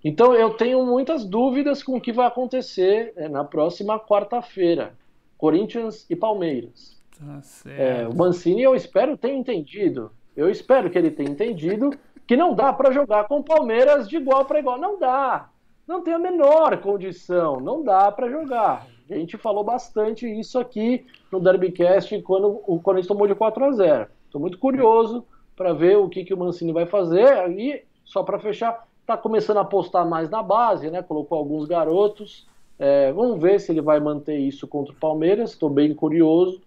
Então 0.04 0.34
eu 0.34 0.50
tenho 0.50 0.84
muitas 0.84 1.24
dúvidas 1.24 1.82
com 1.82 1.96
o 1.96 2.00
que 2.00 2.12
vai 2.12 2.26
acontecer 2.26 3.12
é, 3.16 3.28
na 3.28 3.42
próxima 3.42 3.98
quarta-feira. 3.98 4.92
Corinthians 5.38 6.06
e 6.08 6.14
Palmeiras. 6.14 7.02
Tá 7.18 7.40
é, 7.70 8.06
o 8.06 8.14
Mancini, 8.14 8.62
eu 8.62 8.74
espero 8.74 9.16
ter 9.16 9.32
entendido. 9.32 10.10
Eu 10.36 10.50
espero 10.50 10.90
que 10.90 10.98
ele 10.98 11.10
tenha 11.10 11.30
entendido 11.30 11.90
que 12.26 12.36
não 12.36 12.54
dá 12.54 12.72
para 12.72 12.92
jogar 12.92 13.24
com 13.24 13.38
o 13.38 13.44
Palmeiras 13.44 14.08
de 14.08 14.16
igual 14.16 14.44
para 14.44 14.58
igual. 14.58 14.78
Não 14.78 14.98
dá. 14.98 15.48
Não 15.86 16.02
tem 16.02 16.14
a 16.14 16.18
menor 16.18 16.76
condição. 16.78 17.60
Não 17.60 17.82
dá 17.82 18.10
para 18.10 18.30
jogar. 18.30 18.86
A 19.08 19.14
gente 19.14 19.36
falou 19.36 19.62
bastante 19.62 20.26
isso 20.26 20.58
aqui 20.58 21.06
no 21.30 21.38
Derbycast 21.38 22.20
quando 22.22 22.60
o 22.66 22.80
Corinthians 22.80 23.08
tomou 23.08 23.26
de 23.26 23.34
4 23.34 23.64
a 23.64 23.72
0. 23.72 24.06
Estou 24.34 24.40
muito 24.40 24.58
curioso 24.58 25.24
para 25.54 25.72
ver 25.72 25.96
o 25.96 26.08
que, 26.08 26.24
que 26.24 26.34
o 26.34 26.36
Mancini 26.36 26.72
vai 26.72 26.86
fazer. 26.86 27.48
E, 27.56 27.84
só 28.04 28.24
para 28.24 28.36
fechar, 28.40 28.84
está 29.00 29.16
começando 29.16 29.58
a 29.58 29.60
apostar 29.60 30.04
mais 30.08 30.28
na 30.28 30.42
base, 30.42 30.90
né? 30.90 31.04
Colocou 31.04 31.38
alguns 31.38 31.68
garotos. 31.68 32.44
É, 32.76 33.12
vamos 33.12 33.40
ver 33.40 33.60
se 33.60 33.70
ele 33.70 33.80
vai 33.80 34.00
manter 34.00 34.36
isso 34.36 34.66
contra 34.66 34.92
o 34.92 34.96
Palmeiras. 34.96 35.50
Estou 35.50 35.70
bem 35.70 35.94
curioso. 35.94 36.60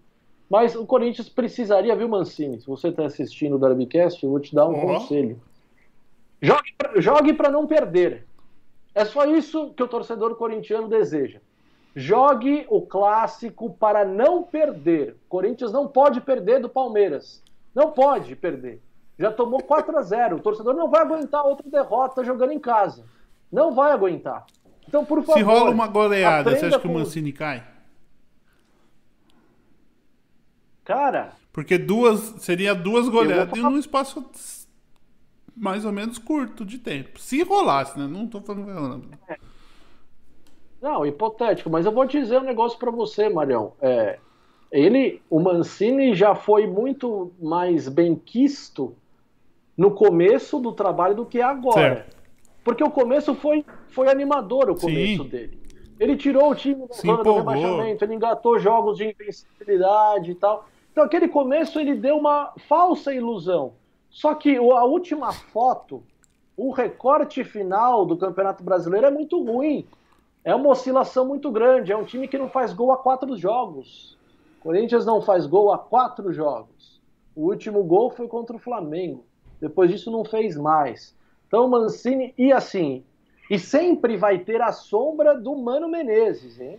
Mas 0.48 0.74
o 0.74 0.86
Corinthians 0.86 1.28
precisaria, 1.28 1.94
viu, 1.94 2.08
Mancini? 2.08 2.58
Se 2.58 2.66
você 2.66 2.88
está 2.88 3.04
assistindo 3.04 3.56
o 3.56 3.58
Derbycast, 3.58 4.24
eu 4.24 4.30
vou 4.30 4.40
te 4.40 4.54
dar 4.54 4.66
um 4.66 4.72
uhum. 4.72 4.86
conselho. 4.94 5.38
Jogue 6.96 7.34
para 7.34 7.50
não 7.50 7.66
perder. 7.66 8.24
É 8.94 9.04
só 9.04 9.26
isso 9.26 9.74
que 9.76 9.82
o 9.82 9.88
torcedor 9.88 10.36
corintiano 10.36 10.88
deseja. 10.88 11.38
Jogue 11.94 12.64
o 12.70 12.80
clássico 12.80 13.68
para 13.74 14.06
não 14.06 14.42
perder. 14.42 15.16
Corinthians 15.28 15.70
não 15.70 15.86
pode 15.86 16.22
perder 16.22 16.62
do 16.62 16.68
Palmeiras. 16.70 17.46
Não 17.78 17.92
pode 17.92 18.34
perder. 18.34 18.82
Já 19.16 19.30
tomou 19.30 19.62
4 19.62 19.96
a 19.96 20.02
0 20.02 20.36
O 20.36 20.40
torcedor 20.40 20.74
não 20.74 20.90
vai 20.90 21.02
aguentar 21.02 21.44
outra 21.44 21.70
derrota 21.70 22.24
jogando 22.24 22.50
em 22.50 22.58
casa. 22.58 23.04
Não 23.52 23.72
vai 23.72 23.92
aguentar. 23.92 24.44
Então, 24.88 25.04
por 25.04 25.22
favor. 25.22 25.38
Se 25.38 25.44
rola 25.44 25.70
uma 25.70 25.86
goleada, 25.86 26.50
você 26.50 26.66
acha 26.66 26.80
que 26.80 26.88
o 26.88 26.92
Mancini 26.92 27.32
cai? 27.32 27.64
Cara. 30.84 31.34
Porque 31.52 31.78
duas. 31.78 32.18
Seria 32.42 32.74
duas 32.74 33.08
goleadas 33.08 33.56
falar... 33.56 33.70
num 33.70 33.78
espaço 33.78 34.28
mais 35.54 35.84
ou 35.84 35.92
menos 35.92 36.18
curto 36.18 36.64
de 36.64 36.78
tempo. 36.78 37.20
Se 37.20 37.44
rolasse, 37.44 37.96
né? 37.96 38.08
Não 38.08 38.26
tô 38.26 38.40
falando. 38.40 39.08
É. 39.28 39.38
Não, 40.82 41.06
hipotético, 41.06 41.70
mas 41.70 41.86
eu 41.86 41.92
vou 41.92 42.06
dizer 42.06 42.38
um 42.38 42.44
negócio 42.44 42.76
para 42.76 42.90
você, 42.90 43.28
Marião. 43.28 43.74
É, 43.80 44.18
ele, 44.70 45.22
o 45.30 45.40
Mancini 45.40 46.14
já 46.14 46.34
foi 46.34 46.66
muito 46.66 47.32
mais 47.40 47.88
bem 47.88 48.14
quisto 48.14 48.94
no 49.76 49.92
começo 49.92 50.58
do 50.58 50.72
trabalho 50.72 51.14
do 51.14 51.26
que 51.26 51.40
agora. 51.40 51.74
Certo. 51.74 52.16
Porque 52.64 52.84
o 52.84 52.90
começo 52.90 53.34
foi, 53.34 53.64
foi 53.88 54.10
animador, 54.10 54.70
o 54.70 54.78
começo 54.78 55.22
Sim. 55.22 55.28
dele. 55.28 55.58
Ele 55.98 56.16
tirou 56.16 56.50
o 56.50 56.54
time 56.54 56.86
da 56.86 57.16
do 57.22 57.34
rebaixamento, 57.34 58.04
ele 58.04 58.14
engatou 58.14 58.58
jogos 58.58 58.98
de 58.98 59.08
invencibilidade 59.08 60.32
e 60.32 60.34
tal. 60.34 60.68
Então 60.92 61.02
aquele 61.02 61.28
começo 61.28 61.80
ele 61.80 61.94
deu 61.94 62.18
uma 62.18 62.52
falsa 62.68 63.14
ilusão. 63.14 63.72
Só 64.10 64.34
que 64.34 64.56
a 64.56 64.84
última 64.84 65.32
foto, 65.32 66.02
o 66.56 66.70
recorte 66.70 67.42
final 67.42 68.04
do 68.04 68.16
Campeonato 68.16 68.62
Brasileiro 68.62 69.06
é 69.06 69.10
muito 69.10 69.42
ruim. 69.42 69.86
É 70.44 70.54
uma 70.54 70.70
oscilação 70.70 71.26
muito 71.26 71.50
grande. 71.50 71.92
É 71.92 71.96
um 71.96 72.04
time 72.04 72.28
que 72.28 72.38
não 72.38 72.48
faz 72.48 72.72
gol 72.72 72.92
a 72.92 72.96
quatro 72.96 73.36
jogos. 73.36 74.17
Corinthians 74.68 75.06
não 75.06 75.22
faz 75.22 75.46
gol 75.46 75.72
a 75.72 75.78
quatro 75.78 76.30
jogos. 76.30 77.00
O 77.34 77.48
último 77.48 77.82
gol 77.82 78.10
foi 78.10 78.28
contra 78.28 78.54
o 78.54 78.58
Flamengo. 78.58 79.24
Depois 79.58 79.90
disso 79.90 80.10
não 80.10 80.26
fez 80.26 80.58
mais. 80.58 81.16
Então 81.46 81.66
Mancini 81.70 82.34
e 82.36 82.52
assim, 82.52 83.02
e 83.50 83.58
sempre 83.58 84.18
vai 84.18 84.40
ter 84.40 84.60
a 84.60 84.70
sombra 84.70 85.34
do 85.40 85.56
Mano 85.56 85.88
Menezes, 85.88 86.60
hein? 86.60 86.78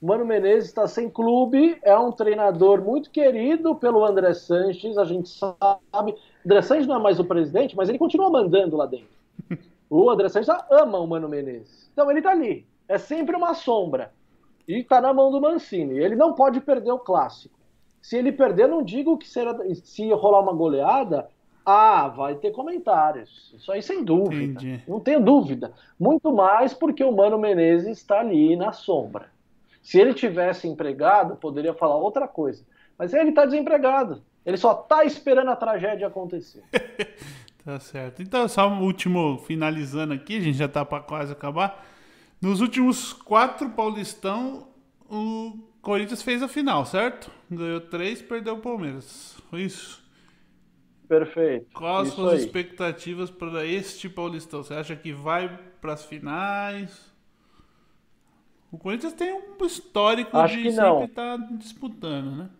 Mano 0.00 0.24
Menezes 0.24 0.70
está 0.70 0.88
sem 0.88 1.10
clube, 1.10 1.78
é 1.82 1.94
um 1.94 2.10
treinador 2.10 2.80
muito 2.80 3.10
querido 3.10 3.74
pelo 3.74 4.02
André 4.02 4.32
Sanches, 4.32 4.96
a 4.96 5.04
gente 5.04 5.28
sabe. 5.28 6.16
André 6.42 6.62
Sanches 6.62 6.86
não 6.86 6.96
é 6.96 7.00
mais 7.00 7.20
o 7.20 7.24
presidente, 7.26 7.76
mas 7.76 7.90
ele 7.90 7.98
continua 7.98 8.30
mandando 8.30 8.78
lá 8.78 8.86
dentro. 8.86 9.20
O 9.90 10.08
André 10.08 10.30
Sanches 10.30 10.48
ama 10.70 10.98
o 10.98 11.06
Mano 11.06 11.28
Menezes. 11.28 11.90
Então 11.92 12.08
ele 12.10 12.20
está 12.20 12.30
ali. 12.30 12.66
É 12.88 12.96
sempre 12.96 13.36
uma 13.36 13.52
sombra. 13.52 14.10
E 14.70 14.80
está 14.80 15.00
na 15.00 15.12
mão 15.12 15.32
do 15.32 15.40
Mancini. 15.40 15.98
Ele 15.98 16.14
não 16.14 16.32
pode 16.32 16.60
perder 16.60 16.92
o 16.92 16.98
clássico. 16.98 17.58
Se 18.00 18.16
ele 18.16 18.30
perder, 18.30 18.68
não 18.68 18.82
digo 18.82 19.18
que 19.18 19.28
será, 19.28 19.56
se 19.74 20.08
rolar 20.12 20.40
uma 20.40 20.52
goleada, 20.52 21.28
ah, 21.66 22.06
vai 22.08 22.36
ter 22.36 22.52
comentários. 22.52 23.52
Isso 23.56 23.70
aí 23.72 23.82
sem 23.82 24.04
dúvida. 24.04 24.62
Entendi. 24.62 24.82
Não 24.86 25.00
tenho 25.00 25.20
dúvida. 25.20 25.72
Muito 25.98 26.32
mais 26.32 26.72
porque 26.72 27.02
o 27.02 27.10
Mano 27.10 27.36
Menezes 27.36 27.98
está 27.98 28.20
ali 28.20 28.54
na 28.54 28.72
sombra. 28.72 29.28
Se 29.82 29.98
ele 29.98 30.14
tivesse 30.14 30.68
empregado, 30.68 31.34
poderia 31.36 31.74
falar 31.74 31.96
outra 31.96 32.28
coisa. 32.28 32.64
Mas 32.96 33.12
ele 33.12 33.30
está 33.30 33.44
desempregado. 33.44 34.22
Ele 34.46 34.56
só 34.56 34.72
está 34.72 35.04
esperando 35.04 35.50
a 35.50 35.56
tragédia 35.56 36.06
acontecer. 36.06 36.62
tá 37.64 37.80
certo. 37.80 38.22
Então, 38.22 38.46
só 38.46 38.68
um 38.68 38.84
último 38.84 39.38
finalizando 39.38 40.14
aqui, 40.14 40.38
a 40.38 40.40
gente 40.40 40.56
já 40.56 40.66
está 40.66 40.84
para 40.84 41.02
quase 41.02 41.32
acabar. 41.32 41.84
Nos 42.40 42.60
últimos 42.60 43.12
quatro 43.12 43.68
Paulistão, 43.70 44.68
o 45.10 45.58
Corinthians 45.82 46.22
fez 46.22 46.42
a 46.42 46.48
final, 46.48 46.86
certo? 46.86 47.30
Ganhou 47.50 47.80
três, 47.80 48.22
perdeu 48.22 48.54
o 48.54 48.60
Palmeiras. 48.60 49.36
Foi 49.50 49.62
isso? 49.62 50.02
Perfeito. 51.06 51.66
Quais 51.74 52.08
as 52.08 52.14
suas 52.14 52.40
expectativas 52.40 53.30
para 53.30 53.66
este 53.66 54.08
Paulistão? 54.08 54.62
Você 54.62 54.74
acha 54.74 54.96
que 54.96 55.12
vai 55.12 55.58
para 55.80 55.92
as 55.92 56.04
finais? 56.04 57.12
O 58.72 58.78
Corinthians 58.78 59.12
tem 59.12 59.32
um 59.32 59.66
histórico 59.66 60.36
Acho 60.38 60.56
de 60.56 60.70
sempre 60.70 61.04
estar 61.06 61.36
tá 61.36 61.48
disputando, 61.50 62.36
né? 62.36 62.50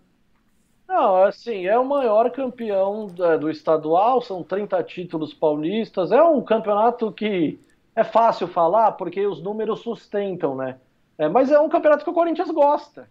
Não, 0.89 1.23
assim, 1.23 1.67
é 1.67 1.79
o 1.79 1.87
maior 1.87 2.31
campeão 2.33 3.07
do 3.07 3.49
estadual, 3.49 4.21
são 4.21 4.43
30 4.43 4.83
títulos 4.83 5.33
paulistas. 5.33 6.11
É 6.11 6.21
um 6.21 6.43
campeonato 6.43 7.13
que 7.13 7.61
é 7.95 8.05
fácil 8.05 8.47
falar 8.49 8.93
porque 8.93 9.27
os 9.27 9.43
números 9.43 9.81
sustentam, 9.81 10.55
né? 10.55 10.79
É, 11.19 11.29
mas 11.29 11.51
é 11.51 11.61
um 11.61 11.69
campeonato 11.69 12.05
que 12.05 12.11
o 12.11 12.15
Corinthians 12.15 12.51
gosta. 12.51 13.09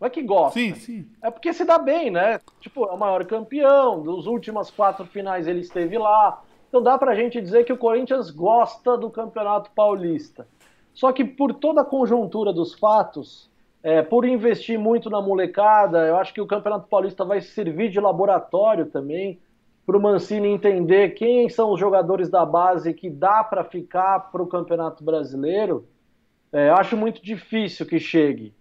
Não 0.00 0.06
é 0.06 0.10
que 0.10 0.22
gosta. 0.22 0.58
Sim, 0.58 0.74
sim. 0.74 1.06
É 1.22 1.30
porque 1.30 1.52
se 1.52 1.64
dá 1.64 1.78
bem, 1.78 2.10
né? 2.10 2.40
Tipo, 2.60 2.84
é 2.86 2.92
o 2.92 2.98
maior 2.98 3.24
campeão, 3.26 4.02
dos 4.02 4.26
últimas 4.26 4.70
quatro 4.70 5.04
finais 5.04 5.46
ele 5.46 5.60
esteve 5.60 5.98
lá. 5.98 6.42
Então 6.68 6.82
dá 6.82 6.96
pra 6.96 7.14
gente 7.14 7.40
dizer 7.40 7.64
que 7.64 7.72
o 7.72 7.76
Corinthians 7.76 8.30
gosta 8.30 8.96
do 8.96 9.10
Campeonato 9.10 9.70
Paulista. 9.72 10.46
Só 10.94 11.12
que 11.12 11.24
por 11.24 11.52
toda 11.52 11.82
a 11.82 11.84
conjuntura 11.84 12.52
dos 12.52 12.74
fatos, 12.74 13.50
é, 13.82 14.02
por 14.02 14.24
investir 14.24 14.78
muito 14.78 15.10
na 15.10 15.20
molecada, 15.20 16.06
eu 16.06 16.16
acho 16.16 16.32
que 16.32 16.40
o 16.40 16.46
Campeonato 16.46 16.88
Paulista 16.88 17.24
vai 17.24 17.40
servir 17.40 17.90
de 17.90 18.00
laboratório 18.00 18.86
também 18.86 19.38
para 19.86 19.96
o 19.96 20.00
Mancini 20.00 20.48
entender 20.48 21.10
quem 21.10 21.48
são 21.48 21.72
os 21.72 21.80
jogadores 21.80 22.28
da 22.28 22.44
base 22.44 22.94
que 22.94 23.10
dá 23.10 23.42
para 23.42 23.64
ficar 23.64 24.30
para 24.30 24.42
o 24.42 24.46
Campeonato 24.46 25.02
Brasileiro. 25.02 25.86
É, 26.52 26.70
acho 26.70 26.96
muito 26.96 27.22
difícil 27.22 27.86
que 27.86 27.98
chegue. 27.98 28.54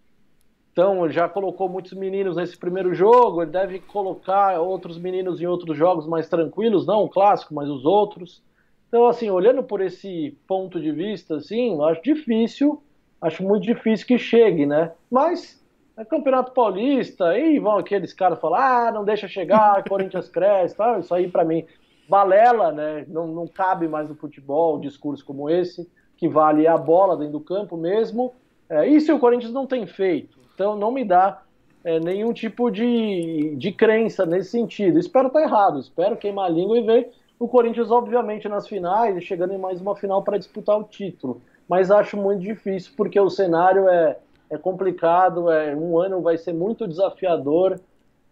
Então, 0.72 1.03
ele 1.03 1.13
já 1.13 1.28
colocou 1.28 1.67
muitos 1.67 1.93
meninos 1.93 2.38
nesse 2.38 2.57
primeiro 2.57 2.93
jogo, 2.93 3.41
ele 3.41 3.51
deve 3.51 3.80
colocar 3.80 4.59
outros 4.61 4.97
meninos 4.97 5.41
em 5.41 5.45
outros 5.45 5.78
jogos 5.78 6.07
mais 6.07 6.30
tranquilos, 6.30 6.88
não 6.88 7.03
o 7.03 7.09
clássico, 7.09 7.53
mas 7.53 7.67
os 7.67 7.84
outros. 7.86 8.41
Então, 8.88 9.05
assim, 9.07 9.30
olhando 9.30 9.61
por 9.61 9.82
esse 9.82 10.38
ponto 10.47 10.80
de 10.80 10.91
vista, 10.91 11.36
assim, 11.36 11.78
acho 11.84 12.01
difícil, 12.01 12.82
acho 13.22 13.43
muito 13.43 13.63
difícil 13.63 14.07
que 14.07 14.17
chegue, 14.17 14.65
né? 14.65 14.91
Mas 15.11 15.59
é 15.99 16.05
Campeonato 16.05 16.53
Paulista, 16.53 17.27
aí 17.27 17.59
vão 17.59 17.77
aqueles 17.77 18.13
caras 18.13 18.39
falar, 18.39 18.87
ah, 18.87 18.91
não 18.91 19.03
deixa 19.03 19.27
chegar, 19.27 19.83
Corinthians 19.87 20.29
cresce, 20.29 20.75
tá? 20.75 20.97
isso 20.97 21.13
aí 21.13 21.27
para 21.27 21.43
mim, 21.43 21.65
balela, 22.07 22.71
né? 22.71 23.05
Não, 23.09 23.27
não 23.27 23.45
cabe 23.45 23.87
mais 23.87 24.07
no 24.07 24.15
futebol 24.15 24.77
um 24.77 24.79
discurso 24.79 25.25
como 25.25 25.49
esse, 25.49 25.89
que 26.15 26.27
vale 26.27 26.65
a 26.67 26.77
bola 26.77 27.17
dentro 27.17 27.33
do 27.33 27.41
campo 27.41 27.75
mesmo. 27.75 28.33
É, 28.69 28.87
isso 28.87 29.13
o 29.13 29.19
Corinthians 29.19 29.51
não 29.51 29.67
tem 29.67 29.85
feito. 29.85 30.39
Então 30.55 30.75
não 30.75 30.89
me 30.89 31.03
dá 31.03 31.41
é, 31.83 31.99
nenhum 31.99 32.31
tipo 32.31 32.71
de, 32.71 33.55
de 33.57 33.71
crença 33.73 34.25
nesse 34.25 34.51
sentido. 34.51 34.97
Espero 34.97 35.27
estar 35.27 35.41
errado, 35.41 35.79
espero 35.79 36.15
queimar 36.15 36.45
a 36.45 36.49
língua 36.49 36.79
e 36.79 36.83
ver 36.83 37.11
o 37.37 37.47
Corinthians, 37.47 37.91
obviamente, 37.91 38.47
nas 38.47 38.67
finais 38.67 39.17
e 39.17 39.21
chegando 39.21 39.53
em 39.53 39.57
mais 39.57 39.81
uma 39.81 39.95
final 39.95 40.23
para 40.23 40.37
disputar 40.37 40.77
o 40.79 40.83
título. 40.83 41.41
Mas 41.67 41.91
acho 41.91 42.15
muito 42.15 42.41
difícil 42.41 42.93
porque 42.95 43.19
o 43.19 43.29
cenário 43.29 43.87
é, 43.89 44.17
é 44.49 44.57
complicado, 44.57 45.51
é, 45.51 45.75
um 45.75 45.99
ano 45.99 46.21
vai 46.21 46.37
ser 46.37 46.53
muito 46.53 46.87
desafiador, 46.87 47.79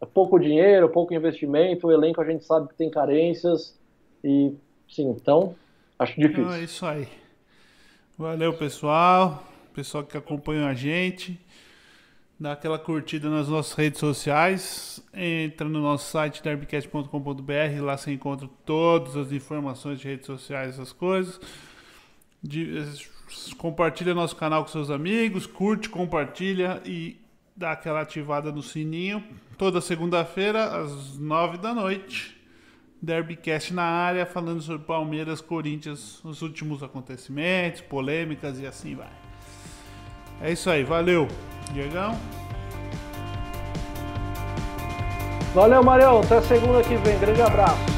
é 0.01 0.05
pouco 0.05 0.39
dinheiro, 0.39 0.89
pouco 0.89 1.13
investimento, 1.13 1.87
o 1.87 1.91
elenco 1.91 2.21
a 2.21 2.25
gente 2.25 2.43
sabe 2.43 2.69
que 2.69 2.75
tem 2.75 2.89
carências 2.89 3.77
e 4.23 4.53
sim, 4.89 5.09
então 5.09 5.55
acho 5.97 6.19
difícil. 6.19 6.43
Então 6.43 6.53
é 6.53 6.63
isso 6.63 6.85
aí. 6.85 7.07
Valeu, 8.17 8.53
pessoal, 8.53 9.43
pessoal 9.73 10.03
que 10.03 10.17
acompanha 10.17 10.67
a 10.67 10.73
gente. 10.73 11.39
dá 12.39 12.53
aquela 12.53 12.79
curtida 12.79 13.29
nas 13.29 13.47
nossas 13.47 13.73
redes 13.73 13.99
sociais, 13.99 15.03
entra 15.13 15.67
no 15.67 15.81
nosso 15.81 16.09
site 16.11 16.41
derbycast.com.br, 16.41 17.81
lá 17.81 17.97
você 17.97 18.11
encontra 18.11 18.47
todas 18.65 19.15
as 19.15 19.31
informações 19.31 19.99
de 19.99 20.07
redes 20.07 20.25
sociais, 20.25 20.75
essas 20.75 20.91
coisas. 20.91 21.39
De, 22.41 22.79
compartilha 23.57 24.13
nosso 24.13 24.35
canal 24.35 24.63
com 24.63 24.69
seus 24.69 24.89
amigos, 24.89 25.45
curte, 25.45 25.89
compartilha 25.89 26.81
e 26.85 27.19
dá 27.55 27.71
aquela 27.71 28.01
ativada 28.01 28.51
no 28.51 28.61
sininho. 28.61 29.23
Toda 29.57 29.81
segunda-feira, 29.81 30.81
às 30.81 31.17
nove 31.17 31.57
da 31.57 31.73
noite. 31.73 32.35
Derbycast 33.01 33.73
na 33.73 33.83
área, 33.83 34.25
falando 34.25 34.61
sobre 34.61 34.85
Palmeiras, 34.85 35.39
Corinthians, 35.39 36.23
os 36.23 36.41
últimos 36.41 36.81
acontecimentos, 36.81 37.81
polêmicas 37.81 38.59
e 38.59 38.65
assim 38.65 38.95
vai. 38.95 39.11
É 40.41 40.51
isso 40.51 40.69
aí, 40.69 40.83
valeu, 40.83 41.27
Diegão. 41.73 42.17
Valeu, 45.53 45.83
Marião. 45.83 46.21
Até 46.21 46.39
segunda 46.41 46.83
que 46.83 46.95
vem. 46.97 47.17
Grande 47.19 47.41
abraço. 47.41 47.96